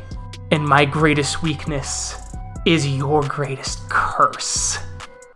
[0.50, 2.16] And my greatest weakness
[2.64, 4.78] is your greatest curse.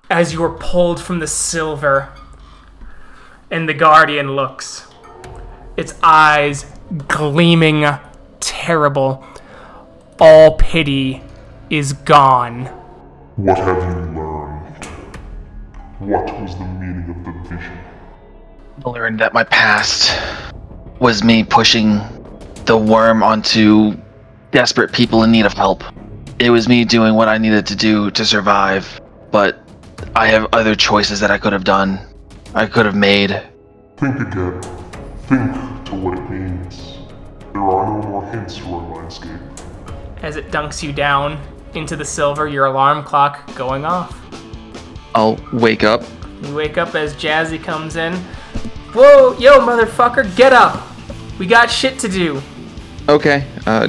[0.09, 2.11] As you're pulled from the silver,
[3.51, 4.87] and the guardian looks,
[5.77, 6.65] its eyes
[7.09, 7.85] gleaming
[8.41, 9.27] terrible.
[10.19, 11.23] All pity
[11.69, 12.65] is gone.
[13.37, 14.85] What have you learned?
[15.99, 17.26] What was the meaning of?
[18.87, 20.17] I learned that my past
[21.01, 21.95] was me pushing
[22.67, 23.97] the Wyrm onto
[24.53, 25.83] desperate people in need of help.
[26.39, 29.01] It was me doing what I needed to do to survive,
[29.33, 29.59] but
[30.15, 31.99] I have other choices that I could have done.
[32.55, 33.31] I could have made.
[33.97, 34.63] Think again.
[35.23, 35.53] Think
[35.87, 36.99] to what it means.
[37.55, 39.41] There are no more hints for a landscape.
[40.23, 41.41] as it dunks you down
[41.75, 44.17] into the silver, your alarm clock going off.
[45.13, 46.05] I'll wake up.
[46.43, 48.17] You wake up as Jazzy comes in.
[48.97, 50.83] Whoa, yo, motherfucker, get up!
[51.39, 52.41] We got shit to do.
[53.11, 53.47] Okay.
[53.67, 53.89] Uh,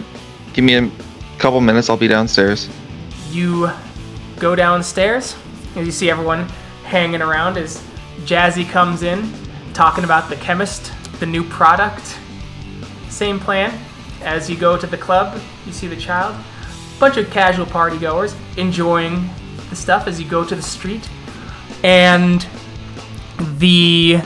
[0.51, 0.91] give me a
[1.37, 1.89] couple minutes.
[1.89, 2.67] I'll be downstairs.
[3.29, 3.71] You
[4.37, 5.37] go downstairs
[5.77, 6.49] as you see everyone
[6.83, 7.81] hanging around as
[8.25, 9.31] Jazzy comes in,
[9.73, 12.17] talking about the chemist, the new product.
[13.07, 13.79] Same plan.
[14.23, 16.35] As you go to the club, you see the child.
[16.99, 19.29] Bunch of casual party goers enjoying
[19.69, 21.09] the stuff as you go to the street.
[21.81, 22.45] And
[23.57, 24.21] the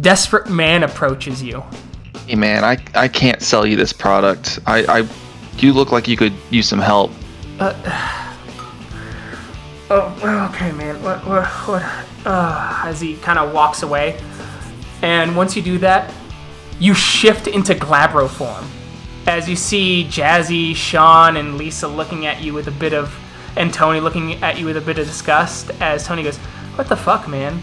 [0.00, 1.62] desperate man approaches you.
[2.26, 4.58] Hey man, I I can't sell you this product.
[4.66, 5.08] I I
[5.58, 7.12] you look like you could use some help.
[7.58, 8.16] Uh,
[9.92, 11.02] Oh, okay, man.
[11.02, 11.82] What, what, what?
[12.24, 14.20] Uh, as he kind of walks away.
[15.02, 16.14] And once you do that,
[16.78, 18.64] you shift into Glabro form.
[19.26, 23.12] As you see Jazzy, Sean, and Lisa looking at you with a bit of.
[23.56, 25.72] And Tony looking at you with a bit of disgust.
[25.80, 26.38] As Tony goes,
[26.76, 27.60] What the fuck, man?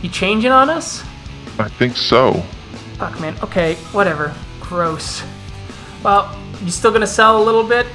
[0.00, 1.04] You changing on us?
[1.58, 2.34] I think so.
[2.98, 3.36] Fuck, man.
[3.42, 4.34] Okay, whatever.
[4.60, 5.22] Gross.
[6.02, 7.86] Well, you still gonna sell a little bit?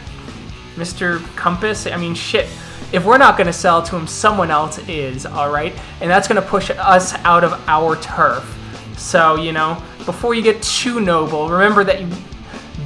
[0.76, 1.24] Mr.
[1.36, 1.88] Compass?
[1.88, 2.48] I mean, shit.
[2.92, 5.74] If we're not gonna sell to him, someone else is, alright?
[6.02, 8.58] And that's gonna push us out of our turf.
[8.98, 12.10] So, you know, before you get too noble, remember that you,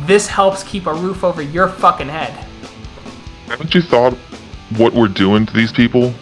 [0.05, 2.31] this helps keep a roof over your fucking head.
[3.47, 4.13] Haven't you thought
[4.77, 6.13] what we're doing to these people?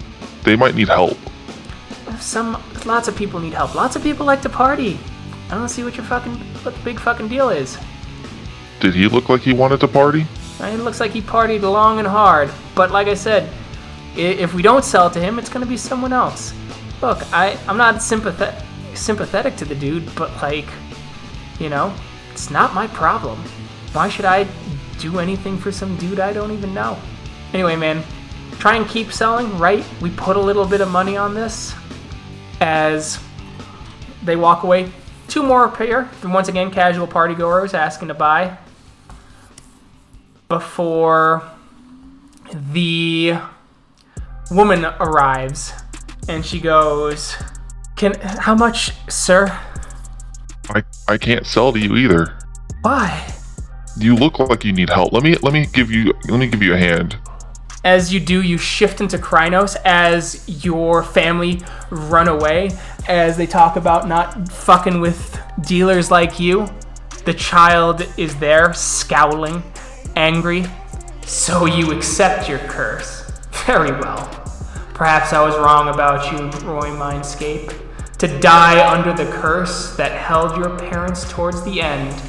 [0.43, 1.17] They might need help.
[2.23, 3.75] Some, lots of people need help.
[3.75, 4.97] Lots of people like to party.
[5.49, 6.33] I don't see what your fucking,
[6.63, 7.77] what the big fucking deal is.
[8.79, 10.25] Did he look like he wanted to party?
[10.59, 12.49] I mean, It looks like he partied long and hard.
[12.75, 13.51] But like I said,
[14.15, 16.53] if we don't sell to him, it's gonna be someone else.
[17.01, 18.63] Look, I, I'm not sympathetic
[18.95, 20.67] sympathetic to the dude, but like,
[21.59, 21.93] you know,
[22.31, 23.37] it's not my problem.
[23.91, 24.47] Why should I
[24.99, 26.97] do anything for some dude I don't even know?
[27.53, 28.03] Anyway, man,
[28.59, 29.85] try and keep selling, right?
[30.01, 31.73] We put a little bit of money on this
[32.63, 33.19] as
[34.23, 34.89] they walk away.
[35.27, 36.09] Two more appear.
[36.21, 38.57] Then once again, casual party goers asking to buy
[40.47, 41.43] before
[42.71, 43.35] the
[44.51, 45.73] woman arrives
[46.29, 47.35] and she goes
[47.95, 49.47] can how much sir
[50.69, 52.37] I I can't sell to you either.
[52.81, 53.33] why
[53.97, 55.11] You look like you need help.
[55.11, 57.17] Let me let me give you let me give you a hand.
[57.83, 62.71] As you do you shift into Crinos as your family run away
[63.07, 66.67] as they talk about not fucking with dealers like you
[67.25, 69.63] the child is there scowling
[70.15, 70.65] angry
[71.25, 73.29] so you accept your curse
[73.65, 74.43] very well
[74.93, 76.37] Perhaps I was wrong about you,
[76.67, 77.73] Roy Mindscape.
[78.19, 82.21] To die under the curse that held your parents towards the end,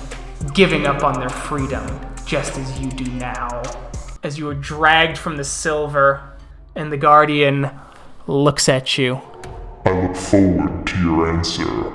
[0.54, 1.86] giving up on their freedom,
[2.24, 3.83] just as you do now.
[4.24, 6.22] As you are dragged from the silver,
[6.74, 7.70] and the Guardian
[8.26, 9.20] looks at you.
[9.84, 11.92] I look forward to your answer.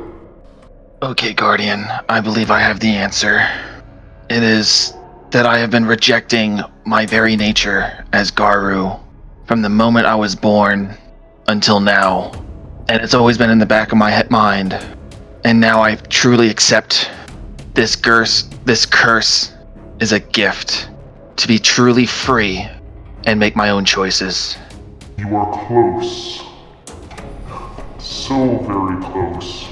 [1.02, 3.50] Okay, Guardian, I believe I have the answer.
[4.30, 4.94] It is
[5.32, 8.92] that I have been rejecting my very nature as Garou
[9.48, 10.96] from the moment I was born
[11.48, 12.32] until now.
[12.90, 14.74] And it's always been in the back of my he- mind.
[15.44, 17.10] And now I truly accept
[17.74, 19.52] this curse this curse
[20.00, 20.90] is a gift
[21.40, 22.68] to be truly free
[23.26, 24.58] and make my own choices.
[25.18, 26.44] You are close.
[27.98, 29.68] So very close.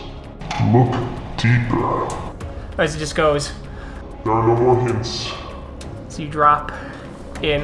[0.72, 0.91] Look
[1.38, 2.07] deeper.
[2.77, 3.52] As it just goes,
[4.23, 5.30] There are no more hints.
[6.10, 6.72] so you drop
[7.41, 7.61] in,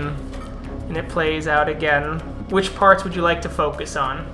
[0.87, 2.19] and it plays out again.
[2.49, 4.25] Which parts would you like to focus on?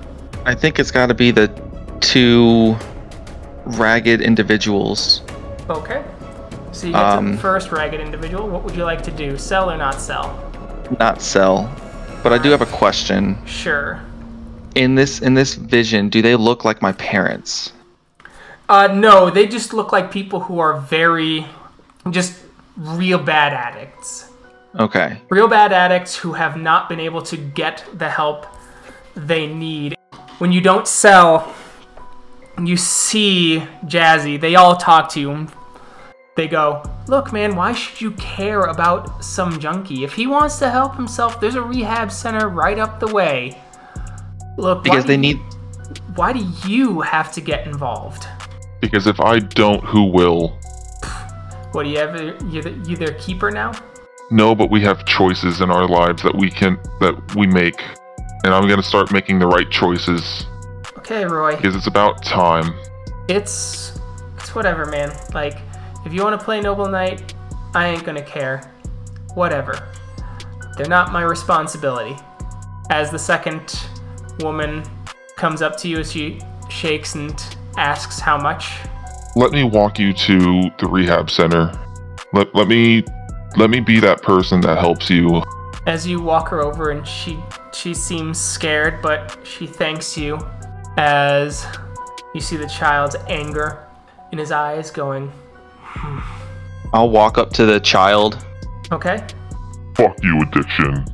[0.44, 1.48] I think it's got to be the
[2.00, 2.76] two
[3.64, 5.22] ragged individuals.
[5.68, 6.02] Okay.
[6.72, 8.48] So you get to Um, the first ragged individual.
[8.48, 9.36] What would you like to do?
[9.36, 10.38] Sell or not sell?
[10.98, 11.70] Not sell.
[12.22, 13.38] But I do have a question.
[13.46, 14.00] Sure.
[14.74, 17.72] In this in this vision, do they look like my parents?
[18.68, 21.44] Uh, no, they just look like people who are very,
[22.10, 22.38] just
[22.76, 24.30] real bad addicts.
[24.78, 25.18] Okay.
[25.28, 28.46] Real bad addicts who have not been able to get the help
[29.16, 29.96] they need.
[30.38, 31.52] When you don't sell,
[32.62, 35.48] you see Jazzy, they all talk to you.
[36.40, 40.04] They go, Look, man, why should you care about some junkie?
[40.04, 43.60] If he wants to help himself, there's a rehab center right up the way.
[44.56, 45.38] Look, Because do they you- need
[46.14, 48.26] Why do you have to get involved?
[48.80, 50.58] Because if I don't, who will?
[51.72, 52.18] What do you have?
[52.50, 53.72] You the, you their keeper now?
[54.30, 57.82] No, but we have choices in our lives that we can that we make.
[58.44, 60.46] And I'm gonna start making the right choices.
[60.96, 61.54] Okay, Roy.
[61.56, 62.72] Because it's about time.
[63.28, 64.00] It's
[64.38, 65.14] it's whatever, man.
[65.34, 65.58] Like,
[66.04, 67.34] if you want to play Noble Knight,
[67.74, 68.72] I ain't gonna care.
[69.34, 69.88] Whatever.
[70.76, 72.16] They're not my responsibility.
[72.90, 73.78] As the second
[74.40, 74.82] woman
[75.36, 77.38] comes up to you, as she shakes and
[77.76, 78.78] asks how much.
[79.36, 81.72] Let me walk you to the rehab center.
[82.32, 83.04] Let let me
[83.56, 85.42] let me be that person that helps you.
[85.86, 87.38] As you walk her over, and she
[87.72, 90.38] she seems scared, but she thanks you.
[90.96, 91.66] As
[92.34, 93.86] you see the child's anger
[94.32, 95.32] in his eyes, going,
[96.92, 98.44] I'll walk up to the child.
[98.92, 99.22] "Okay,
[99.96, 101.04] Fuck you, addiction.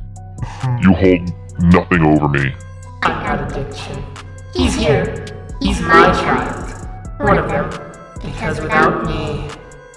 [0.81, 2.55] You hold nothing over me.
[3.03, 4.03] I'm not addiction.
[4.53, 5.25] He's here.
[5.59, 6.87] He's my child.
[7.19, 7.69] One of them.
[8.21, 9.49] Because without me,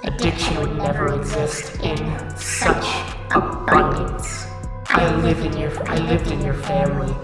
[0.05, 1.99] addiction would never exist in
[2.37, 2.87] such
[3.35, 4.47] abundance.
[4.87, 7.15] I live in your I lived in your family.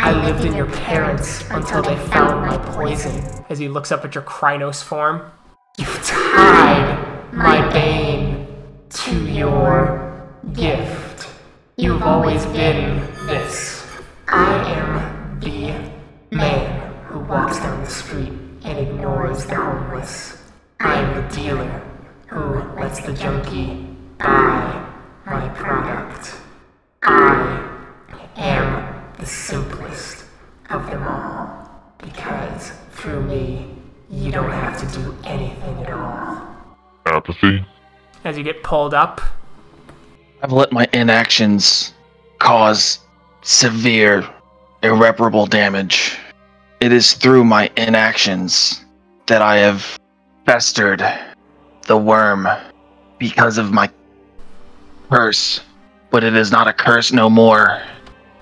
[0.00, 3.22] I lived in your parents until they found my poison.
[3.48, 5.30] As he looks up at your Crinos form,
[5.78, 6.98] you've tied
[7.32, 8.46] my bane
[8.90, 11.30] to your gift.
[11.78, 13.86] You've always been this.
[14.28, 15.90] I am the
[16.30, 18.32] man who walks down the street
[18.64, 20.42] and ignores the homeless.
[20.78, 21.82] I am the dealer
[22.26, 23.86] who lets the junkie
[24.18, 24.86] buy
[25.24, 26.34] my product.
[27.02, 27.66] I
[28.36, 30.26] am the simplest
[30.68, 33.74] of them all because through me,
[34.10, 36.51] you don't have to do anything at all.
[37.12, 37.64] Apathy?
[38.24, 39.20] As you get pulled up,
[40.42, 41.94] I've let my inactions
[42.38, 43.00] cause
[43.42, 44.28] severe,
[44.82, 46.18] irreparable damage.
[46.80, 48.84] It is through my inactions
[49.26, 49.98] that I have
[50.46, 51.00] festered
[51.86, 52.60] the Wyrm
[53.18, 53.90] because of my
[55.10, 55.60] curse.
[56.10, 57.80] But it is not a curse no more,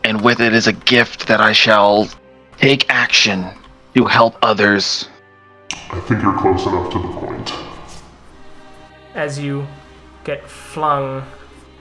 [0.05, 2.09] and with it is a gift that I shall
[2.57, 3.47] take action
[3.95, 5.09] to help others.
[5.91, 7.70] I think you're close enough to the point.
[9.15, 9.67] As you
[10.25, 11.25] get flung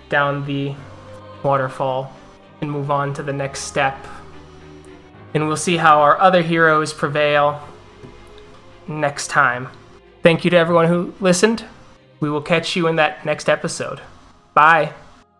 [0.09, 0.75] down the
[1.43, 2.13] waterfall
[2.61, 3.97] and move on to the next step.
[5.33, 7.61] And we'll see how our other heroes prevail
[8.87, 9.69] next time.
[10.23, 11.63] Thank you to everyone who listened.
[12.19, 14.01] We will catch you in that next episode.
[14.53, 14.93] Bye.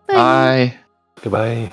[0.06, 0.78] Bye.
[1.22, 1.72] Goodbye.